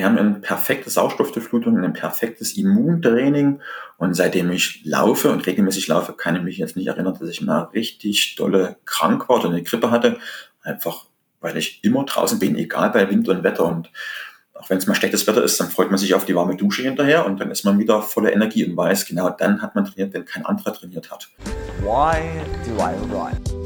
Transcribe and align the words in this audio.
Wir 0.00 0.06
haben 0.06 0.16
eine 0.16 0.40
perfekte 0.40 0.88
Sauerstoffdurchflutung, 0.88 1.76
ein 1.84 1.92
perfektes 1.92 2.56
Immuntraining. 2.56 3.60
Und 3.98 4.14
seitdem 4.14 4.50
ich 4.50 4.80
laufe 4.86 5.30
und 5.30 5.46
regelmäßig 5.46 5.88
laufe, 5.88 6.14
kann 6.14 6.36
ich 6.36 6.42
mich 6.42 6.56
jetzt 6.56 6.74
nicht 6.74 6.86
erinnern, 6.86 7.18
dass 7.20 7.28
ich 7.28 7.42
mal 7.42 7.64
richtig 7.74 8.34
dolle 8.36 8.76
krank 8.86 9.28
war 9.28 9.40
oder 9.40 9.50
eine 9.50 9.62
Grippe 9.62 9.90
hatte. 9.90 10.16
Einfach, 10.62 11.04
weil 11.42 11.58
ich 11.58 11.84
immer 11.84 12.04
draußen 12.04 12.38
bin, 12.38 12.56
egal 12.56 12.88
bei 12.92 13.10
Wind 13.10 13.28
und 13.28 13.44
Wetter. 13.44 13.66
Und 13.66 13.90
auch 14.54 14.70
wenn 14.70 14.78
es 14.78 14.86
mal 14.86 14.94
schlechtes 14.94 15.26
Wetter 15.26 15.44
ist, 15.44 15.60
dann 15.60 15.68
freut 15.68 15.90
man 15.90 15.98
sich 15.98 16.14
auf 16.14 16.24
die 16.24 16.34
warme 16.34 16.56
Dusche 16.56 16.80
hinterher 16.80 17.26
und 17.26 17.38
dann 17.38 17.50
ist 17.50 17.66
man 17.66 17.78
wieder 17.78 18.00
voller 18.00 18.32
Energie 18.32 18.64
und 18.64 18.78
weiß, 18.78 19.04
genau 19.04 19.28
dann 19.28 19.60
hat 19.60 19.74
man 19.74 19.84
trainiert, 19.84 20.14
wenn 20.14 20.24
kein 20.24 20.46
anderer 20.46 20.72
trainiert 20.72 21.10
hat. 21.10 21.28
Why 21.82 22.22
do 22.66 22.82
I 22.82 22.94
run? 23.14 23.59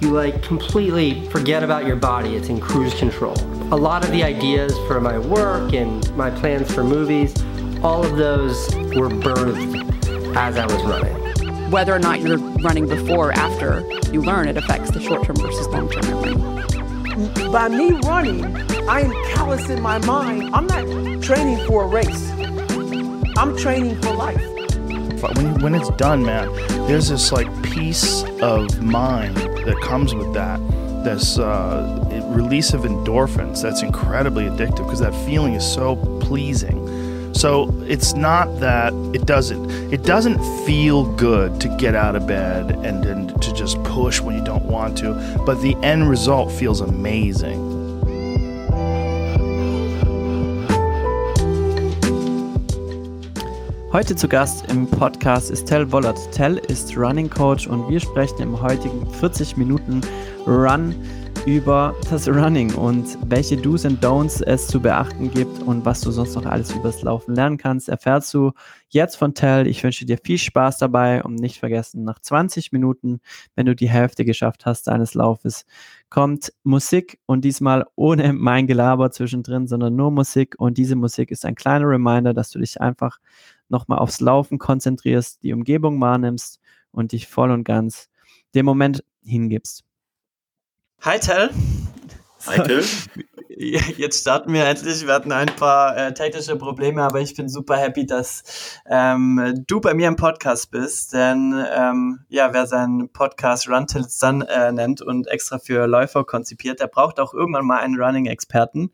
You 0.00 0.10
like 0.10 0.42
completely 0.42 1.28
forget 1.28 1.62
about 1.62 1.86
your 1.86 1.96
body. 1.96 2.34
It's 2.34 2.48
in 2.48 2.60
cruise 2.60 2.94
control. 2.94 3.34
A 3.72 3.76
lot 3.76 4.04
of 4.04 4.10
the 4.10 4.22
ideas 4.22 4.72
for 4.86 5.00
my 5.00 5.18
work 5.18 5.72
and 5.74 6.16
my 6.16 6.30
plans 6.30 6.72
for 6.72 6.82
movies, 6.82 7.34
all 7.82 8.04
of 8.04 8.16
those 8.16 8.74
were 8.94 9.10
birthed 9.10 10.36
as 10.36 10.56
I 10.56 10.66
was 10.66 10.82
running. 10.84 11.70
Whether 11.70 11.94
or 11.94 11.98
not 11.98 12.20
you're 12.20 12.38
running 12.38 12.88
before 12.88 13.28
or 13.28 13.32
after 13.32 13.84
you 14.10 14.22
learn, 14.22 14.48
it 14.48 14.56
affects 14.56 14.90
the 14.90 15.00
short 15.00 15.24
term 15.24 15.36
versus 15.36 15.66
long 15.68 15.88
term 15.90 16.06
memory. 16.06 17.50
By 17.50 17.68
me 17.68 17.92
running, 18.04 18.44
I 18.88 19.02
am 19.02 19.12
callous 19.34 19.68
in 19.68 19.82
my 19.82 19.98
mind. 19.98 20.54
I'm 20.54 20.66
not 20.66 21.22
training 21.22 21.66
for 21.66 21.84
a 21.84 21.86
race, 21.86 22.30
I'm 23.36 23.56
training 23.56 24.00
for 24.00 24.14
life. 24.14 24.59
When, 25.22 25.60
when 25.60 25.74
it's 25.74 25.90
done, 25.90 26.24
man, 26.24 26.52
there's 26.86 27.08
this 27.08 27.32
like 27.32 27.48
peace 27.62 28.24
of 28.40 28.82
mind 28.82 29.36
that 29.36 29.78
comes 29.82 30.14
with 30.14 30.32
that. 30.34 30.58
This 31.04 31.38
uh, 31.38 32.24
release 32.26 32.72
of 32.72 32.82
endorphins 32.82 33.62
that's 33.62 33.82
incredibly 33.82 34.44
addictive 34.44 34.84
because 34.84 35.00
that 35.00 35.14
feeling 35.26 35.54
is 35.54 35.64
so 35.64 35.96
pleasing. 36.20 36.90
So 37.34 37.72
it's 37.86 38.14
not 38.14 38.60
that 38.60 38.92
it 39.14 39.24
doesn't 39.24 39.70
it 39.92 40.02
doesn't 40.02 40.38
feel 40.66 41.04
good 41.14 41.60
to 41.60 41.68
get 41.76 41.94
out 41.94 42.16
of 42.16 42.26
bed 42.26 42.72
and, 42.84 43.04
and 43.06 43.42
to 43.42 43.52
just 43.54 43.82
push 43.84 44.20
when 44.20 44.36
you 44.36 44.44
don't 44.44 44.64
want 44.64 44.98
to, 44.98 45.14
but 45.46 45.60
the 45.62 45.74
end 45.76 46.08
result 46.10 46.52
feels 46.52 46.80
amazing. 46.80 47.69
Heute 53.92 54.14
zu 54.14 54.28
Gast 54.28 54.70
im 54.70 54.86
Podcast 54.86 55.50
ist 55.50 55.66
Tell 55.66 55.90
Wollert. 55.90 56.16
Tell 56.30 56.58
ist 56.68 56.96
Running 56.96 57.28
Coach 57.28 57.66
und 57.66 57.88
wir 57.88 57.98
sprechen 57.98 58.40
im 58.40 58.62
heutigen 58.62 59.04
40 59.14 59.56
Minuten 59.56 60.00
Run 60.46 60.94
über 61.44 61.96
das 62.08 62.28
Running 62.28 62.72
und 62.74 63.18
welche 63.26 63.56
Do's 63.56 63.84
und 63.84 64.00
Don'ts 64.04 64.44
es 64.44 64.68
zu 64.68 64.80
beachten 64.80 65.28
gibt 65.32 65.60
und 65.62 65.84
was 65.84 66.02
du 66.02 66.12
sonst 66.12 66.36
noch 66.36 66.46
alles 66.46 66.70
übers 66.72 67.02
Laufen 67.02 67.34
lernen 67.34 67.56
kannst, 67.56 67.88
erfährst 67.88 68.32
du 68.32 68.52
jetzt 68.90 69.16
von 69.16 69.34
Tell. 69.34 69.66
Ich 69.66 69.82
wünsche 69.82 70.06
dir 70.06 70.18
viel 70.22 70.38
Spaß 70.38 70.78
dabei 70.78 71.24
und 71.24 71.34
nicht 71.34 71.58
vergessen, 71.58 72.04
nach 72.04 72.20
20 72.20 72.70
Minuten, 72.70 73.18
wenn 73.56 73.66
du 73.66 73.74
die 73.74 73.90
Hälfte 73.90 74.24
geschafft 74.24 74.66
hast 74.66 74.86
deines 74.86 75.14
Laufes, 75.14 75.66
kommt 76.10 76.52
Musik 76.62 77.18
und 77.26 77.44
diesmal 77.44 77.84
ohne 77.96 78.34
mein 78.34 78.68
Gelaber 78.68 79.10
zwischendrin, 79.10 79.66
sondern 79.66 79.96
nur 79.96 80.12
Musik 80.12 80.54
und 80.58 80.78
diese 80.78 80.94
Musik 80.94 81.32
ist 81.32 81.44
ein 81.44 81.56
kleiner 81.56 81.88
Reminder, 81.88 82.34
dass 82.34 82.50
du 82.50 82.60
dich 82.60 82.80
einfach 82.80 83.18
nochmal 83.70 83.98
aufs 83.98 84.20
Laufen 84.20 84.58
konzentrierst, 84.58 85.42
die 85.42 85.52
Umgebung 85.52 86.00
wahrnimmst 86.00 86.60
und 86.92 87.12
dich 87.12 87.28
voll 87.28 87.50
und 87.50 87.64
ganz 87.64 88.08
dem 88.54 88.66
Moment 88.66 89.04
hingibst. 89.22 89.84
Hi 91.02 91.18
Tell. 91.18 91.50
Hi 92.46 92.62
Till. 92.62 92.84
Jetzt 93.56 94.20
starten 94.20 94.52
wir 94.52 94.64
endlich. 94.64 95.04
Wir 95.04 95.12
hatten 95.12 95.32
ein 95.32 95.48
paar 95.56 95.96
äh, 95.96 96.14
technische 96.14 96.54
Probleme, 96.56 97.02
aber 97.02 97.20
ich 97.20 97.34
bin 97.34 97.48
super 97.48 97.76
happy, 97.76 98.06
dass 98.06 98.80
ähm, 98.88 99.64
du 99.66 99.80
bei 99.80 99.92
mir 99.92 100.06
im 100.06 100.14
Podcast 100.14 100.70
bist. 100.70 101.14
Denn 101.14 101.54
ähm, 101.74 102.20
ja, 102.28 102.52
wer 102.52 102.66
seinen 102.66 103.08
Podcast 103.08 103.68
Run 103.68 103.88
Till 103.88 104.02
It's 104.02 104.18
Done 104.18 104.46
äh, 104.48 104.70
nennt 104.70 105.02
und 105.02 105.26
extra 105.26 105.58
für 105.58 105.86
Läufer 105.86 106.24
konzipiert, 106.24 106.78
der 106.78 106.86
braucht 106.86 107.18
auch 107.18 107.34
irgendwann 107.34 107.66
mal 107.66 107.80
einen 107.80 108.00
Running-Experten. 108.00 108.92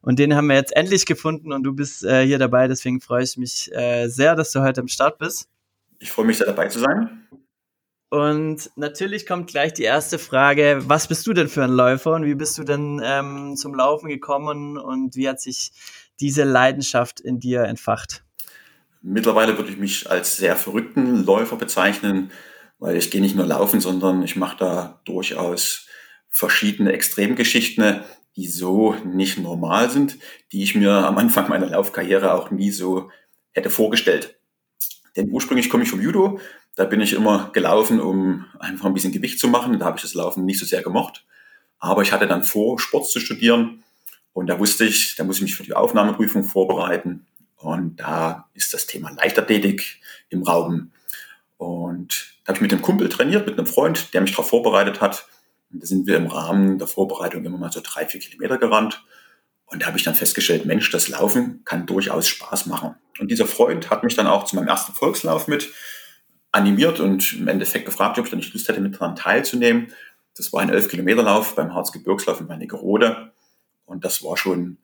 Und 0.00 0.18
den 0.18 0.34
haben 0.34 0.48
wir 0.48 0.56
jetzt 0.56 0.74
endlich 0.74 1.06
gefunden 1.06 1.52
und 1.52 1.62
du 1.62 1.72
bist 1.72 2.02
äh, 2.02 2.26
hier 2.26 2.38
dabei. 2.38 2.66
Deswegen 2.66 3.00
freue 3.00 3.22
ich 3.22 3.36
mich 3.36 3.70
äh, 3.72 4.08
sehr, 4.08 4.34
dass 4.34 4.50
du 4.50 4.62
heute 4.62 4.80
am 4.80 4.88
Start 4.88 5.18
bist. 5.18 5.48
Ich 6.00 6.10
freue 6.10 6.26
mich 6.26 6.38
sehr 6.38 6.48
dabei 6.48 6.66
zu 6.66 6.80
sein. 6.80 7.28
Und 8.12 8.70
natürlich 8.76 9.24
kommt 9.24 9.48
gleich 9.48 9.72
die 9.72 9.84
erste 9.84 10.18
Frage, 10.18 10.82
was 10.84 11.08
bist 11.08 11.26
du 11.26 11.32
denn 11.32 11.48
für 11.48 11.64
ein 11.64 11.70
Läufer 11.70 12.12
und 12.12 12.26
wie 12.26 12.34
bist 12.34 12.58
du 12.58 12.62
denn 12.62 13.00
ähm, 13.02 13.56
zum 13.56 13.74
Laufen 13.74 14.10
gekommen 14.10 14.76
und 14.76 15.16
wie 15.16 15.26
hat 15.30 15.40
sich 15.40 15.72
diese 16.20 16.44
Leidenschaft 16.44 17.20
in 17.20 17.40
dir 17.40 17.62
entfacht? 17.62 18.22
Mittlerweile 19.00 19.56
würde 19.56 19.70
ich 19.70 19.78
mich 19.78 20.10
als 20.10 20.36
sehr 20.36 20.56
verrückten 20.56 21.24
Läufer 21.24 21.56
bezeichnen, 21.56 22.32
weil 22.78 22.96
ich 22.96 23.10
gehe 23.10 23.22
nicht 23.22 23.34
nur 23.34 23.46
laufen, 23.46 23.80
sondern 23.80 24.22
ich 24.22 24.36
mache 24.36 24.58
da 24.58 25.00
durchaus 25.06 25.86
verschiedene 26.28 26.92
Extremgeschichten, 26.92 28.02
die 28.36 28.46
so 28.46 28.94
nicht 29.06 29.38
normal 29.38 29.88
sind, 29.88 30.18
die 30.52 30.62
ich 30.62 30.74
mir 30.74 30.92
am 30.92 31.16
Anfang 31.16 31.48
meiner 31.48 31.68
Laufkarriere 31.68 32.34
auch 32.34 32.50
nie 32.50 32.72
so 32.72 33.10
hätte 33.52 33.70
vorgestellt. 33.70 34.38
Denn 35.16 35.30
ursprünglich 35.30 35.68
komme 35.68 35.82
ich 35.82 35.90
vom 35.90 36.00
Judo, 36.00 36.40
da 36.74 36.84
bin 36.84 37.00
ich 37.00 37.12
immer 37.12 37.50
gelaufen, 37.52 38.00
um 38.00 38.46
einfach 38.58 38.86
ein 38.86 38.94
bisschen 38.94 39.12
Gewicht 39.12 39.38
zu 39.38 39.48
machen. 39.48 39.78
Da 39.78 39.84
habe 39.86 39.96
ich 39.96 40.02
das 40.02 40.14
Laufen 40.14 40.44
nicht 40.44 40.58
so 40.58 40.64
sehr 40.64 40.82
gemocht. 40.82 41.24
Aber 41.78 42.02
ich 42.02 42.12
hatte 42.12 42.26
dann 42.26 42.44
vor, 42.44 42.78
Sport 42.78 43.10
zu 43.10 43.20
studieren. 43.20 43.82
Und 44.32 44.46
da 44.46 44.58
wusste 44.58 44.84
ich, 44.84 45.16
da 45.16 45.24
muss 45.24 45.36
ich 45.36 45.42
mich 45.42 45.54
für 45.54 45.64
die 45.64 45.74
Aufnahmeprüfung 45.74 46.44
vorbereiten. 46.44 47.26
Und 47.56 47.96
da 47.96 48.48
ist 48.54 48.72
das 48.72 48.86
Thema 48.86 49.10
Leichtathletik 49.10 50.00
im 50.30 50.42
Raum. 50.42 50.92
Und 51.58 52.34
da 52.44 52.48
habe 52.48 52.56
ich 52.56 52.62
mit 52.62 52.72
einem 52.72 52.82
Kumpel 52.82 53.08
trainiert, 53.08 53.46
mit 53.46 53.58
einem 53.58 53.66
Freund, 53.66 54.14
der 54.14 54.22
mich 54.22 54.32
darauf 54.32 54.48
vorbereitet 54.48 55.00
hat. 55.00 55.26
Und 55.72 55.82
da 55.82 55.86
sind 55.86 56.06
wir 56.06 56.16
im 56.16 56.26
Rahmen 56.26 56.78
der 56.78 56.88
Vorbereitung 56.88 57.44
immer 57.44 57.58
mal 57.58 57.70
so 57.70 57.80
drei, 57.82 58.06
vier 58.06 58.20
Kilometer 58.20 58.58
gerannt. 58.58 59.04
Und 59.66 59.82
da 59.82 59.86
habe 59.86 59.98
ich 59.98 60.04
dann 60.04 60.14
festgestellt, 60.14 60.64
Mensch, 60.64 60.90
das 60.90 61.08
Laufen 61.08 61.62
kann 61.64 61.86
durchaus 61.86 62.28
Spaß 62.28 62.66
machen. 62.66 62.94
Und 63.18 63.30
dieser 63.30 63.46
Freund 63.46 63.90
hat 63.90 64.04
mich 64.04 64.14
dann 64.14 64.26
auch 64.26 64.44
zu 64.44 64.56
meinem 64.56 64.68
ersten 64.68 64.92
Volkslauf 64.92 65.48
mit 65.48 65.70
animiert 66.50 67.00
und 67.00 67.32
im 67.32 67.48
Endeffekt 67.48 67.86
gefragt, 67.86 68.18
ob 68.18 68.26
ich 68.26 68.30
da 68.30 68.36
nicht 68.36 68.52
Lust 68.52 68.68
hätte, 68.68 68.80
mit 68.80 68.94
daran 68.94 69.16
teilzunehmen. 69.16 69.88
Das 70.36 70.52
war 70.52 70.60
ein 70.60 70.70
11-Kilometer-Lauf 70.70 71.54
beim 71.54 71.74
Harzgebirgslauf 71.74 72.40
in 72.40 72.48
Wernigerode. 72.48 73.32
Und 73.84 74.04
das 74.04 74.22
war 74.22 74.36
schon 74.36 74.78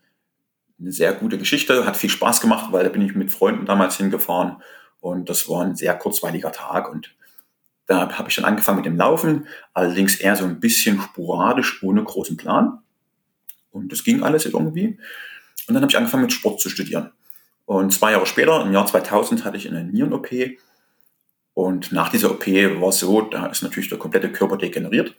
eine 0.80 0.92
sehr 0.92 1.12
gute 1.12 1.38
Geschichte, 1.38 1.86
hat 1.86 1.96
viel 1.96 2.10
Spaß 2.10 2.40
gemacht, 2.40 2.72
weil 2.72 2.84
da 2.84 2.90
bin 2.90 3.02
ich 3.02 3.14
mit 3.14 3.30
Freunden 3.30 3.66
damals 3.66 3.96
hingefahren. 3.96 4.62
Und 5.00 5.28
das 5.28 5.48
war 5.48 5.64
ein 5.64 5.76
sehr 5.76 5.96
kurzweiliger 5.96 6.52
Tag. 6.52 6.90
Und 6.90 7.14
da 7.86 8.18
habe 8.18 8.28
ich 8.28 8.36
dann 8.36 8.44
angefangen 8.44 8.78
mit 8.78 8.86
dem 8.86 8.96
Laufen, 8.96 9.46
allerdings 9.72 10.16
eher 10.16 10.36
so 10.36 10.44
ein 10.44 10.60
bisschen 10.60 11.00
sporadisch, 11.00 11.82
ohne 11.82 12.04
großen 12.04 12.36
Plan. 12.36 12.78
Und 13.70 13.90
das 13.92 14.04
ging 14.04 14.22
alles 14.22 14.46
irgendwie. 14.46 14.98
Und 15.66 15.74
dann 15.74 15.82
habe 15.82 15.90
ich 15.90 15.96
angefangen 15.96 16.24
mit 16.24 16.32
Sport 16.32 16.60
zu 16.60 16.68
studieren. 16.68 17.12
Und 17.68 17.92
zwei 17.92 18.12
Jahre 18.12 18.24
später, 18.24 18.62
im 18.62 18.72
Jahr 18.72 18.86
2000, 18.86 19.44
hatte 19.44 19.58
ich 19.58 19.68
eine 19.68 19.84
Nieren-OP 19.84 20.28
und 21.52 21.92
nach 21.92 22.08
dieser 22.08 22.30
OP 22.30 22.46
war 22.46 22.88
es 22.88 23.00
so, 23.00 23.20
da 23.20 23.44
ist 23.44 23.60
natürlich 23.60 23.90
der 23.90 23.98
komplette 23.98 24.32
Körper 24.32 24.56
degeneriert. 24.56 25.14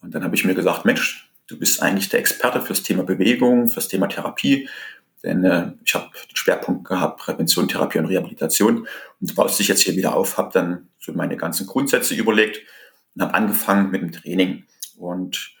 Und 0.00 0.14
dann 0.14 0.24
habe 0.24 0.34
ich 0.34 0.46
mir 0.46 0.54
gesagt, 0.54 0.86
Mensch, 0.86 1.30
du 1.48 1.58
bist 1.58 1.82
eigentlich 1.82 2.08
der 2.08 2.20
Experte 2.20 2.62
fürs 2.62 2.82
Thema 2.82 3.02
Bewegung, 3.02 3.68
fürs 3.68 3.88
Thema 3.88 4.06
Therapie. 4.06 4.70
Denn 5.22 5.44
äh, 5.44 5.72
ich 5.84 5.94
habe 5.94 6.08
den 6.30 6.34
Schwerpunkt 6.34 6.88
gehabt, 6.88 7.20
Prävention, 7.20 7.68
Therapie 7.68 7.98
und 7.98 8.06
Rehabilitation. 8.06 8.88
Und 9.20 9.34
baust 9.34 9.58
dich 9.58 9.68
jetzt 9.68 9.82
hier 9.82 9.94
wieder 9.94 10.16
auf, 10.16 10.38
habe 10.38 10.50
dann 10.50 10.88
so 10.98 11.12
meine 11.12 11.36
ganzen 11.36 11.66
Grundsätze 11.66 12.14
überlegt 12.14 12.62
und 13.14 13.20
habe 13.20 13.34
angefangen 13.34 13.90
mit 13.90 14.00
dem 14.00 14.12
Training. 14.12 14.64
Und 14.96 15.54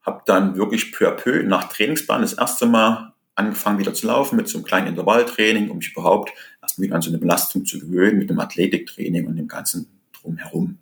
habe 0.00 0.22
dann 0.24 0.56
wirklich 0.56 0.92
peu 0.92 1.06
à 1.06 1.10
peu 1.10 1.42
nach 1.42 1.68
Trainingsplan 1.68 2.22
das 2.22 2.32
erste 2.32 2.64
Mal 2.64 3.12
angefangen 3.36 3.78
wieder 3.78 3.94
zu 3.94 4.06
laufen 4.06 4.36
mit 4.36 4.48
so 4.48 4.58
einem 4.58 4.64
kleinen 4.64 4.88
Intervalltraining, 4.88 5.70
um 5.70 5.76
mich 5.78 5.92
überhaupt 5.92 6.32
erst 6.60 6.80
wieder 6.80 6.96
an 6.96 7.02
so 7.02 7.10
eine 7.10 7.18
Belastung 7.18 7.64
zu 7.64 7.78
gewöhnen 7.78 8.18
mit 8.18 8.30
dem 8.30 8.40
Athletiktraining 8.40 9.26
und 9.26 9.36
dem 9.36 9.46
ganzen 9.46 10.00
drumherum. 10.20 10.78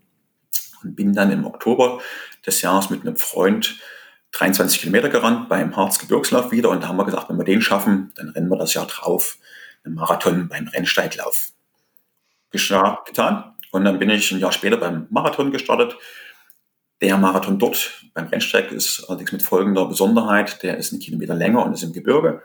Und 0.82 0.96
bin 0.96 1.12
dann 1.12 1.30
im 1.30 1.44
Oktober 1.44 2.00
des 2.46 2.62
Jahres 2.62 2.90
mit 2.90 3.02
einem 3.02 3.16
Freund 3.16 3.78
23 4.32 4.80
Kilometer 4.80 5.08
gerannt 5.08 5.48
beim 5.48 5.76
Harzgebirgslauf 5.76 6.50
wieder 6.50 6.70
und 6.70 6.82
da 6.82 6.88
haben 6.88 6.96
wir 6.96 7.04
gesagt, 7.04 7.28
wenn 7.28 7.36
wir 7.36 7.44
den 7.44 7.60
schaffen, 7.60 8.12
dann 8.16 8.30
rennen 8.30 8.48
wir 8.48 8.58
das 8.58 8.74
Jahr 8.74 8.86
drauf, 8.86 9.38
einen 9.84 9.94
Marathon 9.94 10.48
beim 10.48 10.68
Rennsteiglauf. 10.68 11.52
Getan. 12.50 13.52
Und 13.72 13.84
dann 13.84 13.98
bin 13.98 14.10
ich 14.10 14.30
ein 14.30 14.38
Jahr 14.38 14.52
später 14.52 14.76
beim 14.76 15.06
Marathon 15.10 15.50
gestartet 15.50 15.96
der 17.00 17.18
Marathon 17.18 17.58
dort 17.58 18.04
beim 18.14 18.28
Rennsteig 18.28 18.72
ist 18.72 19.04
allerdings 19.08 19.32
mit 19.32 19.42
folgender 19.42 19.86
Besonderheit, 19.86 20.62
der 20.62 20.78
ist 20.78 20.92
einen 20.92 21.02
Kilometer 21.02 21.34
länger 21.34 21.64
und 21.64 21.74
ist 21.74 21.82
im 21.82 21.92
Gebirge. 21.92 22.42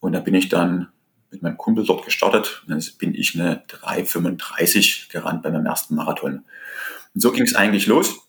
Und 0.00 0.12
da 0.12 0.20
bin 0.20 0.34
ich 0.34 0.48
dann 0.48 0.88
mit 1.30 1.42
meinem 1.42 1.56
Kumpel 1.56 1.84
dort 1.84 2.04
gestartet 2.04 2.62
und 2.62 2.70
dann 2.70 2.84
bin 2.98 3.14
ich 3.14 3.34
eine 3.34 3.64
3,35 3.66 5.10
gerannt 5.10 5.42
bei 5.42 5.50
meinem 5.50 5.66
ersten 5.66 5.94
Marathon. 5.94 6.44
Und 7.14 7.20
so 7.20 7.32
ging 7.32 7.44
es 7.44 7.54
eigentlich 7.54 7.86
los. 7.86 8.20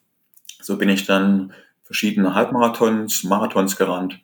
So 0.62 0.78
bin 0.78 0.90
ich 0.90 1.06
dann 1.06 1.54
verschiedene 1.84 2.34
Halbmarathons, 2.34 3.24
Marathons 3.24 3.78
gerannt 3.78 4.20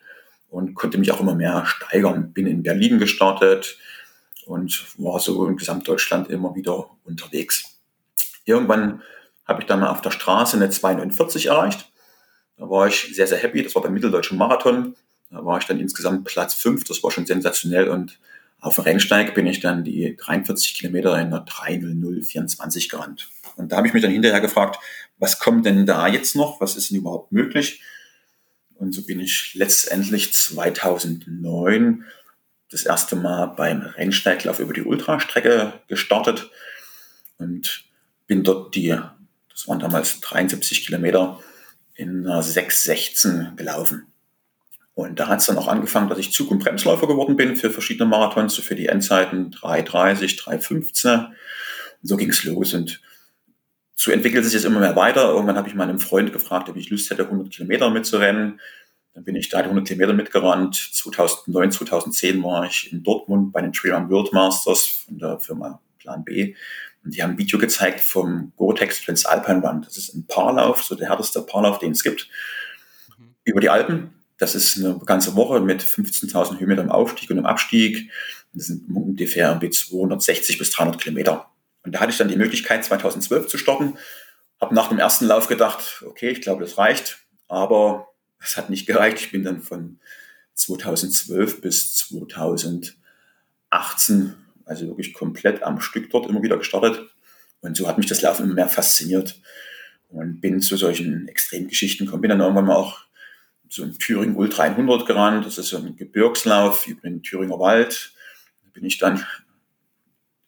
und 0.50 0.74
konnte 0.76 0.98
mich 0.98 1.12
auch 1.12 1.20
immer 1.20 1.36
mehr 1.36 1.66
steigern. 1.66 2.34
Bin 2.34 2.48
in 2.48 2.64
Berlin 2.64 3.00
gestartet 3.00 3.78
und 4.46 4.86
war 4.98 5.20
so 5.20 5.46
in 5.48 5.58
Gesamtdeutschland 5.58 6.30
immer 6.30 6.56
wieder 6.56 6.90
unterwegs. 7.04 7.80
Irgendwann 8.46 9.02
habe 9.46 9.62
ich 9.62 9.68
dann 9.68 9.80
mal 9.80 9.90
auf 9.90 10.02
der 10.02 10.12
Straße 10.12 10.58
eine 10.58 10.70
249 10.70 11.48
erreicht. 11.48 11.92
Da 12.58 12.70
war 12.70 12.88
ich 12.88 13.16
sehr, 13.16 13.28
sehr 13.28 13.38
happy. 13.38 13.64
Das 13.64 13.76
war 13.76 13.82
beim 13.82 13.94
Mitteldeutschen 13.94 14.38
Marathon. 14.38 14.96
Da 15.30 15.44
war 15.44 15.58
ich 15.58 15.66
dann 15.66 15.80
insgesamt 15.80 16.26
Platz 16.26 16.54
5. 16.54 16.84
Das 16.86 17.04
war 17.04 17.12
schon 17.12 17.26
sensationell. 17.26 17.90
Und 17.90 18.20
auf 18.60 18.76
dem 18.76 18.86
Rennsteig 18.86 19.34
bin 19.34 19.48
ich 19.48 19.60
dann 19.60 19.84
die 19.84 20.16
43 20.16 20.76
Kilometer 20.76 21.20
in 21.20 21.32
der 21.32 21.42
30024 21.42 22.90
gerannt. 22.90 23.30
Und 23.56 23.72
da 23.72 23.78
habe 23.78 23.88
ich 23.88 23.94
mich 23.94 24.02
dann 24.02 24.12
hinterher 24.12 24.42
gefragt, 24.42 24.80
was 25.20 25.40
kommt 25.40 25.66
denn 25.66 25.86
da 25.86 26.08
jetzt 26.08 26.36
noch? 26.36 26.62
Was 26.62 26.76
ist 26.76 26.90
denn 26.90 26.98
überhaupt 26.98 27.32
möglich? 27.32 27.82
Und 28.76 28.94
so 28.94 29.06
bin 29.06 29.20
ich 29.20 29.54
letztendlich 29.54 30.34
2009 30.34 32.06
das 32.70 32.84
erste 32.84 33.16
Mal 33.16 33.48
beim 33.48 33.82
Rennsteiglauf 33.82 34.60
über 34.60 34.74
die 34.74 34.82
Ultrastrecke 34.82 35.74
gestartet 35.88 36.50
und 37.38 37.86
bin 38.26 38.44
dort 38.44 38.76
die, 38.76 38.98
das 39.54 39.68
waren 39.68 39.80
damals 39.80 40.20
73 40.20 40.86
Kilometer, 40.86 41.40
in 41.96 42.26
einer 42.26 42.42
616 42.42 43.56
gelaufen. 43.56 44.08
Und 44.96 45.20
da 45.20 45.28
hat 45.28 45.40
es 45.40 45.48
dann 45.48 45.58
auch 45.58 45.68
angefangen, 45.68 46.10
dass 46.10 46.20
ich 46.20 46.32
Zug- 46.32 46.52
und 46.52 46.60
Bremsläufer 46.60 47.08
geworden 47.08 47.36
bin 47.36 47.56
für 47.56 47.72
verschiedene 47.72 48.08
Marathons, 48.08 48.56
so 48.56 48.62
für 48.62 48.76
die 48.76 48.88
Endzeiten 48.88 49.52
3,30, 49.52 50.40
3,15. 50.40 51.26
Und 51.26 51.34
so 52.02 52.18
ging 52.18 52.30
es 52.30 52.44
los. 52.44 52.74
Und 52.74 53.02
so 53.96 54.12
entwickelt 54.12 54.46
sich 54.46 54.54
es 54.54 54.66
immer 54.66 54.80
mehr 54.80 54.96
weiter. 54.96 55.30
Irgendwann 55.30 55.58
habe 55.58 55.68
ich 55.68 55.76
meinem 55.76 56.00
Freund 56.00 56.32
gefragt, 56.32 56.70
ob 56.70 56.78
ich 56.78 56.90
Lust 56.90 57.10
hätte, 57.10 57.24
100 57.24 57.52
Kilometer 57.52 57.90
mitzurennen. 57.90 58.60
Dann 59.16 59.24
bin 59.24 59.36
ich 59.36 59.50
da 59.50 59.60
100 59.60 59.88
Kilometer 59.88 60.14
mitgerannt. 60.14 60.76
2009, 60.76 61.72
2010 61.72 62.44
war 62.44 62.66
ich 62.66 62.92
in 62.92 63.02
Dortmund 63.04 63.52
bei 63.52 63.62
den 63.62 63.74
Trail 63.74 64.10
World 64.10 64.34
Masters 64.34 65.06
von 65.06 65.18
der 65.18 65.40
Firma 65.40 65.82
Plan 66.00 66.24
B. 66.24 66.54
Und 67.04 67.16
die 67.16 67.22
haben 67.22 67.32
ein 67.32 67.38
Video 67.38 67.60
gezeigt 67.60 68.00
vom 68.00 68.54
Gore-Tex 68.56 69.26
Alpine 69.26 69.62
Run. 69.62 69.82
Das 69.82 69.98
ist 69.98 70.14
ein 70.14 70.26
Paarlauf, 70.26 70.84
so 70.84 70.96
der 70.96 71.10
härteste 71.10 71.42
Paarlauf, 71.42 71.80
den 71.80 71.92
es 71.92 72.04
gibt, 72.04 72.30
mhm. 73.18 73.36
über 73.44 73.60
die 73.60 73.70
Alpen. 73.70 74.14
Das 74.38 74.56
ist 74.56 74.78
eine 74.78 75.00
ganze 75.06 75.36
Woche 75.36 75.60
mit 75.60 75.84
15.000 75.84 76.60
Höhenmeter 76.60 76.82
im 76.82 76.92
Aufstieg 76.92 77.30
und 77.30 77.38
im 77.38 77.46
Abstieg. 77.46 78.10
Das 78.54 78.68
sind 78.68 78.90
ungefähr 78.94 79.60
260 79.60 80.58
bis 80.58 80.72
300 80.72 81.02
Kilometer. 81.02 81.50
Und 81.84 81.94
da 81.94 82.00
hatte 82.00 82.12
ich 82.12 82.18
dann 82.18 82.30
die 82.30 82.38
Möglichkeit, 82.38 82.86
2012 82.86 83.48
zu 83.48 83.58
starten. 83.58 83.98
Habe 84.60 84.76
nach 84.76 84.90
dem 84.90 85.00
ersten 85.00 85.26
Lauf 85.26 85.48
gedacht, 85.48 86.04
okay, 86.06 86.30
ich 86.30 86.42
glaube, 86.42 86.64
das 86.64 86.78
reicht. 86.78 87.20
Aber 87.48 88.10
es 88.40 88.58
hat 88.58 88.70
nicht 88.70 88.86
gereicht. 88.86 89.20
Ich 89.20 89.32
bin 89.32 89.44
dann 89.44 89.62
von 89.62 90.00
2012 90.56 91.62
bis 91.62 91.96
2018, 91.98 94.36
also 94.66 94.88
wirklich 94.88 95.14
komplett 95.14 95.64
am 95.64 95.82
Stück 95.82 96.10
dort 96.10 96.28
immer 96.28 96.42
wieder 96.42 96.58
gestartet. 96.58 97.02
Und 97.62 97.78
so 97.78 97.88
hat 97.88 97.98
mich 97.98 98.08
das 98.08 98.22
Laufen 98.22 98.46
immer 98.46 98.56
mehr 98.56 98.70
fasziniert 98.70 99.40
und 100.10 100.42
bin 100.42 100.62
zu 100.62 100.76
solchen 100.76 101.28
Extremgeschichten 101.28 102.06
gekommen. 102.06 102.22
Bin 102.22 102.30
dann 102.30 102.42
irgendwann 102.42 102.66
mal 102.66 102.76
auch 102.76 103.00
so 103.70 103.84
ein 103.84 103.98
Thüringen 103.98 104.36
Ultra 104.36 104.64
100 104.64 105.06
gerannt. 105.06 105.46
Das 105.46 105.58
ist 105.58 105.70
so 105.70 105.78
ein 105.78 105.96
Gebirgslauf 105.96 106.88
über 106.88 107.02
den 107.02 107.24
Thüringer 107.24 107.60
Wald. 107.60 108.14
Da 108.64 108.70
bin 108.74 108.86
ich 108.86 108.98
dann 108.98 109.26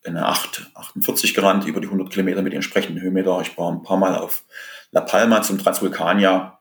in 0.03 0.15
eine 0.15 0.27
8, 0.27 0.71
48 0.75 1.33
gerannt, 1.33 1.65
über 1.65 1.81
die 1.81 1.87
100 1.87 2.11
Kilometer 2.11 2.43
mit 2.43 2.53
den 2.53 2.57
entsprechenden 2.57 3.01
Höhenmeter. 3.01 3.41
Ich 3.41 3.57
war 3.57 3.71
ein 3.71 3.81
paar 3.81 3.97
Mal 3.97 4.15
auf 4.15 4.43
La 4.91 5.01
Palma 5.01 5.41
zum 5.41 5.57
Transvulkania, 5.57 6.59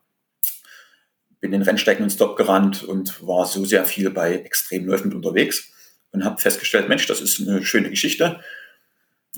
bin 1.40 1.52
den 1.52 1.60
Rennstecken 1.60 2.04
und 2.04 2.10
Stop 2.10 2.38
gerannt 2.38 2.82
und 2.82 3.26
war 3.26 3.44
so 3.44 3.66
sehr 3.66 3.84
viel 3.84 4.08
bei 4.08 4.36
Extremläufen 4.36 5.12
unterwegs 5.12 5.73
und 6.14 6.24
habe 6.24 6.40
festgestellt, 6.40 6.88
Mensch, 6.88 7.06
das 7.06 7.20
ist 7.20 7.40
eine 7.40 7.62
schöne 7.62 7.90
Geschichte 7.90 8.40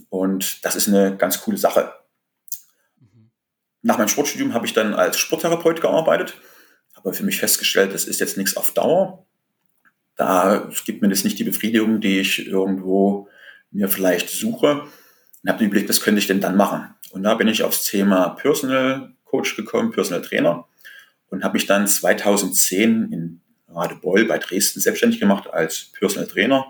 und 0.09 0.65
das 0.65 0.77
ist 0.77 0.87
eine 0.87 1.17
ganz 1.17 1.41
coole 1.41 1.57
Sache. 1.59 1.93
Nach 3.83 3.99
meinem 3.99 4.09
Sportstudium 4.09 4.55
habe 4.55 4.67
ich 4.67 4.73
dann 4.73 4.95
als 4.95 5.19
Sporttherapeut 5.19 5.81
gearbeitet 5.81 6.35
habe 6.97 7.15
für 7.15 7.25
mich 7.25 7.39
festgestellt, 7.39 7.95
das 7.95 8.05
ist 8.05 8.21
jetzt 8.21 8.37
nichts 8.37 8.57
auf 8.57 8.73
Dauer. 8.73 9.27
Da 10.17 10.71
gibt 10.87 11.03
mir 11.03 11.09
das 11.09 11.25
nicht 11.25 11.39
die 11.39 11.45
Befriedigung, 11.45 12.01
die 12.01 12.19
ich 12.19 12.47
irgendwo 12.47 13.29
mir 13.71 13.89
vielleicht 13.89 14.31
suche. 14.31 14.83
Und 15.43 15.51
habe 15.51 15.65
überlegt, 15.65 15.89
was 15.89 16.01
könnte 16.01 16.19
ich 16.19 16.27
denn 16.27 16.41
dann 16.41 16.57
machen? 16.57 16.95
Und 17.11 17.23
da 17.23 17.35
bin 17.35 17.49
ich 17.49 17.63
aufs 17.63 17.85
Thema 17.85 18.31
Personal 18.31 19.15
Coach 19.25 19.57
gekommen, 19.57 19.93
Personal 19.93 20.23
Trainer 20.23 20.67
und 21.29 21.45
habe 21.45 21.55
mich 21.55 21.67
dann 21.67 21.87
2010 21.87 23.13
in 23.13 23.41
Radebeul 23.69 24.25
bei 24.27 24.39
Dresden 24.39 24.81
selbstständig 24.81 25.21
gemacht 25.21 25.49
als 25.53 25.93
Personal 25.99 26.29
Trainer 26.29 26.67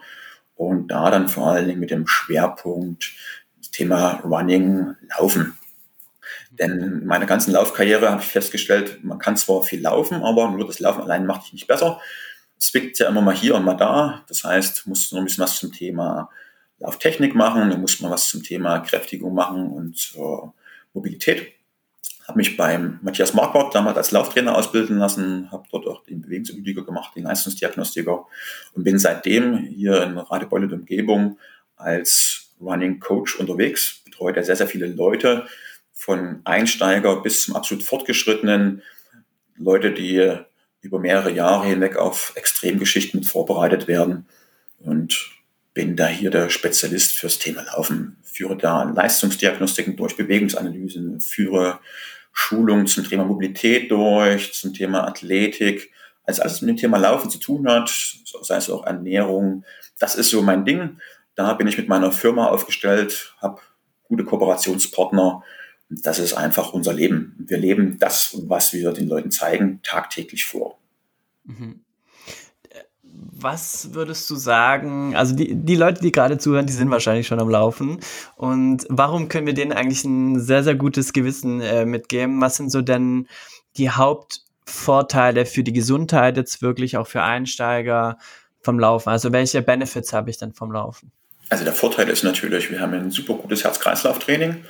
und 0.55 0.89
da 0.89 1.11
dann 1.11 1.29
vor 1.29 1.49
allen 1.49 1.69
Dingen 1.69 1.81
mit 1.81 1.91
dem 1.91 2.07
Schwerpunkt 2.07 3.13
das 3.59 3.71
Thema 3.71 4.21
Running, 4.25 4.95
Laufen 5.19 5.59
denn 6.59 6.81
in 6.81 7.07
meiner 7.07 7.27
ganzen 7.27 7.53
Laufkarriere 7.53 8.11
habe 8.11 8.23
ich 8.23 8.29
festgestellt, 8.29 9.05
man 9.05 9.19
kann 9.19 9.37
zwar 9.37 9.63
viel 9.63 9.81
laufen, 9.81 10.23
aber 10.23 10.51
nur 10.51 10.67
das 10.67 10.81
Laufen 10.81 11.03
allein 11.03 11.27
macht 11.27 11.45
dich 11.45 11.53
nicht 11.53 11.67
besser. 11.67 12.01
Es 12.59 12.69
zwickt 12.69 12.99
ja 12.99 13.09
immer 13.09 13.21
mal 13.21 13.35
hier 13.35 13.55
und 13.55 13.65
mal 13.65 13.75
da. 13.75 14.25
Das 14.29 14.45
heißt, 14.45 14.87
musst 14.87 15.11
du 15.11 15.17
noch 15.17 15.23
ein 15.23 15.27
bisschen 15.27 15.45
was 15.45 15.59
zum 15.59 15.73
Thema 15.73 16.31
Lauftechnik 16.79 17.35
machen, 17.35 17.71
du 17.71 17.79
musst 17.79 18.03
mal 18.03 18.11
was 18.11 18.29
zum 18.29 18.43
Thema 18.43 18.81
Kräftigung 18.81 19.35
machen 19.35 19.71
und 19.71 20.13
äh, 20.17 20.47
Mobilität. 20.93 21.53
Habe 22.29 22.39
mich 22.39 22.57
beim 22.57 22.99
Matthias 23.03 23.35
Marquardt 23.35 23.75
damals 23.75 23.97
als 23.97 24.11
Lauftrainer 24.11 24.57
ausbilden 24.57 24.99
lassen, 24.99 25.51
habe 25.53 25.65
dort 25.71 25.87
auch 25.87 26.03
Bewegungsanalytiker 26.27 26.85
gemacht, 26.85 27.17
den 27.17 27.25
Leistungsdiagnostiker 27.25 28.27
und 28.75 28.85
bin 28.85 28.99
seitdem 28.99 29.57
hier 29.59 30.03
in 30.03 30.19
Radebeul 30.19 30.65
und 30.65 30.73
Umgebung 30.73 31.39
als 31.77 32.51
Running 32.61 33.01
Coach 33.01 33.37
unterwegs, 33.37 34.03
betreut 34.05 34.37
ja 34.37 34.43
sehr, 34.43 34.57
sehr 34.57 34.69
viele 34.69 34.87
Leute, 34.87 35.47
von 35.93 36.41
Einsteiger 36.45 37.23
bis 37.23 37.45
zum 37.45 37.57
absolut 37.57 37.83
fortgeschrittenen, 37.83 38.83
Leute, 39.57 39.93
die 39.93 40.39
über 40.83 40.99
mehrere 40.99 41.33
Jahre 41.33 41.67
hinweg 41.67 41.97
auf 41.97 42.33
Extremgeschichten 42.37 43.25
vorbereitet 43.25 43.89
werden. 43.89 44.27
Und 44.79 45.31
bin 45.75 45.97
da 45.97 46.07
hier 46.07 46.31
der 46.31 46.49
Spezialist 46.49 47.19
fürs 47.19 47.39
Thema 47.39 47.63
Laufen, 47.63 48.19
führe 48.23 48.57
da 48.57 48.85
Leistungsdiagnostiken 48.85 49.97
durch, 49.97 50.17
Bewegungsanalysen, 50.17 51.21
führe 51.21 51.81
Schulungen 52.33 52.87
zum 52.87 53.05
Thema 53.09 53.25
Mobilität 53.25 53.91
durch, 53.91 54.53
zum 54.53 54.75
Thema 54.75 55.07
Athletik, 55.07 55.91
also 56.27 56.43
alles 56.43 56.61
mit 56.61 56.71
dem 56.71 56.77
Thema 56.77 56.99
Laufen 56.99 57.31
zu 57.31 57.39
tun 57.39 57.69
hat, 57.69 57.89
sei 58.43 58.57
es 58.57 58.69
auch 58.69 58.85
Ernährung. 58.85 59.65
Das 59.99 60.15
ist 60.17 60.31
so 60.31 60.43
mein 60.43 60.65
Ding. 60.65 60.99
Da 61.35 61.55
bin 61.55 61.67
ich 61.67 61.79
mit 61.79 61.89
meiner 61.89 62.13
Firma 62.13 62.49
aufgestellt, 62.49 63.35
habe 63.41 63.61
gute 64.09 64.25
Kooperationspartner 64.25 65.43
das 65.89 66.19
ist 66.19 66.35
einfach 66.35 66.73
unser 66.73 66.93
Leben. 66.93 67.35
Wir 67.39 67.59
leben 67.59 67.99
das, 67.99 68.37
was 68.47 68.73
wir 68.73 68.93
den 68.93 69.09
Leuten 69.09 69.31
zeigen, 69.31 69.81
tagtäglich 69.83 70.45
vor. 70.45 70.79
Mhm. 71.45 71.81
Was 73.39 73.95
würdest 73.95 74.29
du 74.29 74.35
sagen? 74.35 75.15
Also 75.15 75.35
die, 75.35 75.55
die 75.55 75.77
Leute, 75.77 76.01
die 76.01 76.13
gerade 76.13 76.39
zuhören, 76.39 76.67
die 76.67 76.73
sind 76.73 76.91
wahrscheinlich 76.91 77.27
schon 77.27 77.41
am 77.41 77.49
Laufen. 77.49 78.01
Und 78.35 78.87
warum 78.89 79.29
können 79.29 79.47
wir 79.47 79.55
denen 79.55 79.73
eigentlich 79.73 80.05
ein 80.05 80.41
sehr, 80.41 80.65
sehr 80.65 80.75
gutes 80.75 81.13
Gewissen 81.13 81.61
äh, 81.61 81.87
mitgeben? 81.87 82.41
Was 82.41 82.57
sind 82.57 82.71
so 82.71 82.83
denn 82.83 83.29
die 83.77 83.91
Hauptvorteile 84.67 85.47
für 85.47 85.63
die 85.63 85.73
Gesundheit 85.73 86.37
jetzt 86.37 86.61
wirklich 86.61 86.97
auch 86.97 87.07
für 87.07 87.23
Einsteiger 87.23 88.19
vom 88.61 88.79
Laufen? 88.79 89.11
Also 89.11 89.33
welche 89.33 89.63
Benefits 89.63 90.13
habe 90.13 90.31
ich 90.31 90.39
denn 90.39 90.53
vom 90.53 90.73
Laufen? 90.73 91.13
Also 91.49 91.65
der 91.65 91.73
Vorteil 91.73 92.09
ist 92.09 92.25
natürlich, 92.25 92.71
wir 92.71 92.81
haben 92.81 92.93
ein 92.93 93.11
super 93.11 93.35
gutes 93.35 93.63
Herz-Kreislauf-Training. 93.63 94.65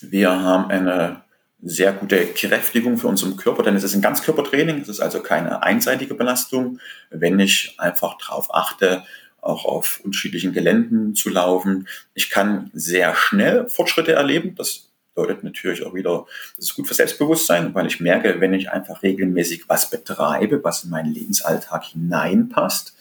Wir 0.00 0.30
haben 0.30 0.70
eine 0.70 1.22
sehr 1.62 1.92
gute 1.92 2.26
Kräftigung 2.26 2.96
für 2.96 3.08
unseren 3.08 3.36
Körper, 3.36 3.62
denn 3.62 3.76
es 3.76 3.84
ist 3.84 3.94
ein 3.94 4.02
Ganzkörpertraining, 4.02 4.80
es 4.80 4.88
ist 4.88 5.00
also 5.00 5.20
keine 5.22 5.62
einseitige 5.62 6.14
Belastung. 6.14 6.80
Wenn 7.10 7.38
ich 7.38 7.74
einfach 7.78 8.16
darauf 8.18 8.54
achte, 8.54 9.04
auch 9.40 9.64
auf 9.64 10.00
unterschiedlichen 10.02 10.52
Geländen 10.52 11.14
zu 11.14 11.28
laufen. 11.28 11.86
Ich 12.14 12.30
kann 12.30 12.70
sehr 12.72 13.14
schnell 13.14 13.68
Fortschritte 13.68 14.12
erleben. 14.12 14.54
Das 14.56 14.90
bedeutet 15.16 15.42
natürlich 15.42 15.84
auch 15.84 15.94
wieder, 15.94 16.26
das 16.56 16.66
ist 16.66 16.76
gut 16.76 16.86
für 16.86 16.94
Selbstbewusstsein, 16.94 17.74
weil 17.74 17.86
ich 17.86 17.98
merke, 17.98 18.40
wenn 18.40 18.54
ich 18.54 18.70
einfach 18.70 19.02
regelmäßig 19.02 19.68
was 19.68 19.90
betreibe, 19.90 20.62
was 20.62 20.84
in 20.84 20.90
meinen 20.90 21.12
Lebensalltag 21.12 21.84
hineinpasst, 21.86 22.94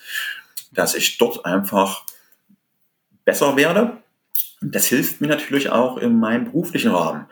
dass 0.71 0.95
ich 0.95 1.17
dort 1.17 1.45
einfach 1.45 2.05
besser 3.25 3.55
werde 3.55 3.97
das 4.61 4.87
hilft 4.87 5.21
mir 5.21 5.27
natürlich 5.27 5.69
auch 5.69 5.97
in 5.97 6.19
meinem 6.19 6.45
beruflichen 6.45 6.91
Rahmen. 6.91 7.25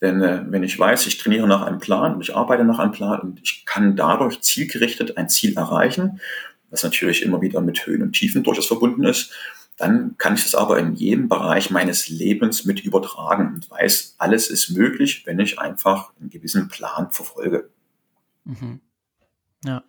Denn 0.00 0.22
äh, 0.22 0.44
wenn 0.48 0.62
ich 0.62 0.78
weiß, 0.78 1.06
ich 1.06 1.18
trainiere 1.18 1.46
nach 1.46 1.62
einem 1.62 1.78
Plan 1.78 2.14
und 2.14 2.20
ich 2.20 2.34
arbeite 2.34 2.64
nach 2.64 2.78
einem 2.78 2.92
Plan 2.92 3.20
und 3.20 3.40
ich 3.42 3.64
kann 3.64 3.96
dadurch 3.96 4.40
zielgerichtet 4.40 5.16
ein 5.16 5.28
Ziel 5.28 5.56
erreichen, 5.56 6.20
was 6.70 6.82
natürlich 6.82 7.22
immer 7.22 7.40
wieder 7.40 7.60
mit 7.60 7.86
Höhen 7.86 8.02
und 8.02 8.12
Tiefen 8.12 8.42
durchaus 8.42 8.66
verbunden 8.66 9.04
ist, 9.04 9.32
dann 9.76 10.16
kann 10.18 10.34
ich 10.34 10.44
das 10.44 10.54
aber 10.54 10.78
in 10.78 10.94
jedem 10.94 11.28
Bereich 11.28 11.70
meines 11.70 12.08
Lebens 12.08 12.64
mit 12.64 12.80
übertragen 12.80 13.54
und 13.54 13.70
weiß, 13.70 14.14
alles 14.18 14.48
ist 14.48 14.70
möglich, 14.70 15.26
wenn 15.26 15.40
ich 15.40 15.58
einfach 15.58 16.12
einen 16.20 16.30
gewissen 16.30 16.68
Plan 16.68 17.10
verfolge. 17.10 17.70
Mhm. 18.44 18.80
Ja. 19.64 19.82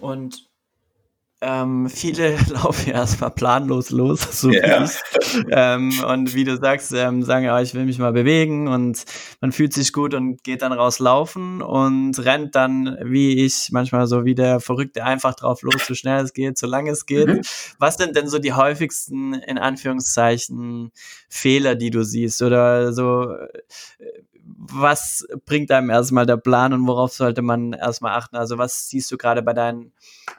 Und 0.00 0.49
ähm, 1.42 1.88
viele 1.88 2.36
laufen 2.48 2.90
erstmal 2.90 3.30
planlos 3.30 3.90
los, 3.90 4.20
so 4.40 4.50
yeah. 4.50 4.80
wie 4.80 4.84
ich. 4.84 5.46
Ähm, 5.50 5.92
und 6.06 6.34
wie 6.34 6.44
du 6.44 6.56
sagst, 6.56 6.92
ähm, 6.92 7.22
sagen, 7.22 7.46
ja, 7.46 7.60
ich 7.60 7.74
will 7.74 7.86
mich 7.86 7.98
mal 7.98 8.12
bewegen 8.12 8.68
und 8.68 9.04
man 9.40 9.52
fühlt 9.52 9.72
sich 9.72 9.92
gut 9.92 10.12
und 10.14 10.44
geht 10.44 10.62
dann 10.62 10.72
raus 10.72 10.98
laufen 10.98 11.62
und 11.62 12.18
rennt 12.18 12.54
dann, 12.54 12.98
wie 13.02 13.44
ich, 13.44 13.70
manchmal 13.72 14.06
so 14.06 14.24
wie 14.24 14.34
der 14.34 14.60
Verrückte 14.60 15.04
einfach 15.04 15.34
drauf 15.34 15.62
los, 15.62 15.86
so 15.86 15.94
schnell 15.94 16.22
es 16.22 16.34
geht, 16.34 16.58
so 16.58 16.66
lange 16.66 16.90
es 16.90 17.06
geht. 17.06 17.28
Mhm. 17.28 17.40
Was 17.78 17.96
sind 17.96 18.16
denn 18.16 18.28
so 18.28 18.38
die 18.38 18.52
häufigsten, 18.52 19.34
in 19.34 19.56
Anführungszeichen, 19.56 20.92
Fehler, 21.28 21.74
die 21.74 21.90
du 21.90 22.04
siehst? 22.04 22.42
Oder 22.42 22.92
so, 22.92 23.32
äh, 23.32 23.48
was 24.56 25.26
bringt 25.44 25.70
einem 25.70 25.90
erstmal 25.90 26.26
der 26.26 26.36
Plan 26.36 26.72
und 26.72 26.86
worauf 26.86 27.12
sollte 27.12 27.42
man 27.42 27.72
erstmal 27.72 28.16
achten? 28.16 28.36
Also 28.36 28.58
was 28.58 28.88
siehst 28.88 29.10
du 29.12 29.16
gerade 29.16 29.42
bei 29.42 29.52
deinen 29.52 29.92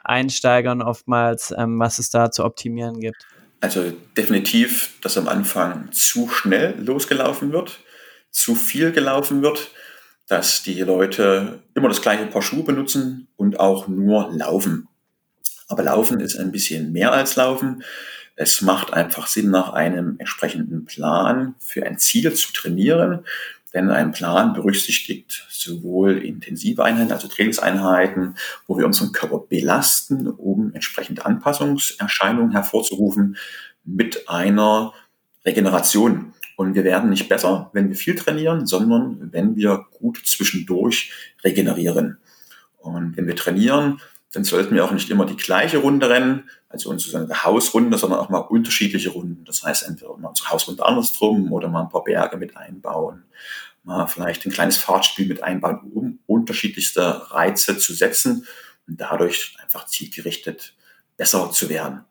Einsteigern 0.04 0.82
oftmals, 0.82 1.54
ähm, 1.58 1.80
was 1.80 2.00
es 2.00 2.10
da 2.10 2.32
zu 2.32 2.44
optimieren 2.44 3.00
gibt? 3.00 3.26
Also 3.60 3.94
definitiv, 4.18 5.00
dass 5.02 5.18
am 5.18 5.28
Anfang 5.28 5.92
zu 5.92 6.30
schnell 6.30 6.76
losgelaufen 6.80 7.52
wird, 7.52 7.80
zu 8.32 8.56
viel 8.56 8.92
gelaufen 8.92 9.44
wird, 9.44 9.72
dass 10.28 10.64
die 10.64 10.82
Leute 10.82 11.62
immer 11.76 11.90
das 11.90 12.02
gleiche 12.02 12.26
Paar 12.26 12.42
Schuhe 12.42 12.64
benutzen 12.64 13.28
und 13.36 13.60
auch 13.60 13.88
nur 13.88 14.32
laufen. 14.32 14.88
Aber 15.68 15.84
Laufen 15.84 16.20
ist 16.20 16.38
ein 16.38 16.52
bisschen 16.52 16.92
mehr 16.92 17.14
als 17.14 17.36
Laufen. 17.36 17.84
Es 18.36 18.62
macht 18.62 18.94
einfach 18.94 19.28
Sinn, 19.28 19.52
nach 19.52 19.74
einem 19.74 20.16
entsprechenden 20.18 20.86
Plan 20.86 21.56
für 21.60 21.86
ein 21.86 21.98
Ziel 21.98 22.34
zu 22.34 22.52
trainieren. 22.54 23.26
Denn 23.74 23.90
ein 23.90 24.12
Plan 24.12 24.54
berücksichtigt 24.54 25.46
sowohl 25.50 26.18
intensive 26.18 26.84
Einheiten, 26.84 27.12
also 27.12 27.28
Trainingseinheiten, 27.28 28.36
wo 28.68 28.78
wir 28.78 28.86
unseren 28.86 29.14
Körper 29.14 29.40
belasten, 29.40 30.28
um 30.28 30.74
entsprechende 30.74 31.26
Anpassungserscheinungen 31.26 32.52
hervorzurufen, 32.52 33.38
mit 33.84 34.28
einer 34.28 34.94
Regeneration. 35.46 36.34
Und 36.58 36.76
wir 36.76 36.84
werden 36.84 37.10
nicht 37.10 37.30
besser, 37.30 37.72
wenn 37.74 37.90
wir 37.90 37.96
viel 37.96 38.16
trainieren, 38.16 38.68
sondern 38.68 39.32
wenn 39.32 39.56
wir 39.56 39.86
gut 40.00 40.22
zwischendurch 40.26 41.12
regenerieren. 41.44 42.18
Und 42.78 43.16
wenn 43.18 43.28
wir 43.28 43.36
trainieren, 43.36 44.00
dann 44.34 44.44
sollten 44.46 44.74
wir 44.74 44.86
auch 44.86 44.92
nicht 44.92 45.10
immer 45.10 45.26
die 45.26 45.36
gleiche 45.36 45.80
Runde 45.80 46.10
rennen, 46.10 46.50
also 46.70 46.90
unsere 46.90 47.44
Hausrunde, 47.44 47.98
sondern 47.98 48.20
auch 48.20 48.30
mal 48.30 48.40
unterschiedliche 48.40 49.10
Runden. 49.10 49.44
Das 49.44 49.64
heißt, 49.64 49.88
entweder 49.88 50.16
mal 50.18 50.30
unsere 50.30 50.50
Hausrunde 50.50 50.86
andersrum 50.86 51.52
oder 51.52 51.68
mal 51.68 51.82
ein 51.82 51.90
paar 51.90 52.04
Berge 52.04 52.38
mit 52.38 52.56
einbauen, 52.56 53.26
mal 53.84 54.08
vielleicht 54.08 54.46
ein 54.46 54.52
kleines 54.52 54.78
Fahrtspiel 54.78 55.28
mit 55.28 55.44
einbauen, 55.44 55.92
um 55.94 56.20
unterschiedlichste 56.28 57.32
Reize 57.32 57.78
zu 57.78 57.94
setzen 57.94 58.48
und 58.88 59.02
dadurch 59.02 59.56
einfach 59.62 59.86
zielgerichtet 59.86 60.76
besser 61.18 61.52
zu 61.52 61.68
werden. 61.70 62.06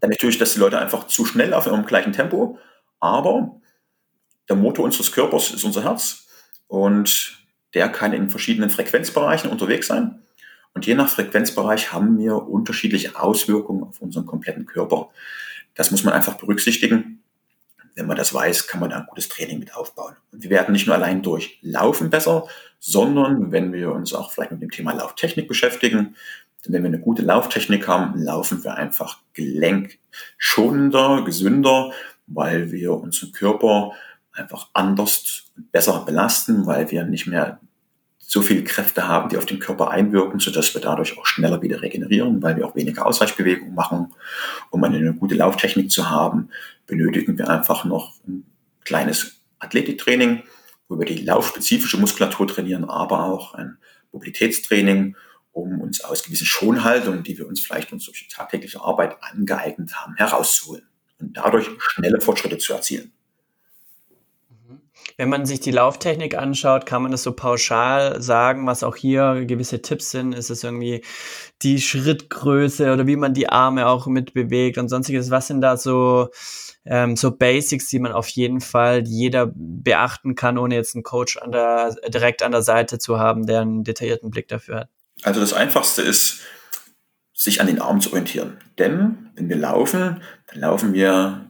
Dann 0.00 0.10
natürlich, 0.10 0.38
dass 0.38 0.52
die 0.52 0.60
Leute 0.60 0.78
einfach 0.78 1.06
zu 1.06 1.24
schnell 1.24 1.50
laufen 1.50 1.72
im 1.72 1.86
gleichen 1.86 2.12
Tempo, 2.12 2.58
aber 3.00 3.60
der 4.48 4.56
Motor 4.56 4.84
unseres 4.84 5.12
Körpers 5.12 5.50
ist 5.52 5.64
unser 5.64 5.84
Herz 5.84 6.26
und 6.66 7.38
der 7.72 7.88
kann 7.88 8.12
in 8.12 8.28
verschiedenen 8.28 8.68
Frequenzbereichen 8.68 9.50
unterwegs 9.50 9.86
sein. 9.86 10.21
Und 10.74 10.86
je 10.86 10.94
nach 10.94 11.08
Frequenzbereich 11.08 11.92
haben 11.92 12.18
wir 12.18 12.48
unterschiedliche 12.48 13.20
Auswirkungen 13.20 13.84
auf 13.84 14.00
unseren 14.00 14.26
kompletten 14.26 14.66
Körper. 14.66 15.10
Das 15.74 15.90
muss 15.90 16.04
man 16.04 16.14
einfach 16.14 16.34
berücksichtigen. 16.34 17.22
Wenn 17.94 18.06
man 18.06 18.16
das 18.16 18.32
weiß, 18.32 18.68
kann 18.68 18.80
man 18.80 18.90
da 18.90 19.00
ein 19.00 19.06
gutes 19.06 19.28
Training 19.28 19.58
mit 19.58 19.74
aufbauen. 19.76 20.16
Und 20.32 20.42
wir 20.42 20.50
werden 20.50 20.72
nicht 20.72 20.86
nur 20.86 20.96
allein 20.96 21.22
durch 21.22 21.58
Laufen 21.60 22.08
besser, 22.08 22.46
sondern 22.78 23.52
wenn 23.52 23.72
wir 23.72 23.92
uns 23.92 24.14
auch 24.14 24.32
vielleicht 24.32 24.52
mit 24.52 24.62
dem 24.62 24.70
Thema 24.70 24.92
Lauftechnik 24.92 25.46
beschäftigen, 25.46 26.16
denn 26.64 26.72
wenn 26.72 26.82
wir 26.82 26.88
eine 26.88 27.00
gute 27.00 27.22
Lauftechnik 27.22 27.88
haben, 27.88 28.18
laufen 28.18 28.62
wir 28.62 28.76
einfach 28.76 29.20
gelenkschonender, 29.34 31.22
gesünder, 31.24 31.92
weil 32.26 32.70
wir 32.70 32.94
unseren 32.94 33.32
Körper 33.32 33.92
einfach 34.32 34.68
anders 34.72 35.50
und 35.56 35.72
besser 35.72 36.04
belasten, 36.04 36.66
weil 36.66 36.90
wir 36.90 37.04
nicht 37.04 37.26
mehr 37.26 37.60
so 38.32 38.40
viele 38.40 38.64
Kräfte 38.64 39.06
haben, 39.06 39.28
die 39.28 39.36
auf 39.36 39.44
den 39.44 39.58
Körper 39.58 39.90
einwirken, 39.90 40.40
sodass 40.40 40.72
wir 40.72 40.80
dadurch 40.80 41.18
auch 41.18 41.26
schneller 41.26 41.60
wieder 41.60 41.82
regenerieren, 41.82 42.42
weil 42.42 42.56
wir 42.56 42.66
auch 42.66 42.74
weniger 42.74 43.04
Ausweichbewegungen 43.04 43.74
machen. 43.74 44.14
Um 44.70 44.82
eine 44.82 45.12
gute 45.12 45.34
Lauftechnik 45.34 45.90
zu 45.90 46.08
haben, 46.08 46.48
benötigen 46.86 47.36
wir 47.36 47.50
einfach 47.50 47.84
noch 47.84 48.14
ein 48.26 48.44
kleines 48.84 49.42
Athletiktraining, 49.58 50.44
wo 50.88 50.98
wir 50.98 51.04
die 51.04 51.22
laufspezifische 51.22 51.98
Muskulatur 51.98 52.48
trainieren, 52.48 52.86
aber 52.86 53.26
auch 53.26 53.52
ein 53.52 53.76
Mobilitätstraining, 54.12 55.14
um 55.52 55.82
uns 55.82 56.02
aus 56.02 56.24
gewissen 56.24 56.46
Schonhaltungen, 56.46 57.24
die 57.24 57.36
wir 57.36 57.46
uns 57.46 57.60
vielleicht 57.60 57.92
uns 57.92 58.06
durch 58.06 58.26
die 58.26 58.34
tagtägliche 58.34 58.80
Arbeit 58.80 59.14
angeeignet 59.20 59.94
haben, 59.94 60.14
herauszuholen 60.14 60.88
und 61.20 61.36
dadurch 61.36 61.68
schnelle 61.78 62.22
Fortschritte 62.22 62.56
zu 62.56 62.72
erzielen. 62.72 63.12
Wenn 65.16 65.28
man 65.28 65.46
sich 65.46 65.60
die 65.60 65.70
Lauftechnik 65.70 66.36
anschaut, 66.36 66.86
kann 66.86 67.02
man 67.02 67.10
das 67.10 67.22
so 67.22 67.32
pauschal 67.32 68.20
sagen, 68.22 68.66
was 68.66 68.82
auch 68.82 68.96
hier 68.96 69.44
gewisse 69.46 69.82
Tipps 69.82 70.10
sind. 70.10 70.34
Ist 70.34 70.50
es 70.50 70.64
irgendwie 70.64 71.04
die 71.62 71.80
Schrittgröße 71.80 72.92
oder 72.92 73.06
wie 73.06 73.16
man 73.16 73.34
die 73.34 73.48
Arme 73.48 73.86
auch 73.86 74.06
mit 74.06 74.34
bewegt 74.34 74.78
und 74.78 74.88
sonstiges? 74.88 75.30
Was 75.30 75.46
sind 75.46 75.60
da 75.60 75.76
so, 75.76 76.28
ähm, 76.84 77.16
so 77.16 77.30
Basics, 77.30 77.88
die 77.88 77.98
man 77.98 78.12
auf 78.12 78.28
jeden 78.28 78.60
Fall 78.60 79.02
jeder 79.06 79.50
beachten 79.54 80.34
kann, 80.34 80.58
ohne 80.58 80.74
jetzt 80.74 80.94
einen 80.94 81.04
Coach 81.04 81.36
an 81.36 81.52
der, 81.52 81.94
direkt 82.08 82.42
an 82.42 82.52
der 82.52 82.62
Seite 82.62 82.98
zu 82.98 83.18
haben, 83.18 83.46
der 83.46 83.60
einen 83.60 83.84
detaillierten 83.84 84.30
Blick 84.30 84.48
dafür 84.48 84.80
hat? 84.80 84.88
Also 85.22 85.40
das 85.40 85.52
Einfachste 85.52 86.02
ist, 86.02 86.40
sich 87.32 87.60
an 87.60 87.66
den 87.66 87.80
Armen 87.80 88.00
zu 88.00 88.10
orientieren. 88.10 88.58
Denn 88.78 89.30
wenn 89.34 89.48
wir 89.48 89.56
laufen, 89.56 90.22
dann 90.48 90.60
laufen 90.60 90.92
wir 90.92 91.46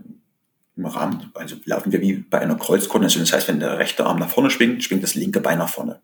im 0.76 0.86
Rahmen, 0.86 1.30
also 1.34 1.56
laufen 1.64 1.92
wir 1.92 2.00
wie 2.00 2.14
bei 2.14 2.40
einer 2.40 2.56
Kreuzkoordination. 2.56 3.22
Das 3.22 3.32
heißt, 3.32 3.48
wenn 3.48 3.60
der 3.60 3.78
rechte 3.78 4.06
Arm 4.06 4.18
nach 4.18 4.30
vorne 4.30 4.50
schwingt, 4.50 4.82
schwingt 4.82 5.02
das 5.02 5.14
linke 5.14 5.40
Bein 5.40 5.58
nach 5.58 5.68
vorne. 5.68 6.00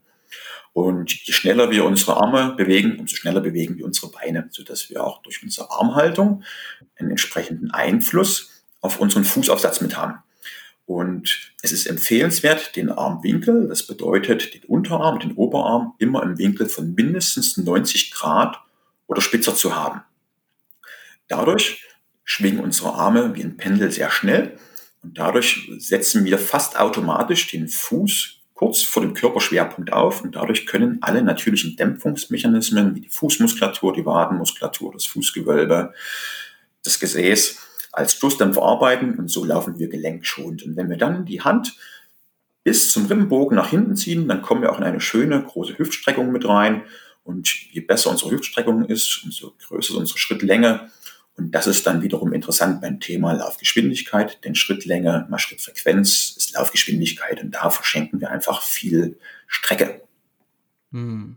Und 0.73 1.13
je 1.27 1.33
schneller 1.33 1.71
wir 1.71 1.85
unsere 1.85 2.17
Arme 2.17 2.55
bewegen, 2.57 2.99
umso 3.01 3.17
schneller 3.17 3.41
bewegen 3.41 3.79
wir 3.79 3.85
unsere 3.85 4.11
Beine, 4.13 4.49
sodass 4.51 4.91
wir 4.91 5.03
auch 5.03 5.23
durch 5.23 5.43
unsere 5.43 5.71
Armhaltung 5.71 6.45
einen 6.97 7.11
entsprechenden 7.11 7.71
Einfluss 7.71 8.65
auf 8.81 9.01
unseren 9.01 9.25
Fußaufsatz 9.25 9.81
mit 9.81 9.97
haben. 9.97 10.23
Und 10.87 11.53
es 11.63 11.73
ist 11.73 11.87
empfehlenswert, 11.87 12.77
den 12.77 12.91
Armwinkel, 12.91 13.69
das 13.69 13.87
bedeutet 13.87 14.55
den 14.55 14.65
Unterarm 14.65 15.15
und 15.15 15.25
den 15.25 15.35
Oberarm, 15.35 15.95
immer 15.99 16.23
im 16.23 16.39
Winkel 16.39 16.69
von 16.69 16.95
mindestens 16.95 17.57
90 17.57 18.11
Grad 18.11 18.59
oder 19.07 19.21
spitzer 19.21 19.55
zu 19.55 19.75
haben. 19.75 20.03
Dadurch 21.27 21.88
schwingen 22.31 22.61
unsere 22.61 22.93
Arme 22.93 23.35
wie 23.35 23.43
ein 23.43 23.57
Pendel 23.57 23.91
sehr 23.91 24.11
schnell 24.11 24.59
und 25.03 25.17
dadurch 25.17 25.71
setzen 25.79 26.27
wir 26.27 26.39
fast 26.39 26.79
automatisch 26.79 27.51
den 27.51 27.69
Fuß 27.69 28.41
kurz 28.53 28.83
vor 28.83 29.01
dem 29.01 29.15
Körperschwerpunkt 29.15 29.95
auf 29.95 30.23
und 30.23 30.37
dadurch 30.37 30.67
können 30.67 30.99
alle 31.01 31.23
natürlichen 31.23 31.77
Dämpfungsmechanismen 31.77 32.95
wie 32.95 33.01
die 33.01 33.09
Fußmuskulatur, 33.09 33.95
die 33.95 34.05
Wadenmuskulatur, 34.05 34.93
das 34.93 35.07
Fußgewölbe, 35.07 35.95
das 36.85 37.01
Gesäß 37.01 37.61
als 37.93 38.13
Stoßdämpfer 38.17 38.63
arbeiten 38.63 39.15
und 39.15 39.29
so 39.31 39.47
laufen 39.47 39.79
wir 39.79 39.89
gelenkschonend. 39.89 40.65
Und 40.65 40.77
wenn 40.77 40.91
wir 40.91 40.99
dann 40.99 41.25
die 41.25 41.41
Hand 41.41 41.79
bis 42.63 42.91
zum 42.91 43.07
Rippenbogen 43.07 43.57
nach 43.57 43.71
hinten 43.71 43.97
ziehen, 43.97 44.29
dann 44.29 44.43
kommen 44.43 44.61
wir 44.61 44.71
auch 44.71 44.79
in 44.79 44.85
eine 44.85 45.01
schöne 45.01 45.43
große 45.43 45.79
Hüftstreckung 45.79 46.31
mit 46.31 46.47
rein. 46.47 46.83
Und 47.25 47.49
je 47.73 47.81
besser 47.81 48.11
unsere 48.11 48.33
Hüftstreckung 48.33 48.85
ist, 48.85 49.23
umso 49.25 49.55
größer 49.67 49.95
ist 49.95 49.97
unsere 49.97 50.19
Schrittlänge, 50.19 50.91
und 51.39 51.53
das 51.53 51.69
ist 51.69 51.87
dann 51.87 52.03
wiederum 52.03 52.33
interessant 52.33 52.81
beim 52.81 52.99
Thema 52.99 53.33
Laufgeschwindigkeit, 53.33 54.45
denn 54.45 54.57
Schrittlänge 54.57 55.27
mal 55.31 55.39
Schrittfrequenz 55.39 56.35
ist 56.37 56.55
Laufgeschwindigkeit 56.55 57.41
und 57.43 57.53
da 57.53 57.71
verschenken 57.71 58.21
wir 58.21 58.31
einfach 58.31 58.63
viel 58.63 59.17
Strecke. 59.47 60.03
Hm. 60.93 61.37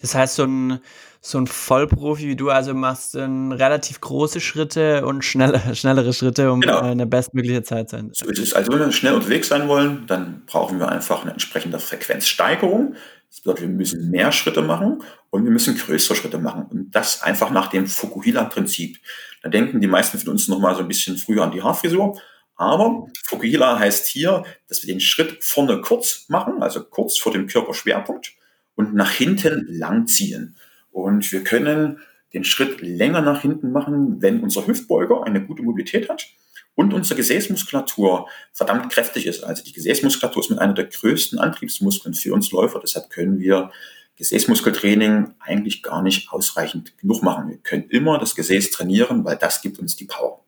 Das 0.00 0.14
heißt, 0.14 0.36
so 0.36 0.44
ein, 0.44 0.80
so 1.20 1.38
ein 1.38 1.46
Vollprofi 1.46 2.28
wie 2.28 2.36
du, 2.36 2.50
also 2.50 2.72
machst 2.72 3.14
dann 3.14 3.52
relativ 3.52 4.00
große 4.00 4.40
Schritte 4.40 5.04
und 5.04 5.24
schnelle, 5.24 5.60
schnellere 5.74 6.12
Schritte, 6.12 6.52
um 6.52 6.60
genau. 6.60 6.80
eine 6.80 7.06
bestmögliche 7.06 7.62
Zeit 7.62 7.90
zu 7.90 7.96
sein. 7.96 8.10
So 8.12 8.26
ist 8.26 8.38
es. 8.38 8.52
Also 8.52 8.72
wenn 8.72 8.78
wir 8.78 8.92
schnell 8.92 9.14
unterwegs 9.14 9.48
sein 9.48 9.68
wollen, 9.68 10.06
dann 10.06 10.44
brauchen 10.46 10.78
wir 10.78 10.88
einfach 10.88 11.22
eine 11.22 11.32
entsprechende 11.32 11.78
Frequenzsteigerung. 11.78 12.94
Das 13.28 13.40
bedeutet, 13.40 13.62
wir 13.62 13.74
müssen 13.74 14.10
mehr 14.10 14.32
Schritte 14.32 14.62
machen 14.62 15.02
und 15.36 15.44
wir 15.44 15.52
müssen 15.52 15.76
größere 15.76 16.16
Schritte 16.16 16.38
machen. 16.38 16.66
Und 16.70 16.90
das 16.92 17.22
einfach 17.22 17.50
nach 17.50 17.68
dem 17.68 17.86
Fukuhila-Prinzip. 17.86 18.98
Da 19.42 19.48
denken 19.48 19.80
die 19.80 19.86
meisten 19.86 20.18
von 20.18 20.30
uns 20.30 20.48
nochmal 20.48 20.74
so 20.74 20.80
ein 20.80 20.88
bisschen 20.88 21.16
früher 21.16 21.44
an 21.44 21.52
die 21.52 21.62
Haarfrisur. 21.62 22.20
Aber 22.56 23.06
Fukuhila 23.24 23.78
heißt 23.78 24.06
hier, 24.06 24.44
dass 24.68 24.82
wir 24.82 24.92
den 24.92 25.00
Schritt 25.00 25.44
vorne 25.44 25.80
kurz 25.82 26.24
machen, 26.28 26.62
also 26.62 26.82
kurz 26.82 27.18
vor 27.18 27.32
dem 27.32 27.46
Körperschwerpunkt 27.46 28.32
und 28.74 28.94
nach 28.94 29.10
hinten 29.10 29.66
lang 29.68 30.06
ziehen. 30.06 30.56
Und 30.90 31.30
wir 31.32 31.44
können 31.44 32.00
den 32.32 32.44
Schritt 32.44 32.80
länger 32.80 33.20
nach 33.20 33.42
hinten 33.42 33.72
machen, 33.72 34.22
wenn 34.22 34.40
unser 34.40 34.66
Hüftbeuger 34.66 35.24
eine 35.24 35.44
gute 35.44 35.62
Mobilität 35.62 36.08
hat 36.08 36.26
und 36.74 36.94
unsere 36.94 37.16
Gesäßmuskulatur 37.16 38.28
verdammt 38.52 38.92
kräftig 38.92 39.26
ist. 39.26 39.44
Also 39.44 39.62
die 39.64 39.72
Gesäßmuskulatur 39.72 40.42
ist 40.42 40.50
mit 40.50 40.58
einer 40.58 40.74
der 40.74 40.86
größten 40.86 41.38
Antriebsmuskeln 41.38 42.14
für 42.14 42.32
uns 42.32 42.52
Läufer. 42.52 42.80
Deshalb 42.80 43.10
können 43.10 43.38
wir 43.40 43.70
Gesäßmuskeltraining 44.16 45.34
eigentlich 45.38 45.82
gar 45.82 46.02
nicht 46.02 46.32
ausreichend 46.32 46.96
genug 46.98 47.22
machen. 47.22 47.48
Wir 47.48 47.58
können 47.58 47.84
immer 47.90 48.18
das 48.18 48.34
Gesäß 48.34 48.70
trainieren, 48.70 49.24
weil 49.24 49.36
das 49.36 49.60
gibt 49.60 49.78
uns 49.78 49.96
die 49.96 50.06
Power. 50.06 50.42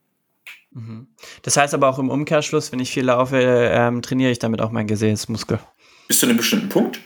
Mhm. 0.72 1.08
Das 1.42 1.56
heißt 1.56 1.75
aber 1.75 1.88
auch 1.88 1.98
im 1.98 2.10
Umkehrschluss, 2.10 2.72
wenn 2.72 2.80
ich 2.80 2.90
viel 2.90 3.04
laufe, 3.04 3.38
ähm, 3.38 4.02
trainiere 4.02 4.30
ich 4.30 4.38
damit 4.38 4.60
auch 4.60 4.70
meinen 4.70 4.87
Gesäßmuskel. 4.87 5.58
Bis 6.06 6.20
zu 6.20 6.26
einem 6.26 6.37
bestimmten 6.37 6.68
Punkt. 6.68 7.00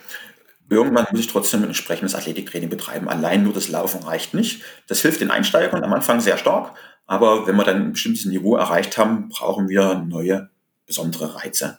Irgendwann 0.70 1.06
muss 1.10 1.20
ich 1.20 1.26
trotzdem 1.26 1.60
ein 1.62 1.68
entsprechendes 1.68 2.14
Athletiktraining 2.14 2.70
betreiben. 2.70 3.08
Allein 3.08 3.42
nur 3.42 3.52
das 3.52 3.68
Laufen 3.68 4.02
reicht 4.04 4.32
nicht. 4.32 4.62
Das 4.86 5.02
hilft 5.02 5.20
den 5.20 5.30
Einsteigern 5.30 5.84
am 5.84 5.92
Anfang 5.92 6.20
sehr 6.20 6.38
stark, 6.38 6.74
aber 7.06 7.46
wenn 7.46 7.56
wir 7.56 7.64
dann 7.64 7.76
ein 7.76 7.92
bestimmtes 7.92 8.24
Niveau 8.24 8.56
erreicht 8.56 8.96
haben, 8.96 9.28
brauchen 9.28 9.68
wir 9.68 9.96
neue, 9.96 10.48
besondere 10.86 11.34
Reize. 11.34 11.78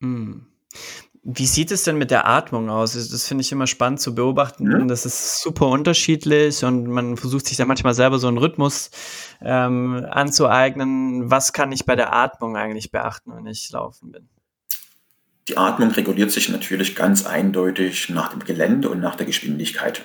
Hm. 0.00 0.46
Wie 1.28 1.46
sieht 1.46 1.72
es 1.72 1.82
denn 1.82 1.98
mit 1.98 2.12
der 2.12 2.28
Atmung 2.28 2.70
aus? 2.70 2.92
Das 2.92 3.26
finde 3.26 3.42
ich 3.42 3.50
immer 3.50 3.66
spannend 3.66 4.00
zu 4.00 4.14
beobachten. 4.14 4.64
Mhm. 4.64 4.86
Das 4.86 5.04
ist 5.04 5.42
super 5.42 5.66
unterschiedlich 5.66 6.64
und 6.64 6.86
man 6.86 7.16
versucht 7.16 7.46
sich 7.46 7.56
da 7.56 7.64
manchmal 7.64 7.94
selber 7.94 8.20
so 8.20 8.28
einen 8.28 8.38
Rhythmus 8.38 8.92
ähm, 9.42 10.06
anzueignen. 10.08 11.28
Was 11.28 11.52
kann 11.52 11.72
ich 11.72 11.84
bei 11.84 11.96
der 11.96 12.14
Atmung 12.14 12.56
eigentlich 12.56 12.92
beachten, 12.92 13.32
wenn 13.34 13.46
ich 13.46 13.68
laufen 13.72 14.12
bin? 14.12 14.28
Die 15.48 15.56
Atmung 15.56 15.90
reguliert 15.90 16.30
sich 16.30 16.48
natürlich 16.48 16.94
ganz 16.94 17.26
eindeutig 17.26 18.08
nach 18.08 18.30
dem 18.30 18.44
Gelände 18.44 18.88
und 18.88 19.00
nach 19.00 19.16
der 19.16 19.26
Geschwindigkeit. 19.26 20.04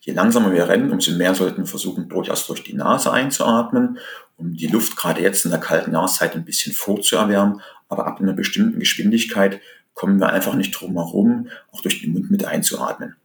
Je 0.00 0.14
langsamer 0.14 0.52
wir 0.52 0.68
rennen, 0.68 0.90
umso 0.90 1.12
mehr 1.12 1.36
sollten 1.36 1.58
wir 1.58 1.66
versuchen, 1.66 2.08
durchaus 2.08 2.44
durch 2.48 2.64
die 2.64 2.74
Nase 2.74 3.12
einzuatmen, 3.12 3.98
um 4.36 4.52
die 4.52 4.66
Luft 4.66 4.96
gerade 4.96 5.22
jetzt 5.22 5.44
in 5.44 5.52
der 5.52 5.60
kalten 5.60 5.92
Jahreszeit 5.92 6.34
ein 6.34 6.44
bisschen 6.44 6.72
vorzuerwärmen. 6.72 7.60
Aber 7.88 8.06
ab 8.06 8.20
einer 8.20 8.32
bestimmten 8.32 8.80
Geschwindigkeit 8.80 9.60
kommen 9.98 10.20
wir 10.20 10.32
einfach 10.32 10.54
nicht 10.54 10.70
drum 10.70 10.94
herum, 10.94 11.48
auch 11.72 11.80
durch 11.80 12.00
den 12.00 12.12
Mund 12.12 12.30
mit 12.30 12.44
einzuatmen. 12.44 13.16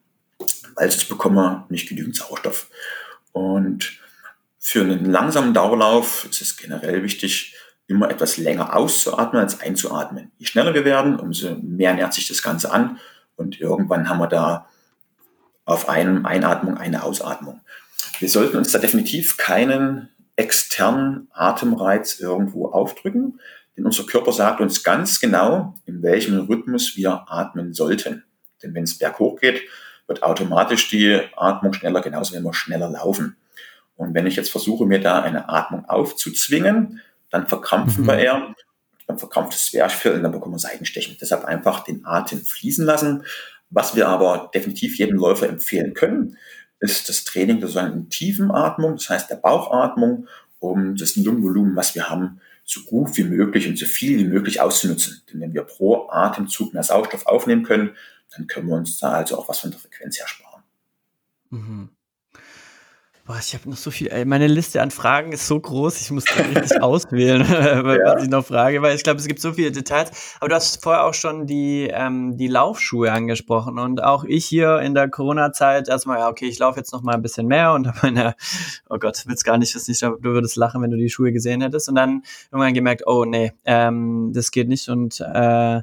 Weil 0.74 0.90
sonst 0.90 1.08
bekommen 1.08 1.36
wir 1.36 1.68
nicht 1.70 1.88
genügend 1.88 2.16
Sauerstoff. 2.16 2.68
Und 3.32 4.00
für 4.58 4.82
einen 4.82 5.06
langsamen 5.06 5.54
Dauerlauf 5.54 6.26
ist 6.28 6.42
es 6.42 6.58
generell 6.58 7.04
wichtig, 7.04 7.56
immer 7.86 8.10
etwas 8.10 8.38
länger 8.38 8.76
auszuatmen 8.76 9.40
als 9.40 9.62
einzuatmen. 9.62 10.32
Je 10.40 10.48
schneller 10.48 10.74
wir 10.74 10.84
werden, 10.84 11.20
umso 11.20 11.54
mehr 11.62 11.94
nähert 11.94 12.16
sich 12.16 12.28
das 12.28 12.42
Ganze 12.42 12.72
an 12.72 12.98
und 13.36 13.62
irgendwann 13.62 14.10
haben 14.10 14.18
wir 14.18 14.28
da 14.28 14.68
auf 15.66 15.90
einem 15.90 16.26
Einatmung 16.26 16.80
eine 16.80 17.04
Ausatmung. 17.04 17.62
Wir 18.18 18.30
sollten 18.30 18.58
uns 18.58 18.72
da 18.72 18.80
definitiv 18.80 19.38
keinen 19.38 20.10
externen 20.38 21.28
Atemreiz 21.34 22.20
irgendwo 22.20 22.70
aufdrücken, 22.70 23.40
denn 23.76 23.86
unser 23.86 24.06
Körper 24.06 24.32
sagt 24.32 24.62
uns 24.62 24.84
ganz 24.84 25.20
genau, 25.20 25.76
in 25.86 26.04
welchem 26.04 26.40
Rhythmus 26.42 26.96
wir 26.96 27.26
atmen 27.28 27.74
sollten. 27.74 28.24
Denn 28.62 28.74
wenn 28.74 28.84
es 28.84 28.98
berghoch 28.98 29.40
geht, 29.40 29.62
wird 30.08 30.24
automatisch 30.24 30.90
die 30.90 31.20
Atmung 31.36 31.74
schneller, 31.74 32.02
genauso 32.02 32.36
wenn 32.36 32.44
wir 32.44 32.54
schneller 32.54 32.90
laufen. 32.90 33.38
Und 33.96 34.14
wenn 34.14 34.28
ich 34.28 34.36
jetzt 34.36 34.52
versuche, 34.52 34.86
mir 34.86 35.00
da 35.00 35.22
eine 35.22 35.50
Atmung 35.50 35.86
aufzuzwingen, 35.86 37.02
dann 37.30 37.48
verkrampfen 37.48 38.04
mhm. 38.04 38.08
wir 38.08 38.18
eher, 38.18 38.56
dann 39.08 39.18
verkrampft 39.18 39.54
das 39.54 39.66
Zwerchfell 39.68 40.16
und 40.16 40.24
dann 40.24 40.32
bekommen 40.32 40.56
wir 40.56 40.60
Seitenstechen. 40.60 41.18
Deshalb 41.20 41.46
einfach 41.46 41.84
den 41.84 42.06
Atem 42.06 42.42
fließen 42.42 42.86
lassen. 42.86 43.24
Was 43.70 43.96
wir 43.96 44.08
aber 44.08 44.52
definitiv 44.54 44.98
jedem 44.98 45.18
Läufer 45.18 45.50
empfehlen 45.50 45.94
können, 45.94 46.38
ist 46.80 47.10
das 47.10 47.24
Training 47.24 47.60
der 47.60 47.70
sogenannten 47.70 48.10
tiefen 48.10 48.52
Atmung, 48.52 48.98
das 48.98 49.10
heißt 49.10 49.30
der 49.30 49.38
Bauchatmung, 49.38 50.28
um 50.60 50.96
das 50.96 51.16
Lungenvolumen, 51.16 51.76
was 51.76 51.96
wir 51.96 52.10
haben, 52.10 52.40
so 52.64 52.82
gut 52.82 53.16
wie 53.18 53.24
möglich 53.24 53.68
und 53.68 53.78
so 53.78 53.86
viel 53.86 54.18
wie 54.20 54.26
möglich 54.26 54.62
auszunutzen. 54.62 55.22
Denn 55.32 55.42
wenn 55.42 55.54
wir 55.54 55.64
pro 55.64 56.10
Atemzug 56.10 56.74
mehr 56.74 56.84
Sauerstoff 56.84 57.26
aufnehmen 57.28 57.64
können, 57.64 57.96
dann 58.36 58.48
können 58.48 58.68
wir 58.68 58.76
uns 58.76 59.00
da 59.00 59.12
also 59.12 59.38
auch 59.38 59.50
was 59.50 59.60
von 59.60 59.72
der 59.72 59.80
Frequenz 59.80 60.20
her 60.20 60.28
sparen. 60.28 60.64
Mhm. 61.50 61.90
Boah, 63.26 63.40
ich 63.40 63.54
habe 63.54 63.70
noch 63.70 63.78
so 63.78 63.90
viel. 63.90 64.10
Ey, 64.10 64.26
meine 64.26 64.48
Liste 64.48 64.82
an 64.82 64.92
Fragen 64.92 65.32
ist 65.32 65.48
so 65.48 65.58
groß, 65.58 66.02
ich 66.02 66.12
muss 66.12 66.26
richtig 66.38 66.82
auswählen, 66.82 67.40
was 67.48 67.98
ja. 67.98 68.18
ich 68.22 68.30
noch 68.30 68.46
frage, 68.46 68.82
weil 68.82 68.98
ich 68.98 69.04
glaube, 69.04 69.22
es 69.22 69.28
gibt 69.28 69.40
so 69.40 69.54
viele 69.54 69.72
Details. 69.72 70.36
Aber 70.42 70.50
du 70.50 70.56
hast 70.56 70.84
vorher 70.84 71.06
auch 71.06 71.14
schon 71.14 71.48
die, 71.48 71.88
ähm, 71.90 72.36
die 72.36 72.48
Laufschuhe 72.48 73.14
angesprochen 73.14 73.80
und 73.80 74.04
auch 74.04 74.26
ich 74.26 74.46
hier 74.46 74.80
in 74.80 74.94
der 74.94 75.08
Corona-Zeit 75.08 75.88
erstmal, 75.88 76.20
ja, 76.20 76.28
okay, 76.28 76.48
ich 76.48 76.60
laufe 76.60 76.80
jetzt 76.80 76.92
noch 76.92 77.02
mal 77.02 77.14
ein 77.14 77.22
bisschen 77.22 77.48
mehr 77.48 77.72
und 77.72 77.88
habe 77.88 77.98
meine, 78.02 78.36
oh 78.90 78.98
Gott, 78.98 79.24
willst 79.26 79.46
gar 79.46 79.58
nicht, 79.58 79.74
nicht, 79.74 80.02
du 80.02 80.22
würdest 80.22 80.58
lachen, 80.58 80.82
wenn 80.82 80.92
du 80.92 80.98
die 80.98 81.10
Schuhe 81.10 81.32
gesehen 81.32 81.62
hättest 81.62 81.88
und 81.88 81.96
dann 81.96 82.24
irgendwann 82.52 82.74
gemerkt, 82.74 83.04
oh 83.06 83.24
nee, 83.24 83.54
ähm, 83.64 84.32
das 84.34 84.52
geht 84.52 84.68
nicht 84.68 84.90
und 84.90 85.22
äh, 85.22 85.82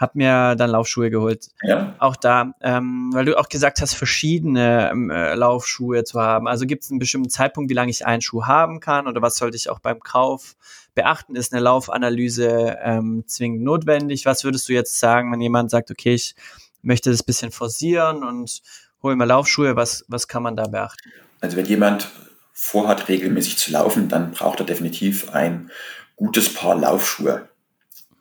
habe 0.00 0.12
mir 0.14 0.56
dann 0.56 0.70
Laufschuhe 0.70 1.10
geholt. 1.10 1.48
Ja. 1.62 1.94
Auch 1.98 2.16
da, 2.16 2.54
ähm, 2.62 3.10
weil 3.12 3.26
du 3.26 3.38
auch 3.38 3.50
gesagt 3.50 3.82
hast, 3.82 3.94
verschiedene 3.94 4.90
ähm, 4.90 5.10
äh, 5.10 5.34
Laufschuhe 5.34 6.04
zu 6.04 6.18
haben. 6.18 6.48
Also 6.48 6.64
gibt 6.64 6.84
es 6.84 6.90
einen 6.90 6.98
bestimmten 6.98 7.28
Zeitpunkt, 7.28 7.68
wie 7.68 7.74
lange 7.74 7.90
ich 7.90 8.06
einen 8.06 8.22
Schuh 8.22 8.46
haben 8.46 8.80
kann 8.80 9.06
oder 9.06 9.20
was 9.20 9.36
sollte 9.36 9.58
ich 9.58 9.68
auch 9.68 9.78
beim 9.78 10.00
Kauf 10.00 10.56
beachten? 10.94 11.36
Ist 11.36 11.52
eine 11.52 11.62
Laufanalyse 11.62 12.78
ähm, 12.82 13.24
zwingend 13.26 13.62
notwendig? 13.62 14.24
Was 14.24 14.42
würdest 14.42 14.70
du 14.70 14.72
jetzt 14.72 14.98
sagen, 14.98 15.30
wenn 15.32 15.40
jemand 15.42 15.70
sagt, 15.70 15.90
okay, 15.90 16.14
ich 16.14 16.34
möchte 16.80 17.10
das 17.10 17.22
bisschen 17.22 17.52
forcieren 17.52 18.24
und 18.24 18.62
hole 19.02 19.16
mir 19.16 19.26
Laufschuhe, 19.26 19.76
was, 19.76 20.06
was 20.08 20.28
kann 20.28 20.42
man 20.42 20.56
da 20.56 20.66
beachten? 20.66 21.10
Also 21.42 21.58
wenn 21.58 21.66
jemand 21.66 22.08
vorhat, 22.54 23.08
regelmäßig 23.08 23.58
zu 23.58 23.70
laufen, 23.70 24.08
dann 24.08 24.30
braucht 24.30 24.60
er 24.60 24.66
definitiv 24.66 25.30
ein 25.30 25.70
gutes 26.16 26.52
Paar 26.52 26.74
Laufschuhe. 26.74 27.48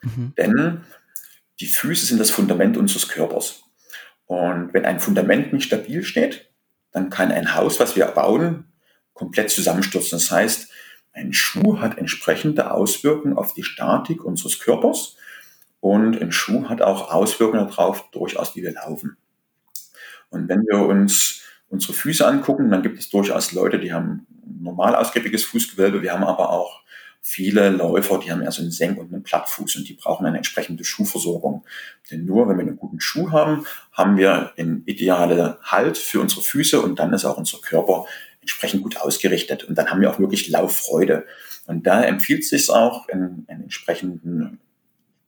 Mhm. 0.01 0.33
Denn 0.37 0.83
die 1.59 1.67
Füße 1.67 2.05
sind 2.05 2.19
das 2.19 2.31
Fundament 2.31 2.77
unseres 2.77 3.07
Körpers. 3.07 3.63
Und 4.25 4.73
wenn 4.73 4.85
ein 4.85 4.99
Fundament 4.99 5.53
nicht 5.53 5.65
stabil 5.65 6.03
steht, 6.03 6.51
dann 6.91 7.09
kann 7.09 7.31
ein 7.31 7.55
Haus, 7.55 7.79
was 7.79 7.95
wir 7.95 8.05
bauen, 8.05 8.65
komplett 9.13 9.49
zusammenstürzen. 9.49 10.17
Das 10.17 10.31
heißt, 10.31 10.69
ein 11.13 11.33
Schuh 11.33 11.79
hat 11.79 11.97
entsprechende 11.97 12.71
Auswirkungen 12.71 13.37
auf 13.37 13.53
die 13.53 13.63
Statik 13.63 14.23
unseres 14.23 14.59
Körpers 14.59 15.17
und 15.79 16.21
ein 16.21 16.31
Schuh 16.31 16.69
hat 16.69 16.81
auch 16.81 17.11
Auswirkungen 17.11 17.67
darauf, 17.67 18.09
durchaus 18.11 18.55
wie 18.55 18.63
wir 18.63 18.73
laufen. 18.73 19.17
Und 20.29 20.47
wenn 20.47 20.61
wir 20.61 20.79
uns 20.85 21.41
unsere 21.69 21.93
Füße 21.93 22.25
angucken, 22.25 22.69
dann 22.69 22.83
gibt 22.83 22.99
es 22.99 23.09
durchaus 23.09 23.51
Leute, 23.51 23.79
die 23.79 23.93
haben 23.93 24.27
normal 24.45 24.95
ausgiebiges 24.95 25.43
Fußgewölbe. 25.45 26.01
Wir 26.01 26.13
haben 26.13 26.23
aber 26.23 26.51
auch 26.51 26.81
viele 27.21 27.69
Läufer, 27.69 28.19
die 28.19 28.31
haben 28.31 28.41
eher 28.41 28.51
so 28.51 28.61
einen 28.61 28.71
Senk- 28.71 28.97
und 28.97 29.13
einen 29.13 29.23
Plattfuß 29.23 29.75
und 29.75 29.87
die 29.87 29.93
brauchen 29.93 30.25
eine 30.25 30.37
entsprechende 30.37 30.83
Schuhversorgung. 30.83 31.65
Denn 32.09 32.25
nur 32.25 32.47
wenn 32.47 32.57
wir 32.57 32.65
einen 32.65 32.77
guten 32.77 32.99
Schuh 32.99 33.31
haben, 33.31 33.65
haben 33.91 34.17
wir 34.17 34.53
einen 34.57 34.83
idealen 34.85 35.55
Halt 35.61 35.97
für 35.97 36.19
unsere 36.21 36.41
Füße 36.41 36.81
und 36.81 36.97
dann 36.99 37.13
ist 37.13 37.25
auch 37.25 37.37
unser 37.37 37.59
Körper 37.59 38.05
entsprechend 38.41 38.83
gut 38.83 38.97
ausgerichtet 38.97 39.63
und 39.65 39.77
dann 39.77 39.89
haben 39.89 40.01
wir 40.01 40.09
auch 40.09 40.19
wirklich 40.19 40.49
Lauffreude. 40.49 41.25
Und 41.67 41.85
da 41.85 42.03
empfiehlt 42.03 42.43
es 42.43 42.49
sich 42.49 42.69
auch, 42.69 43.07
in 43.09 43.45
einen 43.47 43.63
entsprechenden 43.63 44.59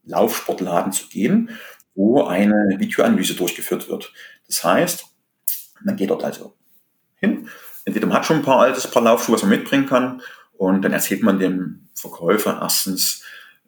Laufsportladen 0.05 0.91
zu 0.91 1.07
gehen, 1.07 1.51
wo 1.93 2.23
eine 2.23 2.75
Videoanalyse 2.79 3.35
durchgeführt 3.35 3.89
wird. 3.89 4.11
Das 4.47 4.63
heißt, 4.63 5.05
man 5.83 5.95
geht 5.95 6.09
dort 6.09 6.23
also 6.23 6.55
hin, 7.15 7.47
entweder 7.85 8.07
man 8.07 8.17
hat 8.17 8.25
schon 8.25 8.37
ein 8.37 8.43
paar 8.43 8.61
altes 8.61 8.87
Paar 8.87 9.03
Laufschuhe, 9.03 9.35
was 9.35 9.43
man 9.43 9.51
mitbringen 9.51 9.85
kann, 9.85 10.21
und 10.61 10.83
dann 10.83 10.93
erzählt 10.93 11.23
man 11.23 11.39
dem 11.39 11.89
Verkäufer 11.95 12.59
erstens, 12.61 13.23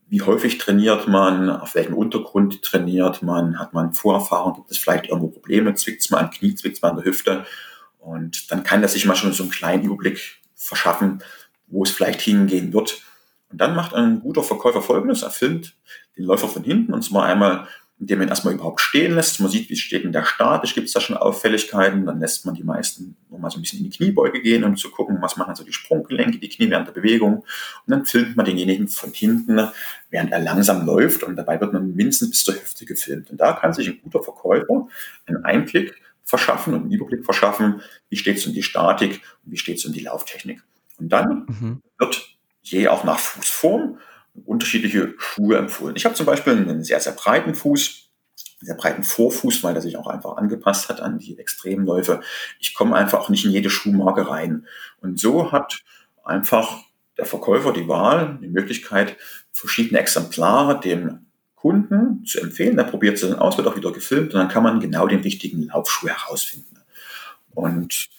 wie 0.10 0.22
häufig 0.22 0.60
trainiert 0.60 1.08
man, 1.08 1.50
auf 1.50 1.74
welchem 1.74 1.96
Untergrund 1.96 2.62
trainiert 2.62 3.24
man, 3.24 3.58
hat 3.58 3.74
man 3.74 3.94
Vorerfahrung, 3.94 4.54
gibt 4.54 4.70
es 4.70 4.78
vielleicht 4.78 5.08
irgendwo 5.08 5.30
Probleme, 5.30 5.74
zwickt 5.74 6.02
es 6.02 6.12
mal 6.12 6.20
am 6.20 6.30
Knie, 6.30 6.54
zwickt 6.54 6.76
es 6.76 6.84
mal 6.84 6.90
an 6.90 6.98
der 6.98 7.06
Hüfte. 7.06 7.48
Und 7.98 8.52
dann 8.52 8.64
kann 8.64 8.84
er 8.84 8.90
sich 8.90 9.08
mal 9.08 9.16
schon 9.16 9.34
so 9.34 9.42
einen 9.42 9.52
kleinen 9.52 9.86
Überblick 9.86 10.40
verschaffen, 10.54 11.24
wo 11.66 11.82
es 11.82 11.90
vielleicht 11.90 12.22
hingehen 12.22 12.72
wird. 12.74 13.02
Und 13.50 13.60
dann 13.60 13.76
macht 13.76 13.96
ein 13.96 14.20
guter 14.20 14.44
Verkäufer 14.44 14.84
Folgendes, 14.84 15.24
er 15.24 15.32
filmt 15.32 15.76
den 16.16 16.26
Läufer 16.26 16.48
von 16.48 16.64
hinten 16.64 16.94
und 16.94 17.02
zwar 17.02 17.26
einmal 17.26 17.68
indem 18.04 18.20
man 18.20 18.28
erstmal 18.28 18.54
überhaupt 18.54 18.82
stehen 18.82 19.16
lässt. 19.16 19.40
Man 19.40 19.50
sieht, 19.50 19.70
wie 19.70 19.78
steht 19.78 20.04
in 20.04 20.12
der 20.12 20.26
Statisch, 20.26 20.76
gibt 20.76 20.88
es 20.88 20.94
da 20.94 21.00
schon 21.00 21.16
Auffälligkeiten. 21.16 22.06
Dann 22.06 22.20
lässt 22.20 22.46
man 22.46 22.54
die 22.54 22.64
meisten 22.66 23.16
nochmal 23.30 23.50
so 23.50 23.58
ein 23.58 23.62
bisschen 23.62 23.80
in 23.80 23.90
die 23.90 23.98
Kniebeuge 23.98 24.42
gehen, 24.42 24.66
um 24.66 24.76
zu 24.76 24.92
gucken, 24.92 25.22
was 25.22 25.38
machen 25.38 25.56
so 25.56 25.64
die 25.64 25.72
Sprunggelenke, 25.72 26.38
die 26.38 26.50
Knie 26.50 26.70
während 26.70 26.90
der 26.90 26.92
Bewegung. 26.92 27.36
Und 27.38 27.46
dann 27.88 28.06
filmt 28.06 28.36
man 28.36 28.46
denjenigen 28.46 28.90
von 28.90 29.14
hinten, 29.14 29.70
während 30.10 30.34
er 30.34 30.40
langsam 30.40 30.86
läuft. 30.86 31.24
Und 31.24 31.38
dabei 31.38 31.62
wird 31.62 31.72
man 31.72 31.96
mindestens 31.96 32.32
bis 32.32 32.44
zur 32.44 32.56
Hüfte 32.56 32.86
gefilmt. 32.86 33.32
Und 33.32 33.38
da 33.40 33.54
kann 33.54 33.72
sich 33.72 33.88
ein 33.88 34.02
guter 34.04 34.22
Verkäufer 34.22 34.90
einen 35.26 35.46
Einblick 35.46 35.96
verschaffen 36.26 36.74
und 36.74 36.82
einen 36.82 36.92
Überblick 36.92 37.24
verschaffen, 37.24 37.82
wie 38.10 38.18
steht 38.18 38.38
es 38.38 38.46
um 38.46 38.54
die 38.54 38.64
Statik 38.64 39.22
und 39.46 39.54
wie 39.54 39.58
steht 39.58 39.78
es 39.78 39.86
um 39.86 39.94
die 39.94 40.02
Lauftechnik. 40.02 40.62
Und 41.00 41.08
dann 41.08 41.46
mhm. 41.48 41.82
wird 41.98 42.36
je 42.64 42.90
auch 42.90 43.06
nach 43.06 43.20
Fußform 43.20 43.98
unterschiedliche 44.46 45.14
Schuhe 45.18 45.58
empfohlen. 45.58 45.96
Ich 45.96 46.06
habe 46.06 46.16
zum 46.16 46.26
Beispiel 46.26 46.54
einen 46.54 46.84
sehr, 46.84 47.00
sehr 47.00 47.14
breiten 47.14 47.56
Fuß, 47.56 48.10
einen 48.60 48.68
sehr 48.68 48.76
breiten 48.76 49.04
Vorfuß, 49.04 49.64
weil 49.64 49.74
der 49.74 49.82
sich 49.82 49.98
auch 49.98 50.08
einfach 50.08 50.38
angepasst 50.38 50.90
hat 50.90 51.02
an 51.02 51.20
die 51.20 51.38
Extremläufe. 51.38 52.22
Ich 52.60 52.74
komme 52.74 52.96
einfach 52.96 53.20
auch 53.20 53.30
nicht 53.30 53.46
in 53.46 53.52
jede 53.52 53.70
Schuhmarke 53.70 54.30
rein. 54.30 54.68
Und 55.02 55.20
so 55.20 55.52
hat 55.52 55.84
einfach 56.24 56.84
der 57.18 57.26
Verkäufer 57.26 57.74
die 57.74 57.88
Wahl, 57.88 58.40
die 58.42 58.48
Möglichkeit, 58.48 59.18
verschiedene 59.52 60.00
Exemplare 60.00 60.80
dem 60.80 61.28
Kunden 61.56 62.26
zu 62.26 62.42
empfehlen. 62.42 62.76
Der 62.76 62.86
probiert 62.86 63.18
sie 63.18 63.30
dann 63.30 63.40
aus, 63.40 63.58
wird 63.58 63.68
auch 63.68 63.76
wieder 63.76 63.92
gefilmt 63.92 64.34
und 64.34 64.40
dann 64.40 64.50
kann 64.50 64.64
man 64.64 64.80
genau 64.80 65.08
den 65.08 65.22
richtigen 65.22 65.68
Laufschuh 65.68 66.08
herausfinden. 66.08 66.80
Und 67.52 68.10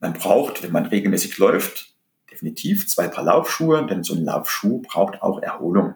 man 0.00 0.12
braucht, 0.12 0.62
wenn 0.62 0.72
man 0.72 0.86
regelmäßig 0.86 1.36
läuft, 1.38 1.92
definitiv 2.38 2.88
zwei 2.88 3.08
Paar 3.08 3.24
Laufschuhe, 3.24 3.84
denn 3.86 4.04
so 4.04 4.14
ein 4.14 4.24
Laufschuh 4.24 4.80
braucht 4.82 5.22
auch 5.22 5.42
Erholung. 5.42 5.94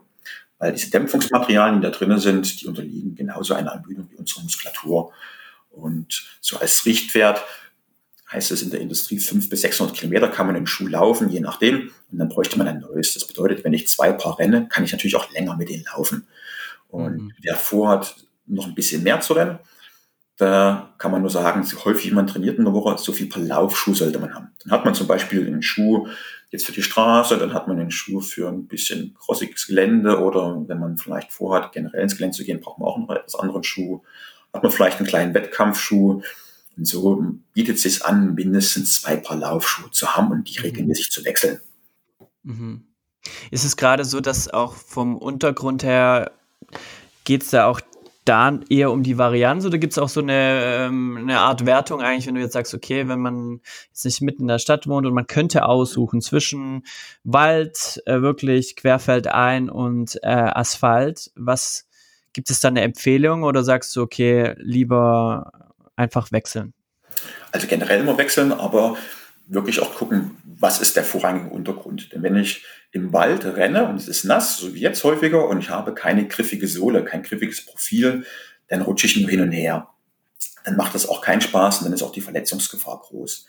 Weil 0.59 0.73
diese 0.73 0.91
Dämpfungsmaterialien, 0.91 1.81
die 1.81 1.87
da 1.87 1.91
drinnen 1.91 2.19
sind, 2.19 2.61
die 2.61 2.67
unterliegen 2.67 3.15
genauso 3.15 3.55
einer 3.55 3.73
Ermüdung 3.73 4.09
wie 4.11 4.17
unsere 4.17 4.43
Muskulatur. 4.43 5.13
Und 5.71 6.37
so 6.41 6.59
als 6.59 6.85
Richtwert 6.85 7.43
heißt 8.33 8.51
es 8.51 8.63
in 8.63 8.71
der 8.71 8.81
Industrie 8.81 9.19
500 9.19 9.51
bis 9.51 9.61
600 9.63 9.97
Kilometer 9.97 10.29
kann 10.29 10.47
man 10.47 10.57
im 10.57 10.67
Schuh 10.67 10.87
laufen, 10.87 11.29
je 11.29 11.41
nachdem. 11.41 11.91
Und 12.11 12.19
dann 12.19 12.29
bräuchte 12.29 12.59
man 12.59 12.69
ein 12.69 12.81
neues. 12.81 13.15
Das 13.15 13.27
bedeutet, 13.27 13.65
wenn 13.65 13.73
ich 13.73 13.89
zwei 13.89 14.13
Paar 14.13 14.39
renne, 14.39 14.69
kann 14.69 14.85
ich 14.85 14.93
natürlich 14.93 15.17
auch 15.17 15.31
länger 15.33 15.57
mit 15.57 15.69
denen 15.69 15.85
laufen. 15.85 16.27
Und 16.89 17.17
mhm. 17.17 17.33
wer 17.41 17.57
vorhat, 17.57 18.17
noch 18.47 18.67
ein 18.67 18.75
bisschen 18.75 19.03
mehr 19.03 19.21
zu 19.21 19.35
rennen, 19.35 19.59
da 20.37 20.95
kann 20.99 21.13
man 21.13 21.21
nur 21.21 21.31
sagen, 21.31 21.63
so 21.63 21.85
häufig 21.85 22.13
man 22.13 22.27
trainiert 22.27 22.59
in 22.59 22.65
der 22.65 22.73
Woche, 22.73 22.97
so 22.99 23.13
viel 23.13 23.29
Paar 23.29 23.43
Laufschuh 23.43 23.95
sollte 23.95 24.19
man 24.19 24.35
haben. 24.35 24.51
Dann 24.63 24.73
hat 24.73 24.85
man 24.85 24.95
zum 24.95 25.07
Beispiel 25.07 25.47
einen 25.47 25.63
Schuh 25.63 26.09
jetzt 26.51 26.67
für 26.67 26.73
die 26.73 26.83
Straße, 26.83 27.39
dann 27.39 27.55
hat 27.55 27.69
man 27.69 27.79
einen 27.79 27.91
Schuh 27.91 28.21
für 28.21 28.49
ein 28.49 28.67
bisschen 28.67 29.15
crossiges 29.15 29.67
Gelände 29.67 30.21
oder 30.21 30.63
wenn 30.67 30.79
man 30.79 30.99
vielleicht 30.99 31.33
vorhat, 31.33 31.73
generell 31.73 32.03
ins 32.03 32.17
Gelände 32.17 32.37
zu 32.37 32.45
gehen, 32.45 32.61
braucht 32.61 32.79
man 32.79 32.89
auch 32.89 32.97
einen 32.97 33.09
etwas 33.11 33.35
anderen 33.35 33.63
Schuh. 33.63 34.03
Hat 34.53 34.63
man 34.63 34.73
vielleicht 34.73 34.99
einen 34.99 35.09
kleinen 35.09 35.35
Wettkampfschuh. 35.35 36.23
Und 36.77 36.87
so 36.87 37.23
bietet 37.53 37.77
es 37.77 37.83
sich 37.83 38.05
an, 38.05 38.35
mindestens 38.35 39.01
zwei 39.01 39.17
Paar 39.17 39.37
Laufschuhe 39.37 39.91
zu 39.91 40.15
haben 40.15 40.31
und 40.31 40.49
die 40.49 40.59
mhm. 40.59 40.65
regelmäßig 40.65 41.11
zu 41.11 41.25
wechseln. 41.25 41.61
Mhm. 42.43 42.87
Ist 43.51 43.65
es 43.65 43.77
gerade 43.77 44.05
so, 44.05 44.21
dass 44.21 44.49
auch 44.49 44.75
vom 44.75 45.17
Untergrund 45.17 45.85
her 45.85 46.33
geht 47.25 47.43
es 47.43 47.51
da 47.51 47.67
auch 47.67 47.81
da 48.25 48.61
eher 48.69 48.93
um 48.93 49.03
die 49.03 49.19
Varianz 49.19 49.65
oder 49.65 49.79
gibt 49.79 49.93
es 49.93 49.99
auch 49.99 50.09
so 50.09 50.21
eine, 50.21 50.63
ähm, 50.87 51.19
eine 51.21 51.41
Art 51.41 51.67
Wertung 51.67 52.01
eigentlich, 52.01 52.27
wenn 52.27 52.37
du 52.37 52.41
jetzt 52.41 52.53
sagst, 52.53 52.73
okay, 52.73 53.09
wenn 53.09 53.21
man 53.21 53.61
jetzt 53.89 54.05
nicht 54.05 54.21
mitten 54.23 54.43
in 54.43 54.49
der 54.49 54.59
Stadt 54.59 54.87
wohnt 54.87 55.07
und 55.07 55.15
man 55.15 55.27
könnte 55.27 55.65
aussuchen 55.65 56.21
zwischen 56.21 56.85
Wald, 57.25 58.03
äh, 58.07 58.23
wirklich 58.23 58.77
querfeldein 58.77 59.69
und 59.69 60.19
äh, 60.23 60.29
Asphalt, 60.29 61.33
was 61.35 61.89
gibt 62.33 62.51
es 62.51 62.61
da 62.61 62.69
eine 62.69 62.83
Empfehlung 62.83 63.43
oder 63.43 63.65
sagst 63.65 63.95
du, 63.97 64.03
okay, 64.03 64.55
lieber 64.59 65.51
einfach 65.97 66.31
wechseln? 66.33 66.75
Also 67.51 67.67
generell 67.67 68.01
immer 68.01 68.17
wechseln, 68.19 68.53
aber 68.53 68.97
wirklich 69.47 69.81
auch 69.81 69.95
gucken, 69.95 70.37
was 70.45 70.81
ist 70.81 70.97
der 70.97 71.05
vorrangige 71.05 71.51
Untergrund. 71.51 72.13
Denn 72.13 72.23
wenn 72.23 72.37
ich 72.37 72.65
im 72.93 73.13
Wald 73.13 73.45
renne 73.45 73.89
und 73.89 73.97
es 73.97 74.09
ist 74.09 74.25
nass, 74.25 74.57
so 74.57 74.75
wie 74.75 74.81
jetzt 74.81 75.03
häufiger, 75.05 75.49
und 75.49 75.59
ich 75.59 75.71
habe 75.71 75.95
keine 75.95 76.27
griffige 76.27 76.69
Sohle, 76.69 77.05
kein 77.05 77.23
griffiges 77.23 77.65
Profil, 77.65 78.25
dann 78.69 78.83
rutsche 78.83 79.07
ich 79.07 79.17
nur 79.17 79.31
hin 79.31 79.41
und 79.41 79.53
her. 79.53 79.89
Dann 80.65 80.77
macht 80.77 80.95
das 80.95 81.09
auch 81.09 81.21
keinen 81.21 81.41
Spaß 81.41 81.79
und 81.79 81.85
dann 81.87 81.93
ist 81.93 82.03
auch 82.03 82.13
die 82.13 82.21
Verletzungsgefahr 82.21 83.01
groß. 83.01 83.47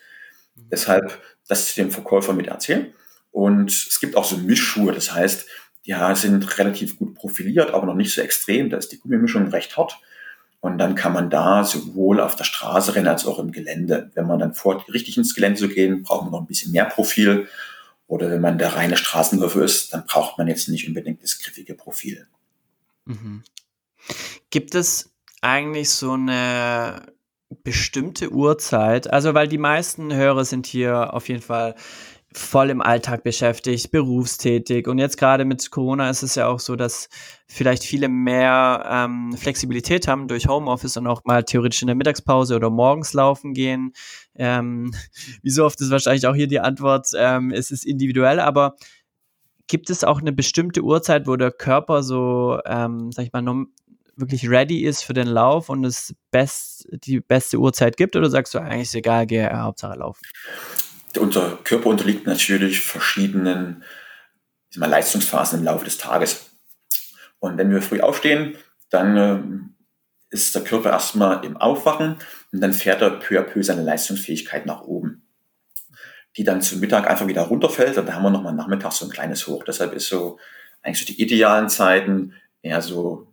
Mhm. 0.55 0.61
Deshalb 0.71 1.21
das 1.47 1.75
dem 1.75 1.91
Verkäufer 1.91 2.33
mit 2.33 2.47
erzählen. 2.47 2.93
Und 3.31 3.71
es 3.71 3.99
gibt 3.99 4.15
auch 4.15 4.25
so 4.25 4.37
Mischschuhe, 4.37 4.93
das 4.93 5.13
heißt, 5.13 5.47
die 5.85 5.95
sind 6.13 6.57
relativ 6.57 6.97
gut 6.97 7.15
profiliert, 7.15 7.71
aber 7.71 7.85
noch 7.85 7.95
nicht 7.95 8.13
so 8.13 8.21
extrem. 8.21 8.69
Da 8.69 8.77
ist 8.77 8.91
die 8.91 8.99
Gummimischung 8.99 9.47
recht 9.49 9.75
hart. 9.75 9.99
Und 10.63 10.77
dann 10.77 10.95
kann 10.95 11.11
man 11.11 11.29
da 11.29 11.65
sowohl 11.65 12.21
auf 12.21 12.37
der 12.37 12.45
Straße 12.45 12.95
rennen 12.95 13.09
als 13.09 13.25
auch 13.25 13.37
im 13.37 13.51
Gelände. 13.51 14.11
Wenn 14.13 14.27
man 14.27 14.39
dann 14.39 14.53
vorhat, 14.53 14.87
richtig 14.93 15.17
ins 15.17 15.35
Gelände 15.35 15.59
zu 15.59 15.67
gehen, 15.67 16.03
braucht 16.03 16.23
man 16.23 16.31
noch 16.31 16.39
ein 16.39 16.47
bisschen 16.47 16.71
mehr 16.71 16.85
Profil. 16.85 17.49
Oder 18.07 18.31
wenn 18.31 18.39
man 18.39 18.57
der 18.57 18.73
reine 18.73 18.95
Straßenläufer 18.95 19.61
ist, 19.61 19.93
dann 19.93 20.05
braucht 20.05 20.37
man 20.37 20.47
jetzt 20.47 20.69
nicht 20.69 20.87
unbedingt 20.87 21.21
das 21.21 21.39
griffige 21.39 21.73
Profil. 21.73 22.27
Mhm. 23.03 23.43
Gibt 24.51 24.73
es 24.73 25.11
eigentlich 25.41 25.89
so 25.89 26.13
eine 26.13 27.07
bestimmte 27.65 28.31
Uhrzeit? 28.31 29.11
Also, 29.11 29.33
weil 29.33 29.49
die 29.49 29.57
meisten 29.57 30.13
Hörer 30.13 30.45
sind 30.45 30.65
hier 30.65 31.13
auf 31.13 31.27
jeden 31.27 31.41
Fall 31.41 31.75
voll 32.33 32.69
im 32.69 32.81
Alltag 32.81 33.23
beschäftigt, 33.23 33.91
berufstätig. 33.91 34.87
Und 34.87 34.97
jetzt 34.99 35.17
gerade 35.17 35.45
mit 35.45 35.71
Corona 35.71 36.09
ist 36.09 36.23
es 36.23 36.35
ja 36.35 36.47
auch 36.47 36.59
so, 36.59 36.75
dass 36.75 37.09
vielleicht 37.47 37.83
viele 37.83 38.09
mehr 38.09 38.85
ähm, 38.89 39.35
Flexibilität 39.37 40.07
haben 40.07 40.27
durch 40.27 40.47
Homeoffice 40.47 40.97
und 40.97 41.07
auch 41.07 41.23
mal 41.25 41.43
theoretisch 41.43 41.81
in 41.81 41.87
der 41.87 41.95
Mittagspause 41.95 42.55
oder 42.55 42.69
morgens 42.69 43.13
laufen 43.13 43.53
gehen. 43.53 43.93
Ähm, 44.35 44.93
wie 45.41 45.49
so 45.49 45.65
oft 45.65 45.79
ist 45.81 45.91
wahrscheinlich 45.91 46.27
auch 46.27 46.35
hier 46.35 46.47
die 46.47 46.59
Antwort, 46.59 47.07
ähm, 47.15 47.51
es 47.51 47.71
ist 47.71 47.85
individuell, 47.85 48.39
aber 48.39 48.75
gibt 49.67 49.89
es 49.89 50.03
auch 50.03 50.19
eine 50.19 50.31
bestimmte 50.31 50.81
Uhrzeit, 50.81 51.27
wo 51.27 51.35
der 51.35 51.51
Körper 51.51 52.03
so, 52.03 52.59
ähm, 52.65 53.11
sag 53.11 53.25
ich 53.25 53.33
mal, 53.33 53.65
wirklich 54.15 54.49
ready 54.49 54.83
ist 54.83 55.03
für 55.03 55.13
den 55.13 55.27
Lauf 55.27 55.69
und 55.69 55.83
es 55.85 56.13
best, 56.31 56.87
die 56.91 57.19
beste 57.19 57.57
Uhrzeit 57.57 57.97
gibt? 57.97 58.15
Oder 58.15 58.29
sagst 58.29 58.53
du 58.53 58.59
eigentlich 58.59 58.83
ist 58.83 58.95
egal, 58.95 59.25
gehe 59.25 59.49
Hauptsache 59.51 59.97
laufen? 59.97 60.21
Unser 61.17 61.57
Körper 61.63 61.87
unterliegt 61.87 62.25
natürlich 62.25 62.81
verschiedenen 62.81 63.83
mal, 64.75 64.89
Leistungsphasen 64.89 65.59
im 65.59 65.65
Laufe 65.65 65.85
des 65.85 65.97
Tages. 65.97 66.51
Und 67.39 67.57
wenn 67.57 67.71
wir 67.71 67.81
früh 67.81 68.01
aufstehen, 68.01 68.55
dann 68.89 69.17
äh, 69.17 70.33
ist 70.33 70.55
der 70.55 70.63
Körper 70.63 70.89
erstmal 70.89 71.43
im 71.45 71.57
Aufwachen 71.57 72.17
und 72.51 72.61
dann 72.61 72.73
fährt 72.73 73.01
er 73.01 73.11
peu 73.11 73.39
à 73.39 73.43
peu 73.43 73.61
seine 73.63 73.83
Leistungsfähigkeit 73.83 74.65
nach 74.65 74.81
oben, 74.81 75.27
die 76.37 76.43
dann 76.43 76.61
zum 76.61 76.79
Mittag 76.79 77.09
einfach 77.09 77.27
wieder 77.27 77.43
runterfällt 77.43 77.97
und 77.97 78.07
da 78.07 78.13
haben 78.13 78.23
wir 78.23 78.29
nochmal 78.29 78.53
nachmittags 78.53 78.97
so 78.97 79.05
ein 79.05 79.11
kleines 79.11 79.47
Hoch. 79.47 79.63
Deshalb 79.63 79.93
ist 79.93 80.07
so 80.07 80.39
eigentlich 80.81 80.99
so 80.99 81.05
die 81.05 81.21
idealen 81.21 81.69
Zeiten 81.69 82.33
eher 82.61 82.81
so 82.81 83.27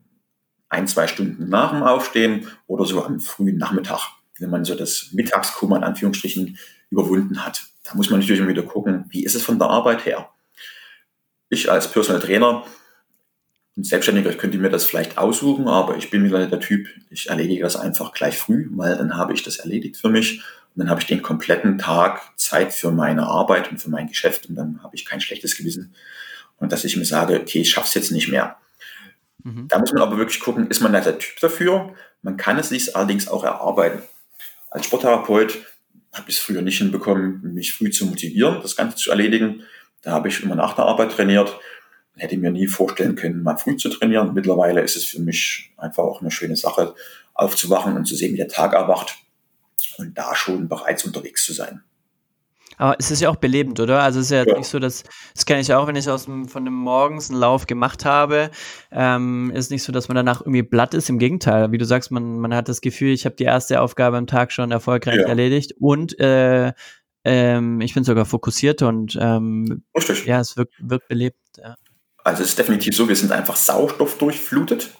ein, 0.68 0.86
zwei 0.86 1.06
Stunden 1.06 1.48
nach 1.48 1.70
dem 1.70 1.82
Aufstehen 1.82 2.48
oder 2.66 2.84
so 2.84 3.04
am 3.04 3.20
frühen 3.20 3.56
Nachmittag, 3.56 4.08
wenn 4.38 4.50
man 4.50 4.64
so 4.64 4.74
das 4.74 5.10
Mittagskummer 5.12 5.76
in 5.76 5.84
Anführungsstrichen 5.84 6.58
überwunden 6.90 7.44
hat. 7.44 7.66
Da 7.84 7.94
muss 7.94 8.10
man 8.10 8.20
natürlich 8.20 8.46
wieder 8.46 8.62
gucken, 8.62 9.06
wie 9.08 9.24
ist 9.24 9.34
es 9.34 9.42
von 9.42 9.58
der 9.58 9.68
Arbeit 9.68 10.04
her? 10.04 10.30
Ich 11.48 11.70
als 11.70 11.90
Personal 11.90 12.20
Trainer 12.20 12.64
und 13.76 13.86
Selbstständiger, 13.86 14.30
ich 14.30 14.38
könnte 14.38 14.58
mir 14.58 14.70
das 14.70 14.84
vielleicht 14.84 15.18
aussuchen, 15.18 15.68
aber 15.68 15.96
ich 15.96 16.10
bin 16.10 16.24
wieder 16.24 16.46
der 16.46 16.60
Typ, 16.60 16.88
ich 17.10 17.30
erledige 17.30 17.62
das 17.62 17.76
einfach 17.76 18.12
gleich 18.12 18.36
früh, 18.36 18.68
weil 18.72 18.96
dann 18.96 19.16
habe 19.16 19.32
ich 19.32 19.42
das 19.42 19.56
erledigt 19.56 19.96
für 19.96 20.08
mich 20.08 20.42
und 20.74 20.80
dann 20.80 20.90
habe 20.90 21.00
ich 21.00 21.06
den 21.06 21.22
kompletten 21.22 21.78
Tag 21.78 22.20
Zeit 22.36 22.72
für 22.72 22.92
meine 22.92 23.26
Arbeit 23.26 23.70
und 23.70 23.78
für 23.78 23.90
mein 23.90 24.08
Geschäft 24.08 24.48
und 24.48 24.54
dann 24.56 24.82
habe 24.82 24.94
ich 24.94 25.04
kein 25.04 25.20
schlechtes 25.20 25.56
Gewissen. 25.56 25.94
Und 26.58 26.72
dass 26.72 26.84
ich 26.84 26.96
mir 26.96 27.06
sage, 27.06 27.40
okay, 27.40 27.62
ich 27.62 27.70
schaffe 27.70 27.88
es 27.88 27.94
jetzt 27.94 28.12
nicht 28.12 28.28
mehr. 28.28 28.56
Mhm. 29.42 29.66
Da 29.68 29.78
muss 29.78 29.92
man 29.92 30.02
aber 30.02 30.18
wirklich 30.18 30.40
gucken, 30.40 30.68
ist 30.68 30.80
man 30.80 30.92
da 30.92 31.00
der 31.00 31.18
Typ 31.18 31.40
dafür? 31.40 31.94
Man 32.22 32.36
kann 32.36 32.58
es 32.58 32.68
sich 32.68 32.94
allerdings 32.94 33.28
auch 33.28 33.44
erarbeiten. 33.44 34.02
Als 34.70 34.86
Sporttherapeut 34.86 35.58
habe 36.12 36.28
ich 36.28 36.36
es 36.36 36.42
früher 36.42 36.62
nicht 36.62 36.78
hinbekommen, 36.78 37.54
mich 37.54 37.72
früh 37.72 37.90
zu 37.90 38.06
motivieren, 38.06 38.60
das 38.62 38.76
Ganze 38.76 38.96
zu 38.96 39.10
erledigen. 39.10 39.62
Da 40.02 40.12
habe 40.12 40.28
ich 40.28 40.42
immer 40.42 40.54
nach 40.54 40.74
der 40.74 40.86
Arbeit 40.86 41.12
trainiert. 41.12 41.58
Hätte 42.16 42.36
mir 42.36 42.50
nie 42.50 42.66
vorstellen 42.66 43.14
können, 43.14 43.42
mal 43.42 43.56
früh 43.56 43.76
zu 43.76 43.88
trainieren. 43.88 44.34
Mittlerweile 44.34 44.82
ist 44.82 44.96
es 44.96 45.04
für 45.04 45.20
mich 45.20 45.72
einfach 45.76 46.02
auch 46.02 46.20
eine 46.20 46.30
schöne 46.30 46.56
Sache, 46.56 46.94
aufzuwachen 47.34 47.96
und 47.96 48.04
zu 48.04 48.16
sehen, 48.16 48.32
wie 48.32 48.38
der 48.38 48.48
Tag 48.48 48.74
erwacht 48.74 49.16
und 49.98 50.18
da 50.18 50.34
schon 50.34 50.68
bereits 50.68 51.04
unterwegs 51.04 51.44
zu 51.44 51.52
sein. 51.52 51.82
Aber 52.80 52.96
es 52.98 53.10
ist 53.10 53.20
ja 53.20 53.28
auch 53.28 53.36
belebend, 53.36 53.78
oder? 53.78 54.02
Also 54.02 54.20
es 54.20 54.26
ist 54.26 54.32
ja, 54.32 54.46
ja. 54.46 54.56
nicht 54.56 54.68
so, 54.68 54.78
dass, 54.78 55.04
das 55.34 55.44
kenne 55.44 55.60
ich 55.60 55.74
auch, 55.74 55.86
wenn 55.86 55.96
ich 55.96 56.08
aus 56.08 56.24
dem, 56.24 56.48
von 56.48 56.64
dem 56.64 56.72
morgens 56.72 57.28
einen 57.28 57.38
Lauf 57.38 57.66
gemacht 57.66 58.06
habe, 58.06 58.50
ähm, 58.90 59.52
ist 59.54 59.70
nicht 59.70 59.82
so, 59.82 59.92
dass 59.92 60.08
man 60.08 60.14
danach 60.14 60.40
irgendwie 60.40 60.62
blatt 60.62 60.94
ist. 60.94 61.10
Im 61.10 61.18
Gegenteil, 61.18 61.72
wie 61.72 61.78
du 61.78 61.84
sagst, 61.84 62.10
man, 62.10 62.38
man 62.38 62.54
hat 62.54 62.70
das 62.70 62.80
Gefühl, 62.80 63.12
ich 63.12 63.26
habe 63.26 63.36
die 63.36 63.44
erste 63.44 63.82
Aufgabe 63.82 64.16
am 64.16 64.26
Tag 64.26 64.50
schon 64.50 64.70
erfolgreich 64.70 65.20
ja. 65.20 65.28
erledigt 65.28 65.74
und 65.78 66.18
äh, 66.20 66.72
ähm, 67.22 67.82
ich 67.82 67.92
bin 67.92 68.02
sogar 68.02 68.24
fokussiert 68.24 68.80
und 68.80 69.18
ähm, 69.20 69.82
ja, 70.24 70.40
es 70.40 70.56
wirkt, 70.56 70.72
wirkt 70.80 71.06
belebt. 71.06 71.36
Ja. 71.58 71.76
Also 72.24 72.42
es 72.42 72.50
ist 72.50 72.58
definitiv 72.58 72.96
so, 72.96 73.10
wir 73.10 73.16
sind 73.16 73.30
einfach 73.30 73.56
sauerstoffdurchflutet, 73.56 74.90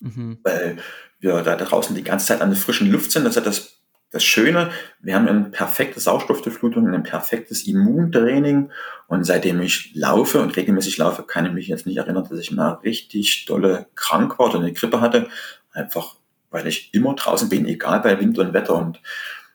mhm. 0.00 0.38
weil 0.44 0.78
wir 1.20 1.42
da 1.42 1.56
draußen 1.56 1.94
die 1.94 2.04
ganze 2.04 2.24
Zeit 2.24 2.40
an 2.40 2.48
der 2.48 2.58
frischen 2.58 2.90
Luft 2.90 3.12
sind. 3.12 3.24
Das 3.24 3.36
ist 3.36 3.36
ja 3.36 3.42
das 3.42 3.81
das 4.12 4.22
Schöne, 4.22 4.70
wir 5.00 5.14
haben 5.14 5.26
eine 5.26 5.44
perfekte 5.44 5.98
Sauerstoffdurchflutung, 5.98 6.86
ein 6.92 7.02
perfektes 7.02 7.66
Immuntraining. 7.66 8.70
Und 9.08 9.24
seitdem 9.24 9.60
ich 9.60 9.94
laufe 9.94 10.40
und 10.40 10.54
regelmäßig 10.54 10.98
laufe, 10.98 11.22
kann 11.22 11.46
ich 11.46 11.52
mich 11.52 11.66
jetzt 11.66 11.86
nicht 11.86 11.96
erinnern, 11.96 12.26
dass 12.28 12.38
ich 12.38 12.52
mal 12.52 12.72
richtig 12.84 13.46
dolle 13.46 13.86
krank 13.94 14.38
war 14.38 14.50
oder 14.50 14.60
eine 14.60 14.74
Grippe 14.74 15.00
hatte. 15.00 15.28
Einfach, 15.72 16.16
weil 16.50 16.66
ich 16.66 16.92
immer 16.92 17.14
draußen 17.14 17.48
bin, 17.48 17.66
egal 17.66 18.00
bei 18.00 18.20
Wind 18.20 18.38
und 18.38 18.52
Wetter. 18.52 18.74
Und 18.74 19.00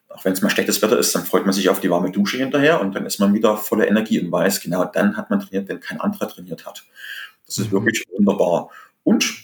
auch 0.10 0.26
wenn 0.26 0.34
es 0.34 0.42
mal 0.42 0.50
schlechtes 0.50 0.82
Wetter 0.82 0.98
ist, 0.98 1.14
dann 1.14 1.24
freut 1.24 1.46
man 1.46 1.54
sich 1.54 1.70
auf 1.70 1.80
die 1.80 1.92
warme 1.92 2.12
Dusche 2.12 2.38
hinterher 2.38 2.82
und 2.82 2.96
dann 2.96 3.06
ist 3.06 3.20
man 3.20 3.36
wieder 3.36 3.58
voller 3.58 3.88
Energie 3.88 4.20
und 4.20 4.32
weiß, 4.32 4.62
genau 4.62 4.86
dann 4.86 5.16
hat 5.18 5.30
man 5.30 5.40
trainiert, 5.40 5.70
wenn 5.70 5.80
kein 5.80 6.02
anderer 6.02 6.28
trainiert 6.28 6.66
hat. 6.66 6.84
Das 7.46 7.60
ist 7.60 7.68
mhm. 7.68 7.74
wirklich 7.74 8.04
wunderbar. 8.12 8.72
Und 9.04 9.36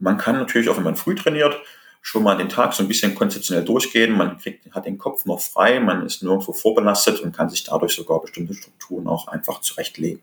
man 0.00 0.18
kann 0.18 0.36
natürlich 0.36 0.68
auch, 0.68 0.76
wenn 0.76 0.84
man 0.84 0.96
früh 0.96 1.14
trainiert, 1.14 1.56
schon 2.00 2.22
mal 2.22 2.36
den 2.36 2.48
Tag 2.48 2.72
so 2.72 2.82
ein 2.82 2.88
bisschen 2.88 3.14
konzeptionell 3.14 3.64
durchgehen. 3.64 4.16
Man 4.16 4.38
kriegt, 4.38 4.72
hat 4.72 4.86
den 4.86 4.98
Kopf 4.98 5.24
noch 5.24 5.40
frei, 5.40 5.80
man 5.80 6.04
ist 6.06 6.22
nirgendwo 6.22 6.52
vorbelastet 6.52 7.20
und 7.20 7.36
kann 7.36 7.50
sich 7.50 7.64
dadurch 7.64 7.94
sogar 7.94 8.20
bestimmte 8.20 8.54
Strukturen 8.54 9.06
auch 9.06 9.28
einfach 9.28 9.60
zurechtlegen. 9.60 10.22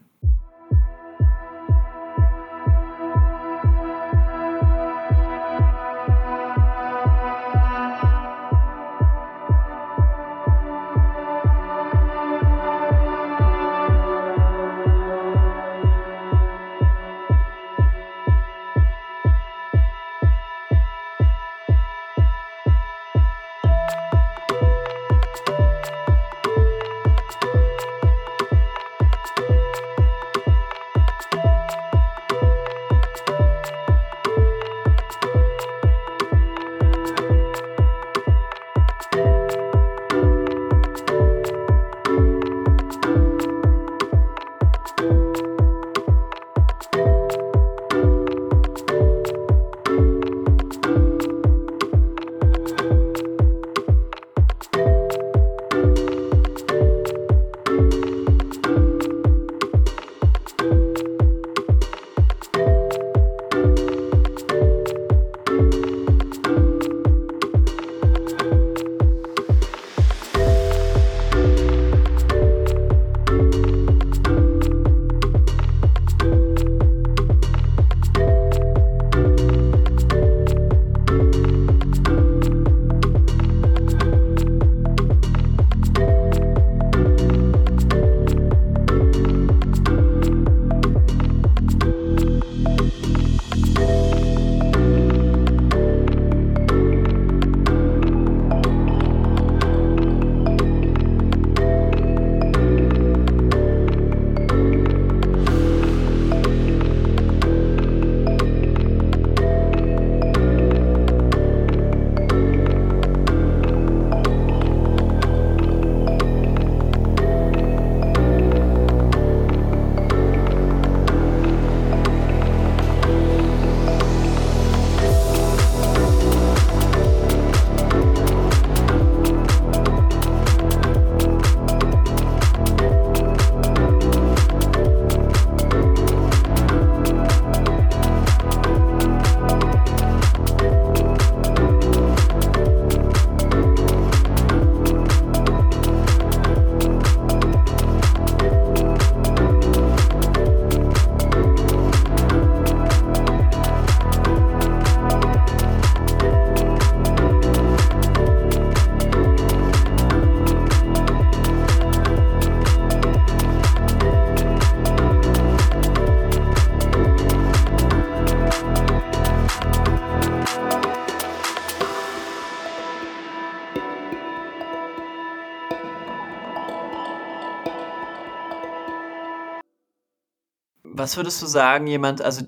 Was 181.06 181.18
würdest 181.18 181.40
du 181.40 181.46
sagen, 181.46 181.86
jemand, 181.86 182.24
also 182.24 182.48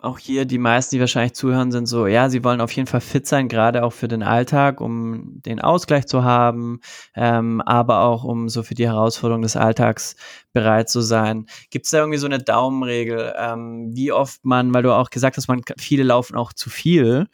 auch 0.00 0.18
hier 0.18 0.46
die 0.46 0.56
meisten, 0.56 0.96
die 0.96 1.00
wahrscheinlich 1.00 1.34
zuhören, 1.34 1.70
sind 1.70 1.84
so, 1.84 2.06
ja, 2.06 2.30
sie 2.30 2.42
wollen 2.42 2.62
auf 2.62 2.72
jeden 2.72 2.86
Fall 2.86 3.02
fit 3.02 3.26
sein, 3.26 3.46
gerade 3.46 3.84
auch 3.84 3.92
für 3.92 4.08
den 4.08 4.22
Alltag, 4.22 4.80
um 4.80 5.42
den 5.44 5.60
Ausgleich 5.60 6.06
zu 6.06 6.24
haben, 6.24 6.80
ähm, 7.14 7.60
aber 7.60 8.00
auch 8.00 8.24
um 8.24 8.48
so 8.48 8.62
für 8.62 8.74
die 8.74 8.86
Herausforderung 8.86 9.42
des 9.42 9.54
Alltags 9.54 10.16
bereit 10.54 10.88
zu 10.88 11.02
sein. 11.02 11.44
Gibt 11.68 11.84
es 11.84 11.90
da 11.90 11.98
irgendwie 11.98 12.18
so 12.18 12.24
eine 12.24 12.38
Daumenregel, 12.38 13.34
ähm, 13.36 13.90
wie 13.92 14.12
oft 14.12 14.42
man, 14.46 14.72
weil 14.72 14.82
du 14.82 14.94
auch 14.94 15.10
gesagt 15.10 15.36
hast, 15.36 15.48
man 15.48 15.60
viele 15.76 16.02
laufen 16.02 16.36
auch 16.36 16.54
zu 16.54 16.70
viel. 16.70 17.26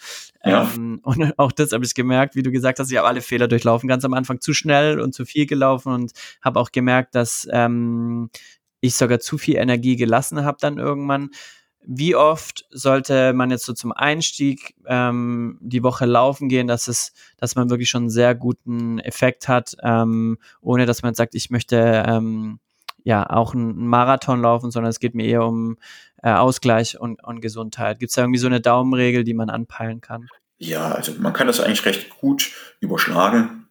Ja. 0.44 0.68
Ähm, 0.74 0.98
und 1.04 1.38
auch 1.38 1.52
das 1.52 1.70
habe 1.70 1.84
ich 1.84 1.94
gemerkt, 1.94 2.34
wie 2.34 2.42
du 2.42 2.50
gesagt 2.50 2.80
hast, 2.80 2.90
ich 2.90 2.98
habe 2.98 3.06
alle 3.06 3.20
Fehler 3.20 3.46
durchlaufen, 3.46 3.88
ganz 3.88 4.04
am 4.04 4.14
Anfang 4.14 4.40
zu 4.40 4.52
schnell 4.52 4.98
und 4.98 5.14
zu 5.14 5.24
viel 5.24 5.46
gelaufen 5.46 5.92
und 5.92 6.12
habe 6.42 6.58
auch 6.58 6.72
gemerkt, 6.72 7.14
dass 7.14 7.46
ähm, 7.52 8.30
ich 8.86 8.96
sogar 8.96 9.20
zu 9.20 9.38
viel 9.38 9.56
Energie 9.56 9.96
gelassen 9.96 10.44
habe 10.44 10.58
dann 10.60 10.78
irgendwann 10.78 11.30
wie 11.88 12.16
oft 12.16 12.66
sollte 12.70 13.32
man 13.32 13.50
jetzt 13.52 13.64
so 13.64 13.72
zum 13.72 13.92
Einstieg 13.92 14.74
ähm, 14.86 15.56
die 15.60 15.84
Woche 15.84 16.04
laufen 16.04 16.48
gehen, 16.48 16.66
dass 16.66 16.88
es, 16.88 17.12
dass 17.36 17.54
man 17.54 17.70
wirklich 17.70 17.88
schon 17.88 18.04
einen 18.04 18.10
sehr 18.10 18.34
guten 18.34 18.98
Effekt 18.98 19.46
hat, 19.46 19.76
ähm, 19.84 20.38
ohne 20.60 20.84
dass 20.84 21.02
man 21.02 21.14
sagt, 21.14 21.36
ich 21.36 21.48
möchte 21.50 22.04
ähm, 22.04 22.58
ja 23.04 23.30
auch 23.30 23.54
einen 23.54 23.86
Marathon 23.86 24.42
laufen, 24.42 24.72
sondern 24.72 24.90
es 24.90 24.98
geht 24.98 25.14
mir 25.14 25.26
eher 25.26 25.44
um 25.44 25.78
äh, 26.24 26.32
Ausgleich 26.32 26.98
und, 26.98 27.22
und 27.22 27.40
Gesundheit. 27.40 28.00
Gibt 28.00 28.10
es 28.10 28.16
da 28.16 28.22
irgendwie 28.22 28.40
so 28.40 28.48
eine 28.48 28.60
Daumenregel, 28.60 29.22
die 29.22 29.34
man 29.34 29.48
anpeilen 29.48 30.00
kann? 30.00 30.26
Ja, 30.58 30.90
also 30.90 31.12
man 31.20 31.32
kann 31.32 31.46
das 31.46 31.60
eigentlich 31.60 31.84
recht 31.84 32.10
gut 32.18 32.50
überschlagen. 32.80 33.65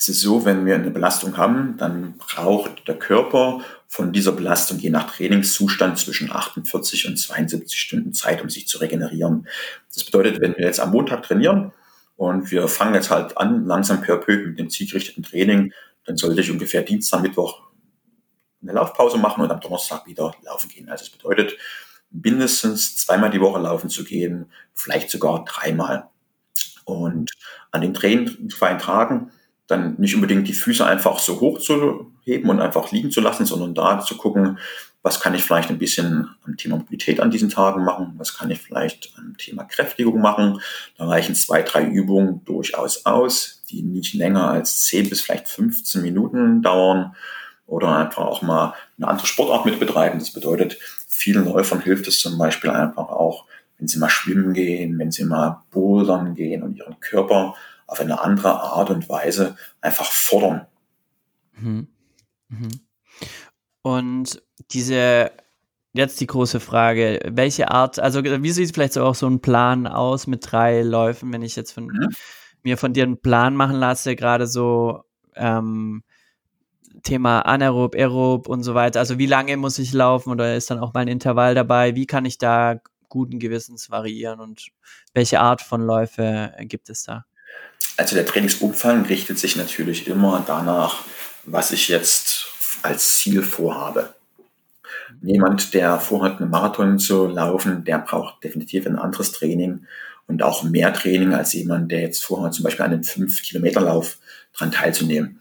Es 0.00 0.08
ist 0.08 0.20
so, 0.20 0.44
wenn 0.44 0.64
wir 0.64 0.76
eine 0.76 0.92
Belastung 0.92 1.36
haben, 1.36 1.76
dann 1.76 2.16
braucht 2.18 2.86
der 2.86 2.96
Körper 2.96 3.62
von 3.88 4.12
dieser 4.12 4.30
Belastung 4.30 4.78
je 4.78 4.90
nach 4.90 5.10
Trainingszustand 5.12 5.98
zwischen 5.98 6.30
48 6.30 7.08
und 7.08 7.16
72 7.16 7.80
Stunden 7.80 8.12
Zeit, 8.12 8.40
um 8.40 8.48
sich 8.48 8.68
zu 8.68 8.78
regenerieren. 8.78 9.48
Das 9.92 10.04
bedeutet, 10.04 10.40
wenn 10.40 10.56
wir 10.56 10.66
jetzt 10.66 10.78
am 10.78 10.92
Montag 10.92 11.24
trainieren 11.24 11.72
und 12.16 12.52
wir 12.52 12.68
fangen 12.68 12.94
jetzt 12.94 13.10
halt 13.10 13.36
an, 13.38 13.66
langsam 13.66 14.00
per 14.00 14.18
peu 14.18 14.36
mit 14.46 14.58
dem 14.60 14.70
zielgerichteten 14.70 15.24
Training, 15.24 15.72
dann 16.04 16.16
sollte 16.16 16.42
ich 16.42 16.50
ungefähr 16.50 16.82
Dienstag, 16.82 17.22
Mittwoch 17.22 17.62
eine 18.62 18.72
Laufpause 18.72 19.18
machen 19.18 19.42
und 19.42 19.50
am 19.50 19.60
Donnerstag 19.60 20.06
wieder 20.06 20.32
laufen 20.44 20.68
gehen. 20.68 20.88
Also 20.88 21.06
das 21.06 21.10
bedeutet, 21.10 21.56
mindestens 22.10 22.96
zweimal 22.96 23.30
die 23.30 23.40
Woche 23.40 23.60
laufen 23.60 23.90
zu 23.90 24.04
gehen, 24.04 24.46
vielleicht 24.74 25.10
sogar 25.10 25.44
dreimal. 25.44 26.08
Und 26.84 27.32
an 27.72 27.80
den 27.80 27.94
trainingsfreien 27.94 28.78
Tagen 28.78 29.32
dann 29.68 29.96
nicht 29.98 30.14
unbedingt 30.14 30.48
die 30.48 30.54
Füße 30.54 30.84
einfach 30.84 31.18
so 31.20 31.40
hoch 31.40 31.60
zu 31.60 32.10
heben 32.24 32.48
und 32.48 32.60
einfach 32.60 32.90
liegen 32.90 33.10
zu 33.10 33.20
lassen, 33.20 33.46
sondern 33.46 33.74
da 33.74 34.00
zu 34.00 34.16
gucken, 34.16 34.58
was 35.02 35.20
kann 35.20 35.34
ich 35.34 35.44
vielleicht 35.44 35.70
ein 35.70 35.78
bisschen 35.78 36.28
am 36.44 36.56
Thema 36.56 36.76
Mobilität 36.76 37.20
an 37.20 37.30
diesen 37.30 37.50
Tagen 37.50 37.84
machen, 37.84 38.14
was 38.16 38.36
kann 38.36 38.50
ich 38.50 38.60
vielleicht 38.60 39.12
am 39.16 39.36
Thema 39.36 39.64
Kräftigung 39.64 40.20
machen. 40.20 40.60
Da 40.96 41.06
reichen 41.06 41.34
zwei, 41.34 41.62
drei 41.62 41.84
Übungen 41.84 42.44
durchaus 42.44 43.06
aus, 43.06 43.62
die 43.70 43.82
nicht 43.82 44.14
länger 44.14 44.50
als 44.50 44.86
10 44.86 45.10
bis 45.10 45.20
vielleicht 45.20 45.48
15 45.48 46.02
Minuten 46.02 46.62
dauern 46.62 47.14
oder 47.66 47.96
einfach 47.96 48.24
auch 48.24 48.42
mal 48.42 48.74
eine 48.96 49.08
andere 49.08 49.26
Sportart 49.26 49.66
mit 49.66 49.78
betreiben. 49.78 50.18
Das 50.18 50.32
bedeutet, 50.32 50.78
vielen 51.06 51.44
Läufern 51.44 51.80
hilft 51.80 52.08
es 52.08 52.20
zum 52.20 52.38
Beispiel 52.38 52.70
einfach 52.70 53.10
auch, 53.10 53.44
wenn 53.78 53.86
sie 53.86 53.98
mal 53.98 54.08
schwimmen 54.08 54.54
gehen, 54.54 54.98
wenn 54.98 55.12
sie 55.12 55.24
mal 55.24 55.62
bouldern 55.70 56.34
gehen 56.34 56.62
und 56.62 56.76
ihren 56.76 56.98
Körper 57.00 57.54
auf 57.88 58.00
eine 58.00 58.20
andere 58.20 58.60
Art 58.60 58.90
und 58.90 59.08
Weise 59.08 59.56
einfach 59.80 60.12
fordern. 60.12 60.66
Mhm. 61.54 61.88
Mhm. 62.48 62.68
Und 63.82 64.42
diese, 64.70 65.32
jetzt 65.94 66.20
die 66.20 66.26
große 66.26 66.60
Frage, 66.60 67.20
welche 67.26 67.70
Art, 67.70 67.98
also 67.98 68.22
wie 68.22 68.50
sieht 68.50 68.74
vielleicht 68.74 68.92
so 68.92 69.04
auch 69.04 69.14
so 69.14 69.26
ein 69.26 69.40
Plan 69.40 69.86
aus 69.86 70.26
mit 70.26 70.50
drei 70.50 70.82
Läufen, 70.82 71.32
wenn 71.32 71.42
ich 71.42 71.56
jetzt 71.56 71.72
von 71.72 71.86
mhm. 71.86 72.08
mir 72.62 72.76
von 72.76 72.92
dir 72.92 73.04
einen 73.04 73.20
Plan 73.20 73.56
machen 73.56 73.76
lasse, 73.76 74.14
gerade 74.14 74.46
so 74.46 75.02
ähm, 75.34 76.02
Thema 77.02 77.40
Anaerob, 77.40 77.94
Aerob 77.94 78.48
und 78.48 78.62
so 78.64 78.74
weiter. 78.74 79.00
Also 79.00 79.18
wie 79.18 79.26
lange 79.26 79.56
muss 79.56 79.78
ich 79.78 79.94
laufen 79.94 80.30
oder 80.30 80.56
ist 80.56 80.70
dann 80.70 80.78
auch 80.78 80.92
mein 80.92 81.08
Intervall 81.08 81.54
dabei? 81.54 81.94
Wie 81.94 82.06
kann 82.06 82.26
ich 82.26 82.36
da 82.36 82.80
guten 83.08 83.38
Gewissens 83.38 83.90
variieren 83.90 84.40
und 84.40 84.68
welche 85.14 85.40
Art 85.40 85.62
von 85.62 85.80
Läufe 85.80 86.52
gibt 86.60 86.90
es 86.90 87.04
da? 87.04 87.24
Also 87.98 88.14
der 88.14 88.26
Trainingsumfang 88.26 89.06
richtet 89.06 89.40
sich 89.40 89.56
natürlich 89.56 90.06
immer 90.06 90.44
danach, 90.46 91.02
was 91.44 91.72
ich 91.72 91.88
jetzt 91.88 92.46
als 92.82 93.18
Ziel 93.18 93.42
vorhabe. 93.42 94.14
Jemand, 95.20 95.74
der 95.74 95.98
vorhat, 95.98 96.40
einen 96.40 96.48
Marathon 96.48 97.00
zu 97.00 97.26
laufen, 97.26 97.82
der 97.82 97.98
braucht 97.98 98.44
definitiv 98.44 98.86
ein 98.86 98.96
anderes 98.96 99.32
Training 99.32 99.84
und 100.28 100.44
auch 100.44 100.62
mehr 100.62 100.92
Training 100.92 101.34
als 101.34 101.54
jemand, 101.54 101.90
der 101.90 102.02
jetzt 102.02 102.24
vorhat, 102.24 102.54
zum 102.54 102.62
Beispiel 102.62 102.84
an 102.84 102.92
einem 102.92 103.02
5-Kilometer-Lauf 103.02 104.18
dran 104.56 104.70
teilzunehmen. 104.70 105.40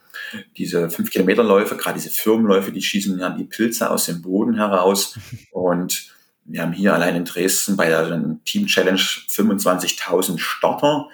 Diese 0.58 0.88
5-Kilometer-Läufe, 0.88 1.78
gerade 1.78 2.00
diese 2.00 2.10
Firmenläufe, 2.10 2.72
die 2.72 2.82
schießen 2.82 3.20
ja 3.20 3.30
die 3.30 3.44
Pilze 3.44 3.92
aus 3.92 4.08
dem 4.08 4.24
Boden 4.24 4.56
heraus 4.56 5.20
und 5.52 6.12
wir 6.46 6.64
haben 6.64 6.74
hier 6.74 6.96
allein 6.96 7.18
in 7.18 7.26
Dresden 7.26 7.78
bei 7.78 7.88
der 7.88 8.20
Team 8.46 8.66
Challenge 8.66 8.98
25.000 9.00 10.40
Starter 10.40 11.08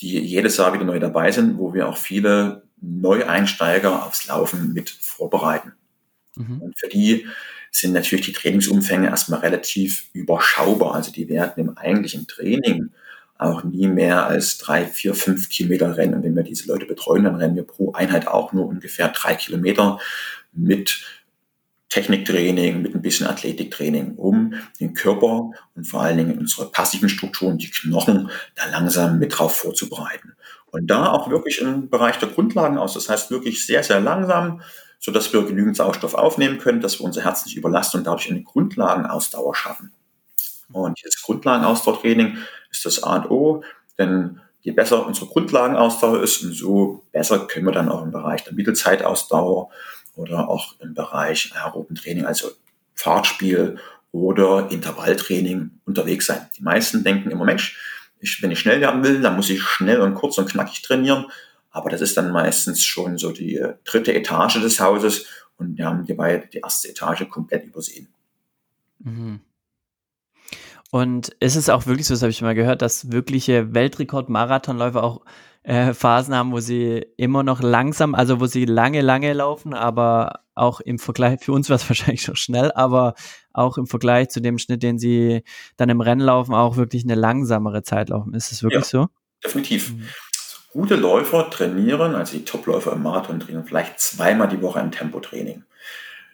die 0.00 0.18
jedes 0.18 0.56
Jahr 0.56 0.74
wieder 0.74 0.84
neu 0.84 0.98
dabei 0.98 1.30
sind, 1.30 1.58
wo 1.58 1.72
wir 1.74 1.88
auch 1.88 1.96
viele 1.96 2.62
Neueinsteiger 2.80 4.04
aufs 4.04 4.26
Laufen 4.26 4.72
mit 4.72 4.90
vorbereiten. 4.90 5.72
Mhm. 6.34 6.62
Und 6.62 6.78
für 6.78 6.88
die 6.88 7.26
sind 7.70 7.92
natürlich 7.92 8.26
die 8.26 8.32
Trainingsumfänge 8.32 9.08
erstmal 9.08 9.40
relativ 9.40 10.08
überschaubar. 10.12 10.94
Also 10.94 11.12
die 11.12 11.28
werden 11.28 11.68
im 11.68 11.76
eigentlichen 11.76 12.26
Training 12.26 12.90
auch 13.38 13.64
nie 13.64 13.86
mehr 13.86 14.26
als 14.26 14.58
drei, 14.58 14.86
vier, 14.86 15.14
fünf 15.14 15.48
Kilometer 15.48 15.96
rennen. 15.96 16.14
Und 16.14 16.22
wenn 16.22 16.36
wir 16.36 16.42
diese 16.42 16.68
Leute 16.68 16.86
betreuen, 16.86 17.24
dann 17.24 17.36
rennen 17.36 17.56
wir 17.56 17.64
pro 17.64 17.92
Einheit 17.92 18.28
auch 18.28 18.52
nur 18.52 18.66
ungefähr 18.66 19.08
drei 19.08 19.34
Kilometer 19.34 19.98
mit 20.52 21.04
Techniktraining, 21.96 22.82
mit 22.82 22.94
ein 22.94 23.00
bisschen 23.00 23.26
Athletiktraining, 23.26 24.16
um 24.16 24.52
den 24.78 24.92
Körper 24.92 25.52
und 25.74 25.84
vor 25.84 26.02
allen 26.02 26.18
Dingen 26.18 26.38
unsere 26.38 26.70
passiven 26.70 27.08
Strukturen, 27.08 27.56
die 27.56 27.70
Knochen, 27.70 28.30
da 28.54 28.66
langsam 28.70 29.18
mit 29.18 29.38
drauf 29.38 29.56
vorzubereiten. 29.56 30.34
Und 30.66 30.88
da 30.88 31.10
auch 31.10 31.30
wirklich 31.30 31.62
im 31.62 31.88
Bereich 31.88 32.18
der 32.18 32.28
Grundlagen 32.28 32.76
aus. 32.76 32.92
Das 32.92 33.08
heißt 33.08 33.30
wirklich 33.30 33.64
sehr, 33.64 33.82
sehr 33.82 33.98
langsam, 33.98 34.60
so 34.98 35.10
dass 35.10 35.32
wir 35.32 35.46
genügend 35.46 35.78
Sauerstoff 35.78 36.12
aufnehmen 36.12 36.58
können, 36.58 36.82
dass 36.82 37.00
wir 37.00 37.06
unser 37.06 37.24
Herz 37.24 37.46
nicht 37.46 37.56
überlasten 37.56 38.00
und 38.00 38.06
dadurch 38.06 38.30
eine 38.30 38.42
Grundlagenausdauer 38.42 39.54
schaffen. 39.54 39.90
Und 40.70 41.00
dieses 41.02 41.22
Grundlagenausdauertraining 41.22 42.36
ist 42.70 42.84
das 42.84 43.02
A 43.02 43.16
und 43.16 43.30
O, 43.30 43.62
denn 43.98 44.42
je 44.60 44.72
besser 44.72 45.06
unsere 45.06 45.28
Grundlagenausdauer 45.28 46.22
ist, 46.22 46.42
umso 46.42 47.06
besser 47.10 47.46
können 47.46 47.64
wir 47.64 47.72
dann 47.72 47.88
auch 47.88 48.02
im 48.02 48.10
Bereich 48.10 48.44
der 48.44 48.52
Mittelzeitausdauer 48.52 49.70
oder 50.16 50.48
auch 50.48 50.74
im 50.80 50.94
Bereich 50.94 51.52
aeroben 51.54 51.94
Training, 51.94 52.26
also 52.26 52.50
Fahrtspiel 52.94 53.78
oder 54.10 54.70
Intervalltraining 54.70 55.70
unterwegs 55.84 56.26
sein. 56.26 56.48
Die 56.56 56.62
meisten 56.62 57.04
denken 57.04 57.30
immer, 57.30 57.44
Mensch, 57.44 57.78
ich, 58.18 58.42
wenn 58.42 58.50
ich 58.50 58.58
schnell 58.58 58.80
werden 58.80 59.04
will, 59.04 59.20
dann 59.20 59.36
muss 59.36 59.50
ich 59.50 59.62
schnell 59.62 60.00
und 60.00 60.14
kurz 60.14 60.38
und 60.38 60.50
knackig 60.50 60.82
trainieren. 60.82 61.26
Aber 61.70 61.90
das 61.90 62.00
ist 62.00 62.16
dann 62.16 62.32
meistens 62.32 62.82
schon 62.82 63.18
so 63.18 63.32
die 63.32 63.62
dritte 63.84 64.14
Etage 64.14 64.60
des 64.60 64.80
Hauses 64.80 65.26
und 65.58 65.76
wir 65.76 65.86
haben 65.86 66.04
hierbei 66.04 66.48
die 66.52 66.58
erste 66.58 66.88
Etage 66.88 67.28
komplett 67.28 67.64
übersehen. 67.64 68.08
Mhm. 69.00 69.40
Und 70.90 71.30
ist 71.40 71.56
es 71.56 71.68
auch 71.68 71.86
wirklich 71.86 72.06
so, 72.06 72.14
das 72.14 72.22
habe 72.22 72.30
ich 72.30 72.42
mal 72.42 72.54
gehört, 72.54 72.80
dass 72.82 73.10
wirkliche 73.10 73.74
Weltrekord-Marathonläufer 73.74 75.02
auch 75.02 75.22
äh, 75.66 75.94
Phasen 75.94 76.34
haben, 76.34 76.52
wo 76.52 76.60
sie 76.60 77.04
immer 77.16 77.42
noch 77.42 77.60
langsam, 77.60 78.14
also 78.14 78.40
wo 78.40 78.46
sie 78.46 78.66
lange, 78.66 79.00
lange 79.00 79.32
laufen, 79.32 79.74
aber 79.74 80.40
auch 80.54 80.80
im 80.80 81.00
Vergleich, 81.00 81.40
für 81.40 81.52
uns 81.52 81.68
war 81.68 81.76
es 81.76 81.88
wahrscheinlich 81.90 82.22
schon 82.22 82.36
schnell, 82.36 82.70
aber 82.72 83.14
auch 83.52 83.76
im 83.78 83.86
Vergleich 83.86 84.28
zu 84.28 84.40
dem 84.40 84.58
Schnitt, 84.58 84.82
den 84.82 84.98
sie 84.98 85.42
dann 85.76 85.88
im 85.88 86.00
Rennen 86.00 86.20
laufen, 86.20 86.54
auch 86.54 86.76
wirklich 86.76 87.04
eine 87.04 87.16
langsamere 87.16 87.82
Zeit 87.82 88.10
laufen. 88.10 88.32
Ist 88.34 88.52
es 88.52 88.62
wirklich 88.62 88.84
ja, 88.84 88.88
so? 88.88 89.08
Definitiv. 89.44 89.92
Mhm. 89.92 90.02
Gute 90.70 90.94
Läufer 90.94 91.50
trainieren, 91.50 92.14
also 92.14 92.36
die 92.36 92.44
Topläufer 92.44 92.92
im 92.92 93.02
Marathon 93.02 93.40
trainieren, 93.40 93.64
vielleicht 93.64 93.98
zweimal 93.98 94.46
die 94.46 94.60
Woche 94.62 94.78
ein 94.78 94.92
Tempotraining. 94.92 95.64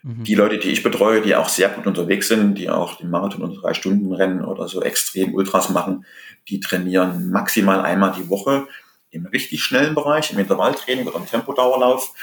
Mhm. 0.03 0.25
Die 0.25 0.35
Leute, 0.35 0.59
die 0.59 0.69
ich 0.69 0.83
betreue, 0.83 1.21
die 1.21 1.35
auch 1.35 1.49
sehr 1.49 1.69
gut 1.69 1.87
unterwegs 1.87 2.27
sind, 2.27 2.55
die 2.55 2.69
auch 2.69 2.97
den 2.97 3.09
Marathon 3.09 3.41
unter 3.41 3.61
drei 3.61 3.73
Stunden 3.73 4.13
rennen 4.13 4.43
oder 4.43 4.67
so 4.67 4.81
extrem 4.81 5.33
Ultras 5.33 5.69
machen, 5.69 6.05
die 6.49 6.59
trainieren 6.59 7.31
maximal 7.31 7.81
einmal 7.81 8.13
die 8.17 8.29
Woche 8.29 8.67
im 9.11 9.25
richtig 9.25 9.63
schnellen 9.63 9.95
Bereich, 9.95 10.31
im 10.31 10.39
Intervalltraining 10.39 11.07
oder 11.07 11.17
im 11.17 11.25
Tempodauerlauf, 11.25 12.13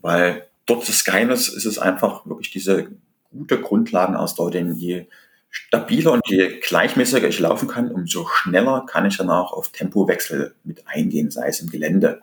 weil 0.00 0.46
dort 0.64 0.88
das 0.88 1.04
Geheimnis 1.04 1.48
ist 1.48 1.66
es 1.66 1.78
einfach 1.78 2.24
wirklich 2.24 2.50
diese 2.50 2.88
gute 3.30 3.60
Grundlagenausdauer, 3.60 4.50
denn 4.50 4.74
je 4.74 5.06
stabiler 5.50 6.12
und 6.12 6.22
je 6.26 6.58
gleichmäßiger 6.60 7.28
ich 7.28 7.38
laufen 7.38 7.68
kann, 7.68 7.90
umso 7.90 8.26
schneller 8.26 8.86
kann 8.88 9.06
ich 9.06 9.18
dann 9.18 9.30
auch 9.30 9.52
auf 9.52 9.68
Tempowechsel 9.70 10.54
mit 10.64 10.86
eingehen, 10.86 11.30
sei 11.30 11.48
es 11.48 11.60
im 11.60 11.68
Gelände. 11.68 12.22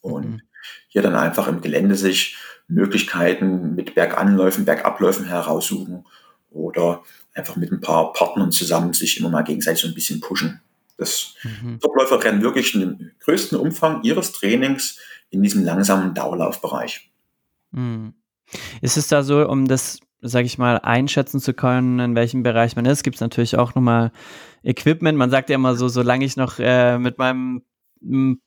Und 0.00 0.26
mhm. 0.26 0.42
Hier 0.88 1.02
dann 1.02 1.14
einfach 1.14 1.48
im 1.48 1.60
Gelände 1.60 1.94
sich 1.94 2.36
Möglichkeiten 2.68 3.74
mit 3.74 3.94
Berganläufen, 3.94 4.64
Bergabläufen 4.64 5.26
heraussuchen 5.26 6.04
oder 6.50 7.02
einfach 7.34 7.56
mit 7.56 7.70
ein 7.70 7.80
paar 7.80 8.12
Partnern 8.12 8.50
zusammen 8.50 8.92
sich 8.92 9.20
immer 9.20 9.28
mal 9.28 9.42
gegenseitig 9.42 9.82
so 9.82 9.88
ein 9.88 9.94
bisschen 9.94 10.20
pushen. 10.20 10.60
Das 10.96 11.34
Mhm. 11.42 11.78
Topläufer 11.80 12.22
rennen 12.22 12.42
wirklich 12.42 12.72
den 12.72 13.12
größten 13.20 13.58
Umfang 13.58 14.02
ihres 14.02 14.32
Trainings 14.32 14.98
in 15.30 15.42
diesem 15.42 15.64
langsamen 15.64 16.14
Dauerlaufbereich. 16.14 17.10
Mhm. 17.72 18.14
Ist 18.80 18.96
es 18.96 19.08
da 19.08 19.22
so, 19.22 19.46
um 19.46 19.66
das, 19.66 20.00
sage 20.20 20.46
ich 20.46 20.56
mal, 20.56 20.78
einschätzen 20.78 21.40
zu 21.40 21.52
können, 21.52 21.98
in 21.98 22.14
welchem 22.14 22.42
Bereich 22.42 22.76
man 22.76 22.86
ist, 22.86 23.02
gibt 23.02 23.16
es 23.16 23.20
natürlich 23.20 23.56
auch 23.56 23.74
nochmal 23.74 24.12
Equipment. 24.62 25.18
Man 25.18 25.30
sagt 25.30 25.50
ja 25.50 25.56
immer 25.56 25.74
so, 25.74 25.88
solange 25.88 26.24
ich 26.24 26.36
noch 26.36 26.58
äh, 26.58 26.98
mit 26.98 27.18
meinem 27.18 27.62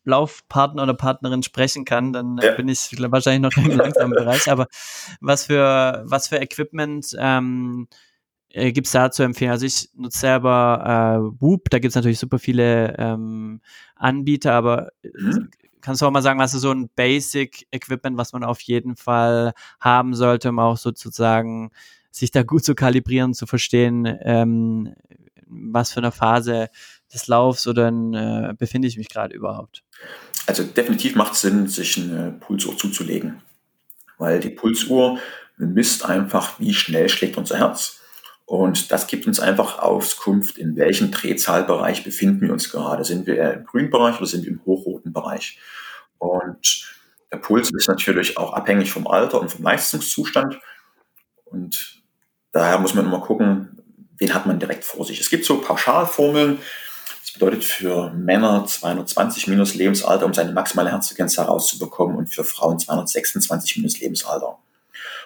Laufpartner 0.03 0.83
oder 0.83 0.93
Partnerin 0.93 1.43
sprechen 1.43 1.85
kann, 1.85 2.13
dann 2.13 2.37
äh, 2.37 2.45
Ja. 2.45 2.55
bin 2.55 2.67
ich 2.69 2.91
wahrscheinlich 2.99 3.41
noch 3.41 3.57
im 3.63 3.69
langsamen 3.77 4.13
Bereich. 4.15 4.49
Aber 4.49 4.67
was 5.21 5.45
für, 5.45 6.03
was 6.05 6.27
für 6.27 6.37
Equipment 6.37 7.15
ähm, 7.19 7.87
äh, 8.51 8.71
gibt 8.71 8.87
es 8.87 8.93
da 8.93 9.11
zu 9.11 9.23
empfehlen? 9.23 9.51
Also 9.51 9.65
ich 9.65 9.89
nutze 9.95 10.19
selber 10.19 11.31
äh, 11.35 11.41
Whoop, 11.41 11.69
da 11.69 11.79
gibt 11.79 11.91
es 11.91 11.95
natürlich 11.95 12.19
super 12.19 12.39
viele 12.39 12.95
ähm, 12.97 13.61
Anbieter, 13.95 14.53
aber 14.53 14.89
Mhm. 15.15 15.49
kannst 15.81 16.01
du 16.01 16.05
auch 16.05 16.11
mal 16.11 16.21
sagen, 16.21 16.39
was 16.39 16.53
ist 16.53 16.61
so 16.61 16.71
ein 16.71 16.89
Basic-Equipment, 16.95 18.17
was 18.17 18.33
man 18.33 18.43
auf 18.43 18.61
jeden 18.61 18.95
Fall 18.95 19.53
haben 19.79 20.13
sollte, 20.13 20.49
um 20.49 20.59
auch 20.59 20.77
sozusagen 20.77 21.71
sich 22.11 22.31
da 22.31 22.43
gut 22.43 22.65
zu 22.65 22.75
kalibrieren, 22.75 23.33
zu 23.33 23.45
verstehen, 23.45 24.05
ähm, 24.21 24.93
was 25.47 25.91
für 25.93 25.99
eine 25.99 26.11
Phase 26.11 26.69
des 27.13 27.27
Laufs 27.27 27.67
oder 27.67 27.87
äh, 27.89 28.53
befinde 28.53 28.87
ich 28.87 28.97
mich 28.97 29.09
gerade 29.09 29.35
überhaupt? 29.35 29.83
Also 30.45 30.63
definitiv 30.63 31.15
macht 31.15 31.33
es 31.33 31.41
Sinn, 31.41 31.67
sich 31.67 31.97
eine 31.97 32.31
Pulsuhr 32.39 32.77
zuzulegen, 32.77 33.41
weil 34.17 34.39
die 34.39 34.49
Pulsuhr 34.49 35.19
misst 35.57 36.05
einfach, 36.05 36.59
wie 36.59 36.73
schnell 36.73 37.09
schlägt 37.09 37.37
unser 37.37 37.57
Herz. 37.57 37.99
Und 38.45 38.91
das 38.91 39.05
gibt 39.05 39.27
uns 39.27 39.39
einfach 39.39 39.77
Auskunft, 39.77 40.57
in 40.57 40.75
welchem 40.75 41.11
Drehzahlbereich 41.11 42.03
befinden 42.03 42.41
wir 42.41 42.51
uns 42.51 42.71
gerade. 42.71 43.05
Sind 43.05 43.27
wir 43.27 43.53
im 43.53 43.65
grünen 43.65 43.91
Bereich 43.91 44.17
oder 44.17 44.25
sind 44.25 44.43
wir 44.43 44.51
im 44.51 44.65
hochroten 44.65 45.13
Bereich? 45.13 45.59
Und 46.17 46.89
der 47.31 47.37
Puls 47.37 47.69
ist 47.71 47.87
natürlich 47.87 48.37
auch 48.37 48.53
abhängig 48.53 48.91
vom 48.91 49.05
Alter 49.05 49.39
und 49.39 49.51
vom 49.51 49.63
Leistungszustand. 49.63 50.59
Und 51.45 52.01
daher 52.51 52.79
muss 52.79 52.95
man 52.95 53.05
immer 53.05 53.21
gucken, 53.21 53.83
wen 54.17 54.33
hat 54.33 54.45
man 54.45 54.59
direkt 54.59 54.83
vor 54.83 55.05
sich. 55.05 55.19
Es 55.19 55.29
gibt 55.29 55.45
so 55.45 55.61
Pauschalformeln. 55.61 56.59
Das 57.39 57.45
bedeutet 57.45 57.63
für 57.63 58.11
Männer 58.11 58.65
220 58.65 59.47
minus 59.47 59.73
Lebensalter, 59.73 60.25
um 60.25 60.33
seine 60.33 60.51
maximale 60.51 60.91
Herzfrequenz 60.91 61.37
herauszubekommen 61.37 62.17
und 62.17 62.27
für 62.27 62.43
Frauen 62.43 62.79
226 62.79 63.77
minus 63.77 63.97
Lebensalter. 64.01 64.57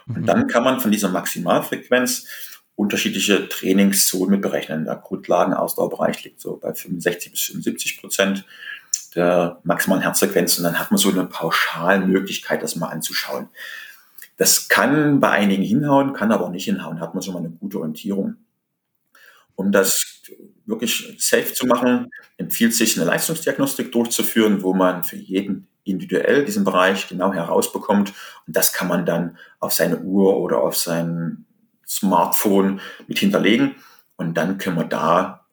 Und 0.05 0.27
dann 0.27 0.45
kann 0.45 0.63
man 0.63 0.79
von 0.79 0.91
dieser 0.91 1.09
Maximalfrequenz 1.09 2.27
unterschiedliche 2.75 3.49
Trainingszonen 3.49 4.29
mit 4.29 4.41
berechnen. 4.43 4.85
Der 4.85 4.97
Grundlagenausdauerbereich 4.97 6.23
liegt 6.23 6.39
so 6.39 6.57
bei 6.57 6.75
65 6.75 7.31
bis 7.31 7.41
75 7.41 7.99
Prozent 7.99 8.45
der 9.15 9.59
maximalen 9.63 10.03
Herzfrequenz 10.03 10.59
und 10.59 10.65
dann 10.65 10.77
hat 10.77 10.91
man 10.91 10.99
so 10.99 11.09
eine 11.09 11.25
Pauschalmöglichkeit, 11.25 12.61
das 12.61 12.75
mal 12.75 12.89
anzuschauen. 12.89 13.49
Das 14.37 14.67
kann 14.67 15.19
bei 15.19 15.31
einigen 15.31 15.63
hinhauen, 15.63 16.13
kann 16.13 16.31
aber 16.31 16.45
auch 16.45 16.51
nicht 16.51 16.65
hinhauen, 16.65 16.99
hat 16.99 17.15
man 17.15 17.23
schon 17.23 17.33
mal 17.33 17.39
eine 17.39 17.49
gute 17.49 17.79
Orientierung. 17.79 18.35
Um 19.55 19.71
das 19.71 20.12
wirklich 20.65 21.15
safe 21.19 21.53
zu 21.53 21.65
machen, 21.65 22.09
empfiehlt 22.37 22.73
sich 22.73 22.97
eine 22.97 23.05
Leistungsdiagnostik 23.05 23.91
durchzuführen, 23.91 24.63
wo 24.63 24.73
man 24.73 25.03
für 25.03 25.17
jeden 25.17 25.67
individuell 25.83 26.45
diesen 26.45 26.63
Bereich 26.63 27.09
genau 27.09 27.33
herausbekommt 27.33 28.13
und 28.47 28.55
das 28.55 28.71
kann 28.71 28.87
man 28.87 29.05
dann 29.05 29.37
auf 29.59 29.73
seine 29.73 29.99
Uhr 29.99 30.37
oder 30.37 30.61
auf 30.61 30.77
sein 30.77 31.45
Smartphone 31.85 32.79
mit 33.07 33.19
hinterlegen 33.19 33.75
und 34.15 34.35
dann 34.35 34.57
können 34.57 34.77
wir 34.77 34.85
da 34.85 35.45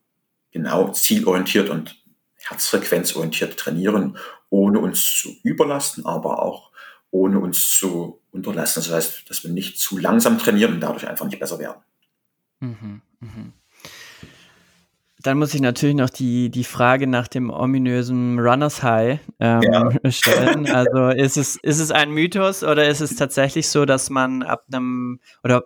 genau 0.53 0.91
zielorientiert 0.93 1.69
und 1.69 1.97
herzfrequenzorientiert 2.37 3.59
trainieren, 3.59 4.17
ohne 4.49 4.81
uns 4.81 5.21
zu 5.21 5.31
überlasten, 5.43 6.07
aber 6.07 6.43
auch 6.43 6.71
ohne 7.11 7.39
uns 7.41 7.69
zu 7.77 8.21
unterlasten. 8.31 8.83
Das 8.83 8.93
heißt, 8.93 9.31
dass 9.31 9.45
wir 9.45 9.51
nicht 9.51 9.79
zu 9.79 9.99
langsam 9.99 10.39
trainieren 10.39 10.75
und 10.75 10.81
dadurch 10.81 11.09
einfach 11.09 11.27
nicht 11.27 11.39
besser 11.39 11.59
werden. 11.59 11.83
Mhm, 12.61 13.03
mhm. 13.21 13.53
Dann 15.23 15.39
muss 15.39 15.55
ich 15.55 15.61
natürlich 15.61 15.97
noch 15.97 16.11
die, 16.11 16.51
die 16.51 16.65
Frage 16.65 17.07
nach 17.07 17.29
dem 17.29 17.51
ominösen 17.51 18.39
Runners 18.39 18.83
High 18.83 19.21
ähm, 19.39 19.63
Ja. 19.63 19.91
stellen. 20.11 20.67
Also 20.71 21.09
ist 21.09 21.37
es, 21.37 21.57
ist 21.57 21.79
es 21.79 21.91
ein 21.91 22.11
Mythos 22.11 22.63
oder 22.65 22.89
ist 22.89 23.01
es 23.01 23.17
tatsächlich 23.17 23.69
so, 23.69 23.85
dass 23.85 24.09
man 24.09 24.43
ab 24.43 24.65
einem, 24.73 25.21
oder 25.45 25.65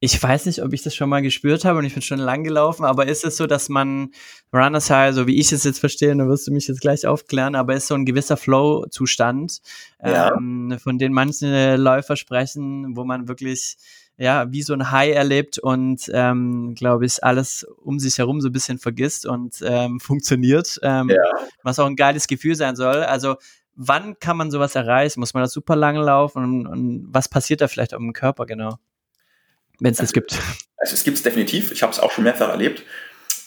ich 0.00 0.22
weiß 0.22 0.46
nicht, 0.46 0.62
ob 0.62 0.72
ich 0.72 0.82
das 0.82 0.94
schon 0.94 1.08
mal 1.08 1.22
gespürt 1.22 1.64
habe 1.64 1.80
und 1.80 1.84
ich 1.84 1.92
bin 1.92 2.02
schon 2.02 2.20
lang 2.20 2.44
gelaufen, 2.44 2.84
aber 2.84 3.06
ist 3.08 3.24
es 3.24 3.36
so, 3.36 3.46
dass 3.48 3.68
man 3.68 4.12
Runners 4.52 4.90
High, 4.90 5.12
so 5.14 5.26
wie 5.26 5.38
ich 5.40 5.50
es 5.50 5.64
jetzt 5.64 5.80
verstehe, 5.80 6.14
da 6.16 6.28
wirst 6.28 6.46
du 6.46 6.52
mich 6.52 6.68
jetzt 6.68 6.80
gleich 6.80 7.04
aufklären, 7.04 7.56
aber 7.56 7.74
ist 7.74 7.88
so 7.88 7.94
ein 7.94 8.06
gewisser 8.06 8.36
Flow-Zustand, 8.36 9.58
Ja. 10.04 10.32
ähm, 10.36 10.78
von 10.80 10.98
dem 10.98 11.12
manche 11.12 11.74
Läufer 11.76 12.14
sprechen, 12.14 12.96
wo 12.96 13.04
man 13.04 13.26
wirklich 13.26 13.76
ja, 14.18 14.50
wie 14.52 14.62
so 14.62 14.72
ein 14.74 14.90
High 14.90 15.14
erlebt 15.14 15.58
und, 15.58 16.10
ähm, 16.12 16.74
glaube 16.74 17.06
ich, 17.06 17.22
alles 17.22 17.64
um 17.84 17.98
sich 18.00 18.18
herum 18.18 18.40
so 18.40 18.48
ein 18.48 18.52
bisschen 18.52 18.78
vergisst 18.78 19.24
und 19.26 19.56
ähm, 19.64 20.00
funktioniert, 20.00 20.78
ähm, 20.82 21.08
Ja. 21.08 21.22
was 21.62 21.78
auch 21.78 21.86
ein 21.86 21.96
geiles 21.96 22.26
Gefühl 22.26 22.56
sein 22.56 22.76
soll. 22.76 23.04
Also, 23.04 23.36
wann 23.76 24.18
kann 24.18 24.36
man 24.36 24.50
sowas 24.50 24.74
erreichen? 24.74 25.20
Muss 25.20 25.34
man 25.34 25.44
da 25.44 25.48
super 25.48 25.76
lange 25.76 26.00
laufen 26.02 26.42
und, 26.42 26.66
und 26.66 27.06
was 27.10 27.28
passiert 27.28 27.60
da 27.60 27.68
vielleicht 27.68 27.92
im 27.92 28.12
Körper 28.12 28.44
genau? 28.44 28.78
Wenn 29.78 29.92
es 29.92 29.98
das 29.98 30.12
gibt. 30.12 30.36
Also 30.78 30.94
es 30.94 31.04
gibt 31.04 31.16
es 31.18 31.22
definitiv. 31.22 31.70
Ich 31.70 31.82
habe 31.84 31.92
es 31.92 32.00
auch 32.00 32.10
schon 32.10 32.24
mehrfach 32.24 32.48
erlebt. 32.48 32.82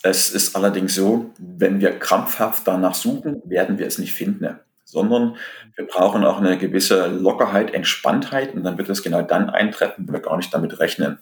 Es 0.03 0.29
ist 0.29 0.55
allerdings 0.55 0.95
so, 0.95 1.31
wenn 1.37 1.81
wir 1.81 1.99
krampfhaft 1.99 2.65
danach 2.65 2.95
suchen, 2.95 3.41
werden 3.45 3.77
wir 3.77 3.85
es 3.87 3.97
nicht 3.97 4.13
finden, 4.13 4.57
sondern 4.91 5.37
wir 5.75 5.87
brauchen 5.87 6.25
auch 6.25 6.37
eine 6.37 6.57
gewisse 6.57 7.07
Lockerheit, 7.07 7.73
Entspanntheit 7.73 8.53
und 8.53 8.63
dann 8.63 8.77
wird 8.77 8.89
es 8.89 9.01
genau 9.01 9.21
dann 9.21 9.49
eintreffen, 9.49 10.05
wenn 10.05 10.13
wir 10.13 10.19
gar 10.19 10.35
nicht 10.35 10.53
damit 10.53 10.79
rechnen. 10.79 11.19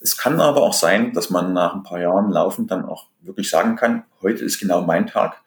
Es 0.00 0.16
kann 0.16 0.40
aber 0.40 0.62
auch 0.62 0.74
sein, 0.74 1.12
dass 1.12 1.30
man 1.30 1.52
nach 1.52 1.74
ein 1.74 1.84
paar 1.84 2.00
Jahren 2.00 2.30
Laufen 2.30 2.66
dann 2.66 2.84
auch 2.84 3.06
wirklich 3.20 3.48
sagen 3.48 3.76
kann, 3.76 4.04
heute 4.20 4.44
ist 4.44 4.58
genau 4.58 4.82
mein 4.82 5.06
Tag 5.06 5.40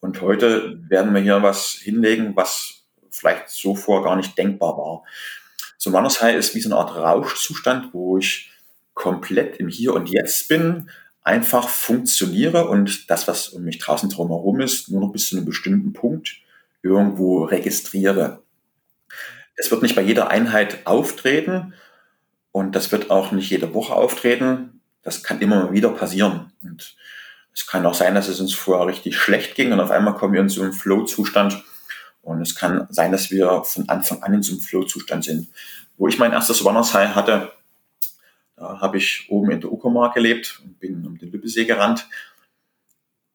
und 0.00 0.20
heute 0.20 0.80
werden 0.88 1.14
wir 1.14 1.22
hier 1.22 1.42
was 1.42 1.70
hinlegen, 1.80 2.34
was 2.34 2.82
vielleicht 3.10 3.50
so 3.50 3.76
vor 3.76 4.02
gar 4.02 4.16
nicht 4.16 4.36
denkbar 4.36 4.76
war. 4.76 5.04
So 5.78 5.94
ein 5.94 6.04
High 6.04 6.36
ist 6.36 6.56
wie 6.56 6.60
so 6.60 6.70
eine 6.70 6.78
Art 6.78 6.96
Rauschzustand, 6.96 7.94
wo 7.94 8.18
ich 8.18 8.50
komplett 8.94 9.58
im 9.58 9.68
Hier 9.68 9.94
und 9.94 10.10
Jetzt 10.10 10.48
bin, 10.48 10.90
einfach 11.22 11.68
funktioniere 11.68 12.66
und 12.66 13.08
das, 13.10 13.28
was 13.28 13.48
um 13.50 13.62
mich 13.62 13.78
draußen 13.78 14.10
drumherum 14.10 14.60
ist, 14.60 14.90
nur 14.90 15.00
noch 15.00 15.12
bis 15.12 15.28
zu 15.28 15.36
einem 15.36 15.46
bestimmten 15.46 15.92
Punkt 15.92 16.42
irgendwo 16.82 17.44
registriere. 17.44 18.42
Es 19.56 19.70
wird 19.70 19.82
nicht 19.82 19.94
bei 19.94 20.02
jeder 20.02 20.28
Einheit 20.28 20.86
auftreten 20.86 21.74
und 22.50 22.74
das 22.74 22.92
wird 22.92 23.10
auch 23.10 23.32
nicht 23.32 23.50
jede 23.50 23.74
Woche 23.74 23.94
auftreten. 23.94 24.80
Das 25.02 25.22
kann 25.22 25.40
immer 25.40 25.72
wieder 25.72 25.90
passieren. 25.90 26.52
Und 26.62 26.96
es 27.54 27.66
kann 27.66 27.86
auch 27.86 27.94
sein, 27.94 28.14
dass 28.14 28.28
es 28.28 28.40
uns 28.40 28.54
vorher 28.54 28.86
richtig 28.86 29.16
schlecht 29.16 29.54
ging 29.54 29.72
und 29.72 29.80
auf 29.80 29.90
einmal 29.90 30.14
kommen 30.14 30.34
wir 30.34 30.40
in 30.40 30.48
so 30.48 30.62
einen 30.62 30.72
Flow-Zustand. 30.72 31.62
Und 32.22 32.40
es 32.40 32.54
kann 32.54 32.86
sein, 32.90 33.12
dass 33.12 33.30
wir 33.30 33.64
von 33.64 33.88
Anfang 33.88 34.22
an 34.22 34.34
in 34.34 34.42
so 34.42 34.52
einem 34.52 34.60
Flow-Zustand 34.60 35.24
sind. 35.24 35.48
Wo 35.96 36.08
ich 36.08 36.18
mein 36.18 36.32
erstes 36.32 36.64
Runners 36.64 36.94
High 36.94 37.14
hatte, 37.14 37.52
da 38.56 38.80
habe 38.80 38.98
ich 38.98 39.26
oben 39.28 39.50
in 39.50 39.60
der 39.60 39.72
Uckermark 39.72 40.14
gelebt 40.14 40.60
und 40.64 40.78
bin 40.78 41.04
um 41.04 41.18
den 41.18 41.32
Lübbesee 41.32 41.64
gerannt 41.64 42.08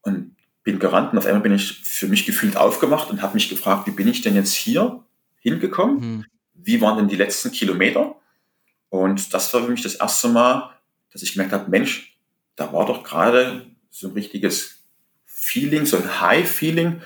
und 0.02 0.36
bin 0.68 0.78
gerannt 0.78 1.12
und 1.12 1.18
auf 1.18 1.24
einmal 1.24 1.40
bin 1.40 1.54
ich 1.54 1.80
für 1.82 2.08
mich 2.08 2.26
gefühlt 2.26 2.58
aufgemacht 2.58 3.08
und 3.08 3.22
habe 3.22 3.32
mich 3.32 3.48
gefragt, 3.48 3.86
wie 3.86 3.90
bin 3.92 4.06
ich 4.06 4.20
denn 4.20 4.34
jetzt 4.34 4.52
hier 4.52 5.02
hingekommen? 5.40 6.00
Mhm. 6.00 6.24
Wie 6.52 6.82
waren 6.82 6.98
denn 6.98 7.08
die 7.08 7.16
letzten 7.16 7.50
Kilometer? 7.52 8.16
Und 8.90 9.32
das 9.32 9.54
war 9.54 9.62
für 9.62 9.70
mich 9.70 9.82
das 9.82 9.94
erste 9.94 10.28
Mal, 10.28 10.70
dass 11.10 11.22
ich 11.22 11.32
gemerkt 11.32 11.54
habe, 11.54 11.70
Mensch, 11.70 12.18
da 12.54 12.70
war 12.70 12.84
doch 12.84 13.02
gerade 13.02 13.64
so 13.88 14.08
ein 14.08 14.12
richtiges 14.12 14.84
Feeling, 15.24 15.86
so 15.86 15.96
ein 15.96 16.20
High-Feeling, 16.20 17.00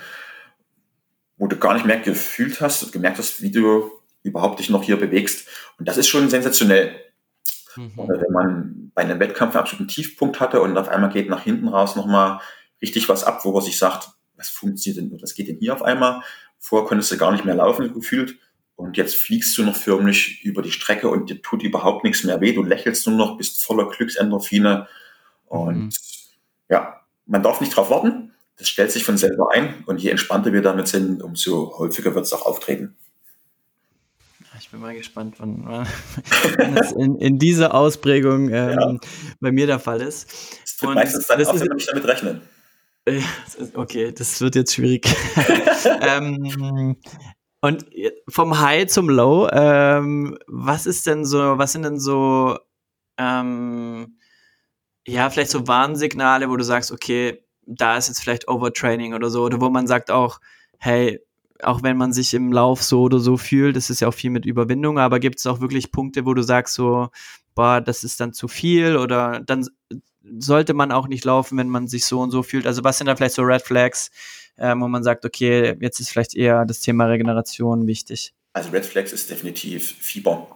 wo 1.37 1.47
du 1.47 1.55
gar 1.55 1.73
nicht 1.73 1.85
mehr 1.85 2.01
gefühlt 2.01 2.59
hast 2.59 2.83
und 2.83 2.91
gemerkt 2.91 3.17
hast, 3.17 3.41
wie 3.41 3.51
du 3.51 3.91
überhaupt 4.23 4.59
dich 4.59 4.69
noch 4.69 4.83
hier 4.83 4.97
bewegst. 4.97 5.47
Und 5.79 5.87
das 5.87 5.95
ist 5.95 6.09
schon 6.09 6.29
sensationell. 6.29 6.99
Mhm. 7.77 7.93
Oder 7.95 8.19
wenn 8.19 8.33
man 8.33 8.91
bei 8.93 9.03
einem 9.03 9.21
Wettkampf 9.21 9.55
einen 9.55 9.61
absoluten 9.61 9.87
Tiefpunkt 9.87 10.41
hatte 10.41 10.59
und 10.61 10.77
auf 10.77 10.89
einmal 10.89 11.11
geht 11.11 11.29
nach 11.29 11.43
hinten 11.43 11.69
raus 11.69 11.95
nochmal 11.95 12.41
richtig 12.83 13.09
was 13.09 13.23
ab, 13.23 13.43
wo 13.43 13.51
man 13.51 13.63
sich 13.63 13.79
sagt, 13.79 14.09
was 14.35 14.49
funktioniert 14.49 15.11
denn, 15.11 15.21
was 15.21 15.33
geht 15.33 15.47
denn 15.47 15.57
hier 15.57 15.73
auf 15.73 15.81
einmal? 15.81 16.21
Vorher 16.59 16.87
konntest 16.87 17.11
du 17.11 17.17
gar 17.17 17.31
nicht 17.31 17.45
mehr 17.45 17.55
laufen 17.55 17.91
gefühlt 17.93 18.35
und 18.75 18.97
jetzt 18.97 19.15
fliegst 19.15 19.57
du 19.57 19.63
noch 19.63 19.75
förmlich 19.75 20.43
über 20.43 20.61
die 20.61 20.71
Strecke 20.71 21.09
und 21.09 21.29
dir 21.29 21.41
tut 21.41 21.63
überhaupt 21.63 22.03
nichts 22.03 22.23
mehr 22.23 22.41
weh. 22.41 22.53
Du 22.53 22.63
lächelst 22.63 23.07
nur 23.07 23.15
noch, 23.15 23.37
bist 23.37 23.63
voller 23.63 23.89
Glücksendorphine 23.89 24.87
und 25.45 25.77
Mhm. 25.77 25.89
ja, 26.69 27.01
man 27.25 27.41
darf 27.41 27.61
nicht 27.61 27.75
drauf 27.75 27.89
warten. 27.89 28.31
Das 28.57 28.69
stellt 28.69 28.91
sich 28.91 29.03
von 29.03 29.17
selber 29.17 29.49
ein 29.53 29.83
und 29.87 30.01
je 30.01 30.09
entspannter 30.09 30.53
wir 30.53 30.61
damit 30.61 30.87
sind, 30.87 31.23
umso 31.23 31.77
häufiger 31.77 32.13
wird 32.13 32.25
es 32.25 32.33
auch 32.33 32.45
auftreten. 32.45 32.95
Ich 34.59 34.69
bin 34.69 34.79
mal 34.79 34.95
gespannt, 34.95 35.35
wann, 35.39 35.65
wann 36.57 36.77
es 36.77 36.91
in, 36.91 37.17
in 37.17 37.39
dieser 37.39 37.73
Ausprägung 37.73 38.49
ähm, 38.49 38.79
ja. 38.79 38.97
bei 39.39 39.51
mir 39.51 39.65
der 39.65 39.79
Fall 39.79 40.01
ist. 40.01 40.31
Es 40.63 40.77
tritt 40.77 40.93
meistens 40.93 41.27
dann 41.27 41.43
auf, 41.43 41.59
wenn 41.59 41.67
wir 41.67 41.75
nicht 41.75 41.89
damit 41.89 42.05
rechnen. 42.05 42.41
Okay, 43.75 44.11
das 44.11 44.41
wird 44.41 44.55
jetzt 44.55 44.73
schwierig. 44.73 45.05
ähm, 46.01 46.97
und 47.61 47.85
vom 48.27 48.59
High 48.59 48.87
zum 48.87 49.09
Low, 49.09 49.49
ähm, 49.51 50.37
was 50.47 50.85
ist 50.85 51.05
denn 51.07 51.25
so, 51.25 51.57
was 51.57 51.73
sind 51.73 51.83
denn 51.83 51.99
so, 51.99 52.57
ähm, 53.17 54.17
ja, 55.07 55.29
vielleicht 55.29 55.51
so 55.51 55.67
Warnsignale, 55.67 56.49
wo 56.49 56.57
du 56.57 56.63
sagst, 56.63 56.91
okay, 56.91 57.43
da 57.65 57.97
ist 57.97 58.07
jetzt 58.07 58.21
vielleicht 58.21 58.47
Overtraining 58.47 59.13
oder 59.13 59.29
so, 59.29 59.43
oder 59.43 59.61
wo 59.61 59.69
man 59.69 59.87
sagt 59.87 60.11
auch, 60.11 60.39
hey, 60.79 61.19
auch 61.61 61.83
wenn 61.83 61.97
man 61.97 62.11
sich 62.11 62.33
im 62.33 62.51
Lauf 62.51 62.83
so 62.83 63.03
oder 63.03 63.19
so 63.19 63.37
fühlt, 63.37 63.75
das 63.75 63.89
ist 63.89 64.01
ja 64.01 64.09
auch 64.09 64.13
viel 64.13 64.31
mit 64.31 64.45
Überwindung, 64.45 64.99
aber 64.99 65.19
gibt 65.19 65.39
es 65.39 65.47
auch 65.47 65.61
wirklich 65.61 65.91
Punkte, 65.91 66.25
wo 66.25 66.33
du 66.33 66.41
sagst 66.41 66.75
so, 66.75 67.09
boah, 67.55 67.81
das 67.81 68.03
ist 68.03 68.19
dann 68.19 68.33
zu 68.33 68.47
viel 68.47 68.97
oder 68.97 69.41
dann 69.45 69.67
sollte 70.39 70.73
man 70.73 70.91
auch 70.91 71.07
nicht 71.07 71.25
laufen, 71.25 71.57
wenn 71.57 71.69
man 71.69 71.87
sich 71.87 72.05
so 72.05 72.21
und 72.21 72.31
so 72.31 72.43
fühlt? 72.43 72.67
Also 72.67 72.83
was 72.83 72.97
sind 72.97 73.07
da 73.07 73.15
vielleicht 73.15 73.35
so 73.35 73.43
Red 73.43 73.61
Flags, 73.61 74.11
ähm, 74.57 74.81
wo 74.81 74.87
man 74.87 75.03
sagt, 75.03 75.25
okay, 75.25 75.75
jetzt 75.79 75.99
ist 75.99 76.09
vielleicht 76.09 76.35
eher 76.35 76.65
das 76.65 76.79
Thema 76.79 77.05
Regeneration 77.05 77.87
wichtig? 77.87 78.33
Also 78.53 78.69
Red 78.69 78.85
Flags 78.85 79.13
ist 79.13 79.29
definitiv 79.29 79.95
Fieber. 79.99 80.47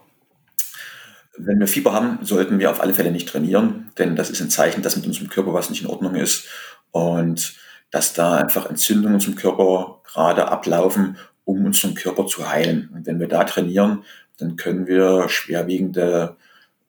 Wenn 1.36 1.60
wir 1.60 1.68
Fieber 1.68 1.92
haben, 1.92 2.18
sollten 2.22 2.58
wir 2.58 2.70
auf 2.70 2.80
alle 2.80 2.94
Fälle 2.94 3.12
nicht 3.12 3.28
trainieren, 3.28 3.92
denn 3.96 4.16
das 4.16 4.30
ist 4.30 4.40
ein 4.40 4.50
Zeichen, 4.50 4.82
dass 4.82 4.96
mit 4.96 5.06
unserem 5.06 5.28
Körper 5.28 5.52
was 5.52 5.70
nicht 5.70 5.82
in 5.82 5.88
Ordnung 5.88 6.16
ist 6.16 6.48
und 6.90 7.56
dass 7.90 8.12
da 8.12 8.36
einfach 8.36 8.68
Entzündungen 8.68 9.10
in 9.10 9.14
unserem 9.14 9.36
Körper 9.36 10.00
gerade 10.04 10.48
ablaufen, 10.48 11.16
um 11.44 11.64
unseren 11.64 11.94
Körper 11.94 12.26
zu 12.26 12.50
heilen. 12.50 12.90
Und 12.92 13.06
wenn 13.06 13.20
wir 13.20 13.28
da 13.28 13.44
trainieren, 13.44 14.04
dann 14.36 14.56
können 14.56 14.86
wir 14.86 15.28
schwerwiegende 15.28 16.36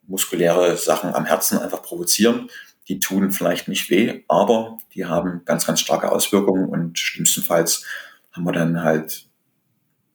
muskuläre 0.07 0.75
Sachen 0.77 1.13
am 1.13 1.25
Herzen 1.25 1.59
einfach 1.59 1.83
provozieren 1.83 2.49
die 2.89 2.99
tun 2.99 3.31
vielleicht 3.31 3.67
nicht 3.67 3.89
weh, 3.89 4.23
aber 4.27 4.77
die 4.95 5.05
haben 5.05 5.43
ganz, 5.45 5.65
ganz 5.65 5.79
starke 5.79 6.11
Auswirkungen 6.11 6.65
und 6.65 6.97
schlimmstenfalls 6.97 7.85
haben 8.31 8.43
wir 8.43 8.51
dann 8.51 8.83
halt 8.83 9.27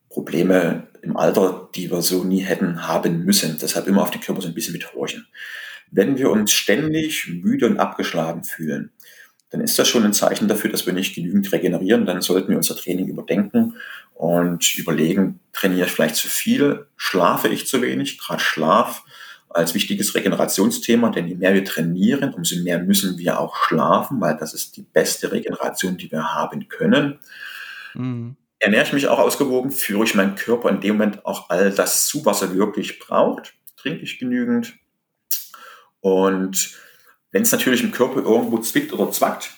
Probleme 0.08 0.88
im 1.02 1.16
Alter, 1.16 1.68
die 1.74 1.90
wir 1.90 2.02
so 2.02 2.24
nie 2.24 2.40
hätten 2.40 2.86
haben 2.86 3.24
müssen. 3.24 3.58
Deshalb 3.60 3.86
immer 3.86 4.02
auf 4.02 4.10
den 4.10 4.20
Körper 4.20 4.40
so 4.40 4.48
ein 4.48 4.54
bisschen 4.54 4.72
mit 4.72 4.92
horchen. 4.92 5.26
Wenn 5.90 6.18
wir 6.18 6.30
uns 6.30 6.52
ständig 6.52 7.28
müde 7.28 7.66
und 7.66 7.78
abgeschlagen 7.78 8.42
fühlen, 8.42 8.90
dann 9.50 9.60
ist 9.60 9.78
das 9.78 9.86
schon 9.86 10.04
ein 10.04 10.12
Zeichen 10.12 10.48
dafür, 10.48 10.70
dass 10.70 10.86
wir 10.86 10.92
nicht 10.92 11.14
genügend 11.14 11.52
regenerieren. 11.52 12.06
Dann 12.06 12.22
sollten 12.22 12.48
wir 12.48 12.56
unser 12.56 12.76
Training 12.76 13.06
überdenken 13.06 13.76
und 14.14 14.76
überlegen, 14.76 15.38
trainiere 15.52 15.86
ich 15.86 15.92
vielleicht 15.92 16.16
zu 16.16 16.26
viel, 16.26 16.86
schlafe 16.96 17.48
ich 17.48 17.68
zu 17.68 17.80
wenig. 17.80 18.18
Gerade 18.18 18.40
Schlaf 18.40 19.04
als 19.54 19.74
wichtiges 19.74 20.14
Regenerationsthema, 20.14 21.10
denn 21.10 21.28
je 21.28 21.36
mehr 21.36 21.54
wir 21.54 21.64
trainieren, 21.64 22.34
umso 22.34 22.56
mehr 22.62 22.80
müssen 22.80 23.18
wir 23.18 23.38
auch 23.38 23.56
schlafen, 23.56 24.20
weil 24.20 24.36
das 24.36 24.52
ist 24.52 24.76
die 24.76 24.82
beste 24.82 25.30
Regeneration, 25.30 25.96
die 25.96 26.10
wir 26.10 26.34
haben 26.34 26.68
können. 26.68 27.20
Mhm. 27.94 28.36
Ernähre 28.58 28.84
ich 28.84 28.92
mich 28.92 29.08
auch 29.08 29.18
ausgewogen, 29.18 29.70
führe 29.70 30.04
ich 30.04 30.14
meinen 30.14 30.34
Körper 30.34 30.70
in 30.70 30.80
dem 30.80 30.96
Moment 30.96 31.24
auch 31.24 31.50
all 31.50 31.70
das 31.70 32.06
zu, 32.06 32.24
was 32.24 32.42
er 32.42 32.54
wirklich 32.54 32.98
braucht, 32.98 33.54
trinke 33.76 34.02
ich 34.02 34.18
genügend. 34.18 34.74
Und 36.00 36.76
wenn 37.30 37.42
es 37.42 37.52
natürlich 37.52 37.82
im 37.82 37.92
Körper 37.92 38.20
irgendwo 38.22 38.58
zwickt 38.58 38.92
oder 38.92 39.10
zwackt, 39.10 39.52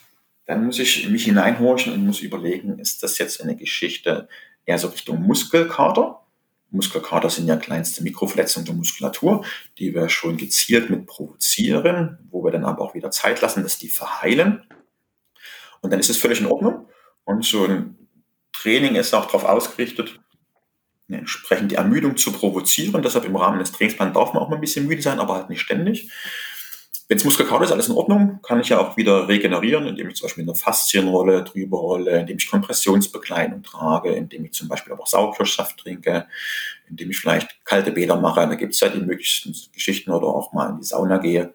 dann 0.44 0.64
muss 0.64 0.78
ich 0.78 1.08
mich 1.08 1.24
hineinhorchen 1.24 1.92
und 1.92 2.06
muss 2.06 2.20
überlegen, 2.20 2.78
ist 2.78 3.02
das 3.02 3.18
jetzt 3.18 3.42
eine 3.42 3.56
Geschichte 3.56 4.28
eher 4.64 4.78
so 4.78 4.88
Richtung 4.88 5.22
Muskelkater? 5.22 6.25
Muskelkater 6.70 7.30
sind 7.30 7.46
ja 7.46 7.56
kleinste 7.56 8.02
Mikroverletzungen 8.02 8.66
der 8.66 8.74
Muskulatur, 8.74 9.44
die 9.78 9.94
wir 9.94 10.08
schon 10.08 10.36
gezielt 10.36 10.90
mit 10.90 11.06
provozieren, 11.06 12.18
wo 12.30 12.44
wir 12.44 12.50
dann 12.50 12.64
aber 12.64 12.82
auch 12.82 12.94
wieder 12.94 13.10
Zeit 13.10 13.40
lassen, 13.40 13.62
dass 13.62 13.78
die 13.78 13.88
verheilen. 13.88 14.64
Und 15.80 15.92
dann 15.92 16.00
ist 16.00 16.10
es 16.10 16.18
völlig 16.18 16.40
in 16.40 16.46
Ordnung. 16.46 16.88
Und 17.24 17.44
so 17.44 17.64
ein 17.64 18.08
Training 18.52 18.96
ist 18.96 19.14
auch 19.14 19.26
darauf 19.26 19.44
ausgerichtet, 19.44 20.20
entsprechend 21.08 21.70
die 21.70 21.76
Ermüdung 21.76 22.16
zu 22.16 22.32
provozieren. 22.32 23.02
Deshalb 23.02 23.24
im 23.24 23.36
Rahmen 23.36 23.58
des 23.58 23.72
Trainingsplans 23.72 24.14
darf 24.14 24.32
man 24.32 24.42
auch 24.42 24.48
mal 24.48 24.56
ein 24.56 24.60
bisschen 24.60 24.86
müde 24.86 25.02
sein, 25.02 25.20
aber 25.20 25.34
halt 25.34 25.48
nicht 25.48 25.60
ständig. 25.60 26.10
Wenn 27.08 27.18
es 27.18 27.24
Muskelkater 27.24 27.64
ist, 27.64 27.70
alles 27.70 27.88
in 27.88 27.94
Ordnung, 27.94 28.40
kann 28.42 28.60
ich 28.60 28.70
ja 28.70 28.80
auch 28.80 28.96
wieder 28.96 29.28
regenerieren, 29.28 29.86
indem 29.86 30.08
ich 30.08 30.16
zum 30.16 30.26
Beispiel 30.26 30.42
eine 30.42 30.56
Faszienrolle 30.56 31.44
drüber 31.44 31.78
rolle, 31.78 32.18
indem 32.18 32.38
ich 32.38 32.50
Kompressionsbekleidung 32.50 33.62
trage, 33.62 34.12
indem 34.12 34.44
ich 34.44 34.52
zum 34.52 34.66
Beispiel 34.66 34.92
aber 34.92 35.06
Sauerkirschsaft 35.06 35.78
trinke, 35.78 36.26
indem 36.88 37.10
ich 37.10 37.18
vielleicht 37.18 37.64
kalte 37.64 37.92
Bäder 37.92 38.16
mache. 38.20 38.40
Da 38.40 38.56
gibt 38.56 38.74
es 38.74 38.80
ja 38.80 38.88
die 38.88 39.00
möglichsten 39.00 39.54
Geschichten 39.72 40.10
oder 40.10 40.26
auch 40.26 40.52
mal 40.52 40.70
in 40.70 40.78
die 40.78 40.84
Sauna 40.84 41.18
gehe. 41.18 41.54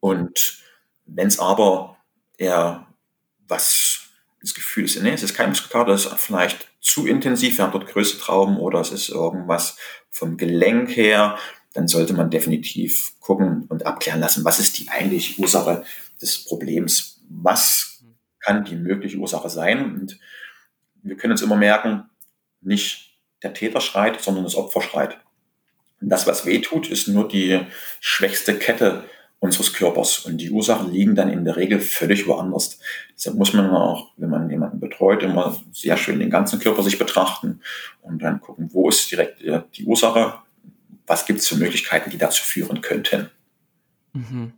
Und 0.00 0.58
wenn 1.06 1.28
es 1.28 1.38
aber 1.38 1.96
eher 2.36 2.86
was 3.48 4.00
das 4.42 4.54
Gefühl 4.54 4.84
ist, 4.84 5.02
nee, 5.02 5.12
es 5.12 5.22
ist 5.22 5.34
kein 5.34 5.48
Muskelkater, 5.48 5.92
es 5.92 6.04
ist 6.04 6.20
vielleicht 6.20 6.68
zu 6.82 7.06
intensiv, 7.06 7.56
wir 7.56 7.64
haben 7.64 7.72
dort 7.72 7.86
größere 7.86 8.20
Trauben 8.20 8.58
oder 8.58 8.80
es 8.80 8.90
ist 8.90 9.08
irgendwas 9.08 9.78
vom 10.10 10.36
Gelenk 10.36 10.94
her, 10.94 11.38
dann 11.74 11.88
sollte 11.88 12.14
man 12.14 12.30
definitiv 12.30 13.12
gucken 13.20 13.66
und 13.68 13.84
abklären 13.84 14.20
lassen, 14.20 14.44
was 14.44 14.60
ist 14.60 14.78
die 14.78 14.88
eigentliche 14.88 15.40
Ursache 15.40 15.84
des 16.22 16.44
Problems, 16.44 17.20
was 17.28 18.02
kann 18.40 18.64
die 18.64 18.76
mögliche 18.76 19.18
Ursache 19.18 19.50
sein. 19.50 19.84
Und 19.84 20.18
wir 21.02 21.16
können 21.16 21.32
uns 21.32 21.42
immer 21.42 21.56
merken, 21.56 22.04
nicht 22.60 23.18
der 23.42 23.52
Täter 23.52 23.80
schreit, 23.80 24.22
sondern 24.22 24.44
das 24.44 24.54
Opfer 24.54 24.80
schreit. 24.80 25.18
Und 26.00 26.08
das, 26.08 26.26
was 26.26 26.46
weh 26.46 26.60
tut, 26.60 26.88
ist 26.88 27.08
nur 27.08 27.28
die 27.28 27.60
schwächste 28.00 28.56
Kette 28.56 29.04
unseres 29.40 29.72
Körpers. 29.72 30.20
Und 30.20 30.38
die 30.38 30.50
Ursachen 30.50 30.92
liegen 30.92 31.14
dann 31.16 31.28
in 31.28 31.44
der 31.44 31.56
Regel 31.56 31.80
völlig 31.80 32.26
woanders. 32.26 32.78
Deshalb 33.14 33.36
muss 33.36 33.52
man 33.52 33.68
auch, 33.70 34.12
wenn 34.16 34.30
man 34.30 34.48
jemanden 34.48 34.80
betreut, 34.80 35.22
immer 35.22 35.60
sehr 35.72 35.96
schön 35.96 36.20
den 36.20 36.30
ganzen 36.30 36.60
Körper 36.60 36.82
sich 36.82 36.98
betrachten 36.98 37.60
und 38.00 38.22
dann 38.22 38.40
gucken, 38.40 38.70
wo 38.72 38.88
ist 38.88 39.10
direkt 39.10 39.42
die 39.42 39.84
Ursache 39.84 40.43
was 41.06 41.26
gibt 41.26 41.40
es 41.40 41.48
für 41.48 41.56
Möglichkeiten, 41.56 42.10
die 42.10 42.18
dazu 42.18 42.42
führen 42.42 42.80
könnten. 42.80 43.30
Mhm. 44.12 44.54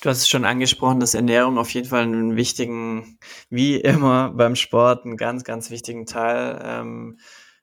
Du 0.00 0.08
hast 0.08 0.18
es 0.18 0.28
schon 0.28 0.44
angesprochen, 0.44 0.98
dass 0.98 1.14
Ernährung 1.14 1.58
auf 1.58 1.70
jeden 1.70 1.88
Fall 1.88 2.02
einen 2.02 2.36
wichtigen, 2.36 3.18
wie 3.50 3.76
immer 3.76 4.30
beim 4.30 4.56
Sport, 4.56 5.04
einen 5.04 5.16
ganz, 5.16 5.44
ganz 5.44 5.70
wichtigen 5.70 6.06
Teil 6.06 6.60
ähm, 6.64 7.18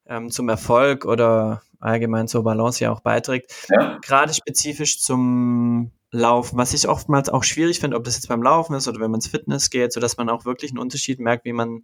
ähm, 0.06 0.32
zum 0.32 0.48
Erfolg 0.48 1.06
oder 1.06 1.62
allgemein 1.80 2.28
zur 2.28 2.44
Balance 2.44 2.84
ja 2.84 2.92
auch 2.92 3.02
beiträgt. 3.02 3.54
Ja. 3.70 3.98
Gerade 4.02 4.34
spezifisch 4.34 5.02
zum 5.02 5.92
Laufen, 6.12 6.58
was 6.58 6.74
ich 6.74 6.88
oftmals 6.88 7.30
auch 7.30 7.44
schwierig 7.44 7.80
finde, 7.80 7.98
ob 7.98 8.04
das 8.04 8.16
jetzt 8.16 8.30
beim 8.30 8.42
Laufen 8.42 8.74
ist 8.74 8.88
oder 8.88 9.00
wenn 9.00 9.12
man 9.12 9.20
ins 9.20 9.28
Fitness 9.28 9.70
geht, 9.70 9.94
so 9.94 10.00
dass 10.00 10.18
man 10.18 10.30
auch 10.30 10.46
wirklich 10.46 10.72
einen 10.72 10.80
Unterschied 10.80 11.20
merkt, 11.20 11.46
wie 11.46 11.54
man 11.54 11.84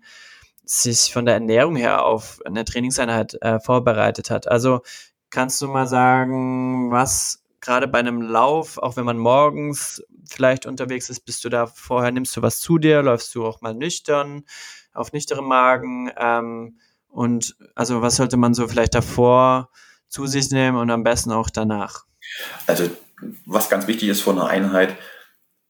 sich 0.63 1.13
von 1.13 1.25
der 1.25 1.35
Ernährung 1.35 1.75
her 1.75 2.05
auf 2.05 2.39
eine 2.45 2.65
Trainingseinheit 2.65 3.35
äh, 3.41 3.59
vorbereitet 3.59 4.31
hat. 4.31 4.47
Also 4.47 4.81
Kannst 5.29 5.61
du 5.61 5.67
mal 5.67 5.87
sagen, 5.87 6.91
was 6.91 7.43
gerade 7.61 7.87
bei 7.87 7.99
einem 7.99 8.21
Lauf, 8.21 8.77
auch 8.77 8.95
wenn 8.95 9.05
man 9.05 9.17
morgens 9.17 10.03
vielleicht 10.29 10.65
unterwegs 10.65 11.09
ist, 11.09 11.21
bist 11.21 11.43
du 11.43 11.49
da 11.49 11.67
vorher, 11.67 12.11
nimmst 12.11 12.35
du 12.37 12.41
was 12.41 12.59
zu 12.59 12.77
dir, 12.77 13.01
läufst 13.01 13.33
du 13.35 13.45
auch 13.45 13.61
mal 13.61 13.73
nüchtern, 13.73 14.43
auf 14.93 15.13
nüchternem 15.13 15.45
Magen? 15.45 16.11
Ähm, 16.17 16.79
und 17.07 17.55
also 17.75 18.01
was 18.01 18.17
sollte 18.17 18.37
man 18.37 18.53
so 18.53 18.67
vielleicht 18.67 18.93
davor 18.93 19.69
zu 20.07 20.27
sich 20.27 20.51
nehmen 20.51 20.77
und 20.77 20.91
am 20.91 21.03
besten 21.03 21.31
auch 21.31 21.49
danach? 21.49 22.05
Also 22.67 22.89
was 23.45 23.69
ganz 23.69 23.87
wichtig 23.87 24.09
ist 24.09 24.21
von 24.21 24.37
einer 24.37 24.49
Einheit, 24.49 24.95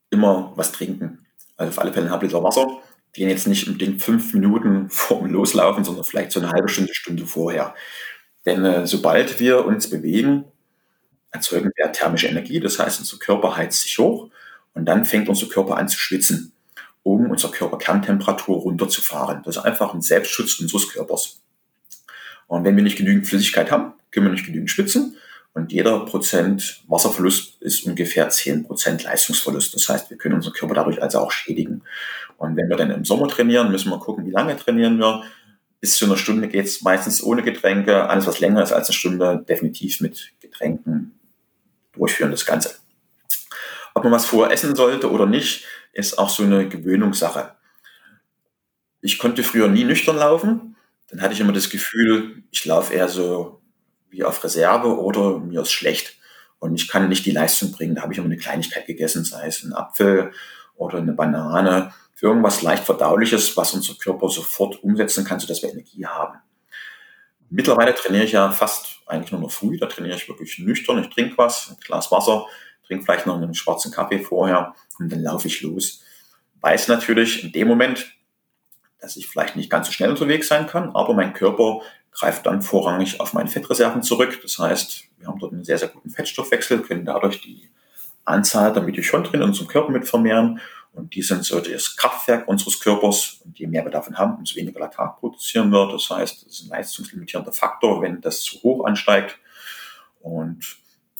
immer 0.10 0.54
was 0.56 0.72
trinken. 0.72 1.26
Also 1.58 1.70
auf 1.72 1.80
alle 1.80 1.94
Fälle 1.94 2.08
ein 2.08 2.12
halb 2.12 2.24
Liter 2.24 2.44
Wasser. 2.44 2.80
Gehen 3.14 3.30
jetzt 3.30 3.48
nicht 3.48 3.68
unbedingt 3.68 4.02
fünf 4.02 4.34
Minuten 4.34 4.90
vorm 4.90 5.28
Loslaufen, 5.28 5.84
sondern 5.84 6.04
vielleicht 6.04 6.32
so 6.32 6.42
eine 6.42 6.52
halbe 6.52 6.68
Stunde, 6.68 6.94
Stunde 6.94 7.26
vorher. 7.26 7.74
Denn 8.46 8.64
äh, 8.66 8.88
sobald 8.88 9.40
wir 9.40 9.66
uns 9.66 9.90
bewegen, 9.90 10.46
erzeugen 11.32 11.72
wir 11.76 11.92
thermische 11.92 12.28
Energie. 12.28 12.60
Das 12.60 12.80
heißt, 12.80 13.00
unser 13.00 13.18
Körper 13.18 13.58
heizt 13.58 13.82
sich 13.82 13.98
hoch 13.98 14.30
und 14.74 14.86
dann 14.86 15.06
fängt 15.06 15.30
unser 15.30 15.48
Körper 15.48 15.78
an 15.78 15.88
zu 15.88 15.98
schwitzen, 15.98 16.54
um 17.04 17.30
unsere 17.30 17.52
Körperkerntemperatur 17.52 18.58
runterzufahren. 18.58 19.42
Das 19.44 19.58
ist 19.58 19.64
einfach 19.64 19.94
ein 19.94 20.02
Selbstschutz 20.02 20.60
unseres 20.60 20.90
Körpers. 20.90 21.42
Und 22.48 22.64
wenn 22.64 22.76
wir 22.76 22.84
nicht 22.84 22.98
genügend 22.98 23.28
Flüssigkeit 23.28 23.72
haben, 23.72 23.94
können 24.12 24.28
wir 24.28 24.32
nicht 24.32 24.46
genügend 24.46 24.70
schwitzen. 24.70 25.18
Und 25.54 25.72
jeder 25.72 26.06
Prozent 26.06 26.84
Wasserverlust 26.88 27.62
ist 27.62 27.86
ungefähr 27.86 28.30
zehn 28.30 28.66
Prozent 28.66 29.04
Leistungsverlust. 29.04 29.74
Das 29.74 29.88
heißt, 29.88 30.10
wir 30.10 30.18
können 30.18 30.36
unseren 30.36 30.54
Körper 30.54 30.76
dadurch 30.76 31.02
also 31.02 31.20
auch 31.20 31.32
schädigen. 31.32 31.82
Und 32.38 32.58
wenn 32.58 32.70
wir 32.70 32.76
dann 32.76 32.92
im 32.92 33.06
Sommer 33.06 33.30
trainieren, 33.30 33.72
müssen 33.72 33.90
wir 33.90 34.00
gucken, 34.00 34.26
wie 34.26 34.32
lange 34.32 34.58
trainieren 34.58 35.00
wir 35.00 35.24
bis 35.86 35.98
zu 35.98 36.06
einer 36.06 36.18
Stunde 36.18 36.48
geht 36.48 36.66
es 36.66 36.82
meistens 36.82 37.22
ohne 37.22 37.44
Getränke. 37.44 38.10
Alles, 38.10 38.26
was 38.26 38.40
länger 38.40 38.64
ist 38.64 38.74
als 38.74 38.88
eine 38.88 38.96
Stunde, 38.96 39.46
definitiv 39.48 40.02
mit 40.02 40.32
Getränken 40.42 41.20
durchführen, 41.94 42.32
das 42.32 42.48
Ganze. 42.48 42.80
Ob 43.94 44.04
man 44.04 44.12
was 44.12 44.26
vorher 44.26 44.52
essen 44.52 44.76
sollte 44.76 45.12
oder 45.12 45.28
nicht, 45.28 45.68
ist 45.94 46.18
auch 46.18 46.30
so 46.30 46.42
eine 46.42 46.68
Gewöhnungssache. 46.68 47.52
Ich 49.02 49.20
konnte 49.20 49.44
früher 49.44 49.68
nie 49.68 49.84
nüchtern 49.84 50.16
laufen. 50.16 50.76
Dann 51.10 51.22
hatte 51.22 51.36
ich 51.36 51.40
immer 51.40 51.54
das 51.54 51.70
Gefühl, 51.70 52.42
ich 52.50 52.66
laufe 52.66 52.92
eher 52.92 53.08
so 53.08 53.62
wie 54.10 54.24
auf 54.24 54.44
Reserve 54.44 55.00
oder 55.00 55.38
mir 55.38 55.62
ist 55.62 55.72
schlecht 55.72 56.18
und 56.58 56.74
ich 56.74 56.88
kann 56.88 57.10
nicht 57.10 57.28
die 57.28 57.32
Leistung 57.32 57.72
bringen. 57.72 57.94
Da 57.94 58.02
habe 58.02 58.12
ich 58.12 58.18
immer 58.18 58.26
eine 58.26 58.38
Kleinigkeit 58.38 58.88
gegessen, 58.88 59.24
sei 59.24 59.46
es 59.46 59.62
ein 59.62 59.74
Apfel 59.74 60.32
oder 60.78 60.98
eine 60.98 61.14
Banane, 61.14 61.94
für 62.16 62.28
irgendwas 62.28 62.62
leicht 62.62 62.86
verdauliches, 62.86 63.56
was 63.56 63.74
unser 63.74 63.94
Körper 63.96 64.30
sofort 64.30 64.82
umsetzen 64.84 65.26
kann, 65.26 65.40
sodass 65.40 65.62
wir 65.62 65.70
Energie 65.70 66.06
haben. 66.06 66.40
Mittlerweile 67.50 67.94
trainiere 67.94 68.24
ich 68.24 68.32
ja 68.32 68.52
fast 68.52 69.02
eigentlich 69.06 69.32
nur 69.32 69.42
noch 69.42 69.52
früh, 69.52 69.78
da 69.78 69.86
trainiere 69.86 70.16
ich 70.16 70.28
wirklich 70.28 70.58
nüchtern, 70.58 71.04
ich 71.04 71.10
trinke 71.10 71.38
was, 71.38 71.70
ein 71.70 71.78
Glas 71.80 72.12
Wasser, 72.12 72.48
trinke 72.88 73.04
vielleicht 73.04 73.28
noch 73.28 73.36
einen 73.36 73.54
schwarzen 73.54 73.92
Kaffee 73.92 74.20
vorher 74.20 74.74
und 74.98 75.12
dann 75.12 75.22
laufe 75.22 75.48
ich 75.48 75.62
los. 75.62 76.04
Weiß 76.62 76.88
natürlich 76.88 77.44
in 77.44 77.52
dem 77.52 77.68
Moment, 77.68 78.16
dass 79.00 79.18
ich 79.18 79.28
vielleicht 79.28 79.56
nicht 79.56 79.70
ganz 79.70 79.88
so 79.88 79.94
schnell 79.94 80.10
unterwegs 80.10 80.48
sein 80.48 80.68
kann, 80.68 80.96
aber 80.96 81.14
mein 81.14 81.34
Körper 81.34 81.82
greift 82.12 82.46
dann 82.46 82.62
vorrangig 82.62 83.20
auf 83.20 83.34
meine 83.34 83.50
Fettreserven 83.50 84.02
zurück. 84.02 84.40
Das 84.42 84.58
heißt, 84.58 85.04
wir 85.18 85.28
haben 85.28 85.38
dort 85.38 85.54
einen 85.54 85.66
sehr, 85.66 85.78
sehr 85.78 85.90
guten 85.90 86.10
Fettstoffwechsel, 86.10 86.82
können 86.82 87.06
dadurch 87.06 87.42
die 87.42 87.70
Anzahl 88.24 88.74
der 88.74 88.82
Mitochondrien 88.82 89.42
in 89.42 89.50
unserem 89.50 89.68
Körper 89.68 89.92
mit 89.92 90.08
vermehren. 90.08 90.60
Und 90.96 91.14
die 91.14 91.22
sind 91.22 91.44
so 91.46 91.60
das 91.60 91.96
Kraftwerk 91.96 92.48
unseres 92.48 92.80
Körpers. 92.80 93.42
Und 93.44 93.60
je 93.60 93.68
mehr 93.68 93.84
wir 93.84 93.92
davon 93.92 94.18
haben, 94.18 94.38
umso 94.38 94.56
weniger 94.56 94.80
Laktat 94.80 95.20
produzieren 95.20 95.70
wir. 95.70 95.92
Das 95.92 96.10
heißt, 96.10 96.46
das 96.46 96.54
ist 96.54 96.66
ein 96.66 96.70
leistungslimitierender 96.70 97.52
Faktor, 97.52 98.02
wenn 98.02 98.22
das 98.22 98.42
zu 98.42 98.62
hoch 98.64 98.86
ansteigt. 98.86 99.38
Und 100.22 100.78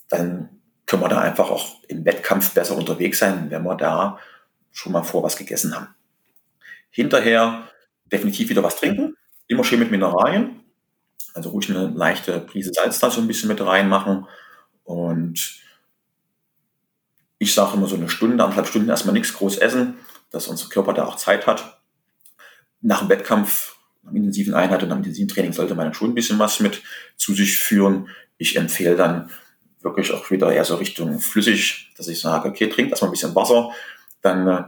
dann 0.10 0.50
können 0.86 1.04
wir 1.04 1.10
da 1.10 1.20
einfach 1.20 1.50
auch 1.50 1.84
im 1.88 2.06
Wettkampf 2.06 2.54
besser 2.54 2.78
unterwegs 2.78 3.20
sein, 3.20 3.50
wenn 3.50 3.64
wir 3.64 3.76
da 3.76 4.20
schon 4.72 4.92
mal 4.92 5.04
vor 5.04 5.24
was 5.24 5.38
gegessen 5.38 5.76
haben. 5.76 5.88
Hinterher 6.90 7.70
definitiv 8.06 8.50
wieder 8.50 8.64
was 8.64 8.78
trinken, 8.78 9.16
immer 9.48 9.64
schön 9.64 9.80
mit 9.80 9.92
Mineralien, 9.92 10.62
also 11.34 11.50
ruhig 11.50 11.70
eine 11.70 11.88
leichte 11.88 12.40
Prise 12.40 12.72
Salz 12.74 13.00
da 13.00 13.10
so 13.10 13.20
ein 13.20 13.28
bisschen 13.28 13.50
mit 13.50 13.60
reinmachen 13.62 14.28
und 14.84 15.60
ich 17.38 17.54
sage 17.54 17.76
immer 17.76 17.88
so 17.88 17.96
eine 17.96 18.10
Stunde, 18.10 18.44
anderthalb 18.44 18.68
Stunden 18.68 18.90
erstmal 18.90 19.14
nichts 19.14 19.34
groß 19.34 19.58
essen, 19.58 19.96
dass 20.32 20.48
unser 20.48 20.70
Körper 20.70 20.94
da 20.94 21.06
auch 21.06 21.16
Zeit 21.16 21.48
hat. 21.48 21.80
Nach 22.82 23.00
dem 23.00 23.10
Wettkampf, 23.10 23.78
nach 24.04 24.12
einer 24.12 24.20
intensiven 24.20 24.54
Einheit 24.54 24.84
und 24.84 24.90
nach 24.90 24.96
einem 24.96 25.04
intensiven 25.04 25.30
Training 25.30 25.54
sollte 25.54 25.76
man 25.76 25.88
dann 25.88 25.94
schon 25.94 26.12
ein 26.12 26.16
bisschen 26.16 26.40
was 26.40 26.60
mit 26.60 26.82
zu 27.18 27.34
sich 27.34 27.58
führen. 27.58 28.10
Ich 28.38 28.56
empfehle 28.56 28.96
dann 28.96 29.30
wirklich 29.82 30.12
auch 30.12 30.30
wieder 30.32 30.52
eher 30.52 30.66
so 30.66 30.76
Richtung 30.76 31.20
flüssig, 31.20 31.92
dass 31.98 32.08
ich 32.08 32.20
sage, 32.20 32.50
okay, 32.50 32.68
trinkt 32.68 32.92
erstmal 32.92 33.10
ein 33.10 33.14
bisschen 33.14 33.36
Wasser, 33.36 33.72
dann 34.22 34.48
äh, 34.48 34.64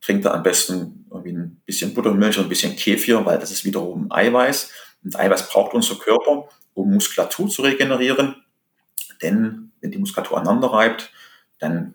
trinkt 0.00 0.24
er 0.24 0.34
am 0.34 0.42
besten 0.42 1.06
irgendwie 1.10 1.32
ein 1.32 1.62
bisschen 1.64 1.94
Buttermilch 1.94 2.38
und 2.38 2.44
ein 2.44 2.48
bisschen 2.48 2.76
Kefir, 2.76 3.24
weil 3.24 3.38
das 3.38 3.50
ist 3.50 3.64
wiederum 3.64 4.10
Eiweiß. 4.10 4.70
Und 5.04 5.18
Eiweiß 5.18 5.48
braucht 5.48 5.74
unser 5.74 5.96
Körper, 5.96 6.48
um 6.74 6.92
Muskulatur 6.92 7.48
zu 7.48 7.62
regenerieren. 7.62 8.36
Denn 9.22 9.72
wenn 9.80 9.90
die 9.90 9.98
Muskulatur 9.98 10.38
aneinander 10.38 10.68
reibt, 10.68 11.10
dann 11.58 11.94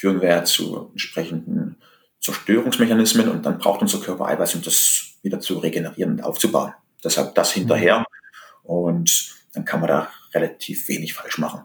führen 0.00 0.22
wir 0.22 0.44
zu 0.44 0.88
entsprechenden 0.92 1.76
Zerstörungsmechanismen 2.20 3.28
und 3.28 3.44
dann 3.44 3.58
braucht 3.58 3.82
unser 3.82 4.00
Körper 4.00 4.28
Eiweiß, 4.28 4.54
um 4.54 4.62
das 4.62 5.18
wieder 5.22 5.40
zu 5.40 5.58
regenerieren 5.58 6.12
und 6.12 6.24
aufzubauen. 6.24 6.72
Deshalb 7.04 7.34
das 7.34 7.52
hinterher 7.52 8.06
und 8.62 9.34
dann 9.52 9.66
kann 9.66 9.80
man 9.80 9.88
da 9.88 10.08
relativ 10.32 10.88
wenig 10.88 11.12
falsch 11.12 11.36
machen. 11.36 11.64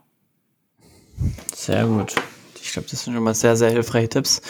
Sehr 1.54 1.86
gut. 1.86 2.16
Ich 2.62 2.74
glaube, 2.74 2.90
das 2.90 3.06
sind 3.06 3.14
schon 3.14 3.24
mal 3.24 3.34
sehr, 3.34 3.56
sehr 3.56 3.70
hilfreiche 3.70 4.10
Tipps. 4.10 4.42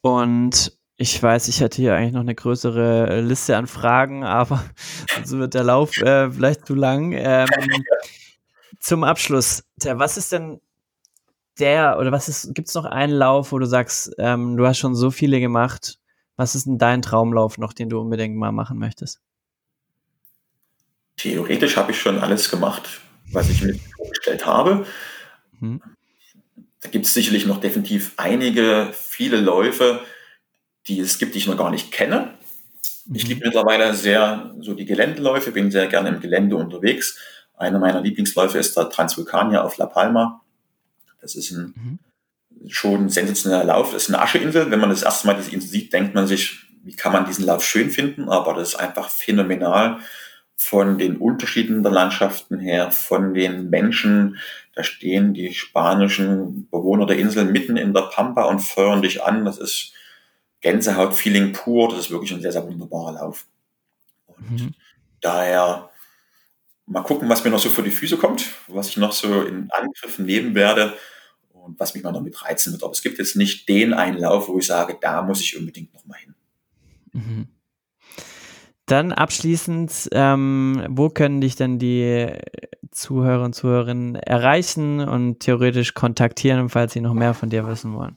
Und 0.00 0.72
ich 0.96 1.22
weiß, 1.22 1.48
ich 1.48 1.60
hätte 1.60 1.82
hier 1.82 1.94
eigentlich 1.94 2.14
noch 2.14 2.20
eine 2.20 2.34
größere 2.34 3.20
Liste 3.20 3.58
an 3.58 3.66
Fragen, 3.66 4.24
aber 4.24 4.64
so 5.24 5.38
wird 5.38 5.52
der 5.52 5.64
Lauf 5.64 5.94
äh, 5.98 6.30
vielleicht 6.30 6.66
zu 6.66 6.74
lang. 6.74 7.12
Ähm, 7.12 7.48
zum 8.80 9.04
Abschluss, 9.04 9.64
was 9.84 10.16
ist 10.16 10.32
denn 10.32 10.60
der 11.58 11.98
oder 11.98 12.12
was 12.12 12.28
ist, 12.28 12.54
gibt 12.54 12.68
es 12.68 12.74
noch 12.74 12.84
einen 12.84 13.12
Lauf, 13.12 13.52
wo 13.52 13.58
du 13.58 13.66
sagst, 13.66 14.14
ähm, 14.18 14.56
du 14.56 14.66
hast 14.66 14.78
schon 14.78 14.94
so 14.94 15.10
viele 15.10 15.40
gemacht, 15.40 15.98
was 16.36 16.54
ist 16.54 16.66
denn 16.66 16.78
dein 16.78 17.02
Traumlauf 17.02 17.58
noch, 17.58 17.72
den 17.72 17.88
du 17.88 18.00
unbedingt 18.00 18.36
mal 18.36 18.52
machen 18.52 18.78
möchtest? 18.78 19.20
Theoretisch 21.16 21.76
habe 21.76 21.90
ich 21.90 22.00
schon 22.00 22.18
alles 22.18 22.48
gemacht, 22.48 23.00
was 23.32 23.50
ich 23.50 23.62
mir 23.62 23.74
vorgestellt 23.96 24.46
habe. 24.46 24.86
Hm. 25.58 25.82
Da 26.80 26.88
gibt 26.90 27.06
es 27.06 27.14
sicherlich 27.14 27.44
noch 27.44 27.60
definitiv 27.60 28.12
einige, 28.16 28.90
viele 28.92 29.40
Läufe, 29.40 30.00
die 30.86 31.00
es 31.00 31.18
gibt, 31.18 31.34
die 31.34 31.38
ich 31.38 31.48
noch 31.48 31.56
gar 31.56 31.70
nicht 31.70 31.90
kenne. 31.90 32.38
Ich 33.12 33.26
liebe 33.26 33.44
mittlerweile 33.44 33.94
sehr 33.94 34.54
so 34.60 34.74
die 34.74 34.84
Geländeläufe, 34.84 35.50
bin 35.50 35.70
sehr 35.70 35.86
gerne 35.88 36.10
im 36.10 36.20
Gelände 36.20 36.56
unterwegs. 36.56 37.18
Einer 37.56 37.78
meiner 37.78 38.00
Lieblingsläufe 38.00 38.58
ist 38.58 38.76
der 38.76 38.90
Transvulkanier 38.90 39.64
auf 39.64 39.76
La 39.78 39.86
Palma. 39.86 40.42
Das 41.20 41.34
ist 41.34 41.50
ein 41.50 41.74
mhm. 41.76 42.68
schon 42.68 43.08
sensationeller 43.08 43.64
Lauf. 43.64 43.92
Das 43.92 44.04
ist 44.04 44.08
eine 44.08 44.22
Ascheinsel. 44.22 44.70
Wenn 44.70 44.80
man 44.80 44.90
das 44.90 45.02
erste 45.02 45.26
Mal 45.26 45.34
diese 45.34 45.50
Insel 45.50 45.68
sieht, 45.68 45.92
denkt 45.92 46.14
man 46.14 46.26
sich, 46.26 46.58
wie 46.84 46.96
kann 46.96 47.12
man 47.12 47.26
diesen 47.26 47.44
Lauf 47.44 47.64
schön 47.64 47.90
finden? 47.90 48.28
Aber 48.28 48.54
das 48.54 48.70
ist 48.70 48.76
einfach 48.76 49.10
phänomenal 49.10 49.98
von 50.56 50.98
den 50.98 51.18
Unterschieden 51.18 51.82
der 51.82 51.92
Landschaften 51.92 52.58
her, 52.58 52.90
von 52.90 53.32
den 53.32 53.70
Menschen. 53.70 54.38
Da 54.74 54.82
stehen 54.82 55.32
die 55.32 55.54
spanischen 55.54 56.68
Bewohner 56.70 57.06
der 57.06 57.18
Insel 57.18 57.44
mitten 57.44 57.76
in 57.76 57.94
der 57.94 58.02
Pampa 58.02 58.44
und 58.44 58.60
feuern 58.60 59.02
dich 59.02 59.22
an. 59.22 59.44
Das 59.44 59.58
ist 59.58 59.92
Gänsehaut-Feeling 60.60 61.52
pur. 61.52 61.88
Das 61.90 62.00
ist 62.00 62.10
wirklich 62.10 62.32
ein 62.32 62.40
sehr, 62.40 62.52
sehr 62.52 62.66
wunderbarer 62.66 63.12
Lauf. 63.12 63.46
Und 64.26 64.50
mhm. 64.50 64.74
daher 65.20 65.90
mal 66.88 67.02
gucken, 67.02 67.28
was 67.28 67.44
mir 67.44 67.50
noch 67.50 67.58
so 67.58 67.68
vor 67.68 67.84
die 67.84 67.90
Füße 67.90 68.16
kommt, 68.16 68.46
was 68.66 68.88
ich 68.88 68.96
noch 68.96 69.12
so 69.12 69.42
in 69.42 69.68
Angriffen 69.70 70.24
nehmen 70.26 70.54
werde 70.54 70.94
und 71.52 71.78
was 71.78 71.94
mich 71.94 72.02
mal 72.02 72.12
noch 72.12 72.22
mit 72.22 72.42
reizen 72.44 72.72
wird. 72.72 72.82
Aber 72.82 72.92
es 72.92 73.02
gibt 73.02 73.18
jetzt 73.18 73.36
nicht 73.36 73.68
den 73.68 73.92
einen 73.92 74.18
Lauf, 74.18 74.48
wo 74.48 74.58
ich 74.58 74.66
sage, 74.66 74.96
da 75.00 75.22
muss 75.22 75.40
ich 75.40 75.56
unbedingt 75.56 75.94
noch 75.94 76.04
mal 76.06 76.18
hin. 76.18 76.34
Mhm. 77.12 77.46
Dann 78.86 79.12
abschließend, 79.12 80.08
ähm, 80.12 80.86
wo 80.88 81.10
können 81.10 81.42
dich 81.42 81.56
denn 81.56 81.78
die 81.78 82.26
Zuhörer 82.90 83.44
und 83.44 83.54
Zuhörerinnen 83.54 84.16
erreichen 84.16 85.00
und 85.00 85.40
theoretisch 85.40 85.92
kontaktieren, 85.92 86.70
falls 86.70 86.94
sie 86.94 87.02
noch 87.02 87.12
mehr 87.12 87.34
von 87.34 87.50
dir 87.50 87.66
wissen 87.66 87.94
wollen? 87.94 88.16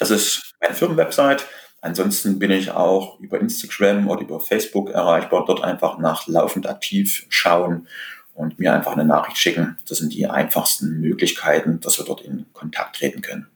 Das 0.00 0.10
ist 0.10 0.54
meine 0.60 0.74
Firmenwebsite. 0.74 1.44
Ansonsten 1.82 2.38
bin 2.38 2.50
ich 2.50 2.70
auch 2.70 3.20
über 3.20 3.38
Instagram 3.38 4.08
oder 4.08 4.22
über 4.22 4.40
Facebook 4.40 4.90
erreichbar. 4.90 5.44
Dort 5.46 5.62
einfach 5.62 5.98
nach 5.98 6.26
laufend 6.26 6.66
aktiv 6.66 7.26
schauen 7.28 7.86
und 8.34 8.58
mir 8.58 8.72
einfach 8.72 8.92
eine 8.92 9.04
Nachricht 9.04 9.36
schicken. 9.36 9.78
Das 9.86 9.98
sind 9.98 10.12
die 10.14 10.26
einfachsten 10.26 11.00
Möglichkeiten, 11.00 11.80
dass 11.80 11.98
wir 11.98 12.06
dort 12.06 12.22
in 12.22 12.46
Kontakt 12.54 12.96
treten 12.96 13.20
können. 13.20 13.46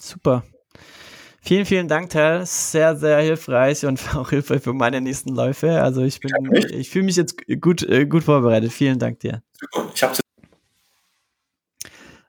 Super. 0.00 0.44
Vielen, 1.42 1.64
vielen 1.64 1.88
Dank, 1.88 2.10
Tal. 2.10 2.44
Sehr, 2.44 2.96
sehr 2.96 3.18
hilfreich 3.20 3.86
und 3.86 4.00
auch 4.14 4.28
hilfreich 4.28 4.62
für 4.62 4.74
meine 4.74 5.00
nächsten 5.00 5.34
Läufe. 5.34 5.82
Also 5.82 6.02
ich 6.02 6.20
bin, 6.20 6.32
ich 6.68 6.90
fühle 6.90 7.06
mich 7.06 7.16
jetzt 7.16 7.36
gut, 7.62 7.82
äh, 7.82 8.04
gut 8.04 8.24
vorbereitet. 8.24 8.72
Vielen 8.72 8.98
Dank 8.98 9.20
dir. 9.20 9.42
Super. 9.52 9.90
Ich 9.94 10.02
habe 10.02 10.14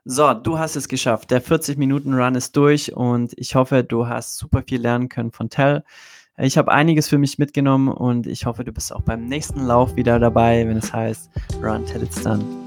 so, 0.04 0.34
du 0.34 0.58
hast 0.58 0.76
es 0.76 0.88
geschafft. 0.88 1.30
Der 1.30 1.42
40-Minuten-Run 1.42 2.34
ist 2.34 2.56
durch 2.56 2.94
und 2.94 3.32
ich 3.36 3.54
hoffe, 3.54 3.84
du 3.84 4.08
hast 4.08 4.36
super 4.36 4.62
viel 4.66 4.80
lernen 4.80 5.08
können 5.08 5.32
von 5.32 5.48
Tell. 5.48 5.84
Ich 6.38 6.58
habe 6.58 6.72
einiges 6.72 7.08
für 7.08 7.18
mich 7.18 7.38
mitgenommen 7.38 7.88
und 7.88 8.26
ich 8.26 8.46
hoffe, 8.46 8.64
du 8.64 8.72
bist 8.72 8.92
auch 8.92 9.02
beim 9.02 9.26
nächsten 9.26 9.66
Lauf 9.66 9.96
wieder 9.96 10.18
dabei, 10.18 10.66
wenn 10.66 10.78
es 10.78 10.92
heißt 10.92 11.30
Run 11.62 11.84
Till 11.86 12.02
It's 12.02 12.22
Done. 12.22 12.61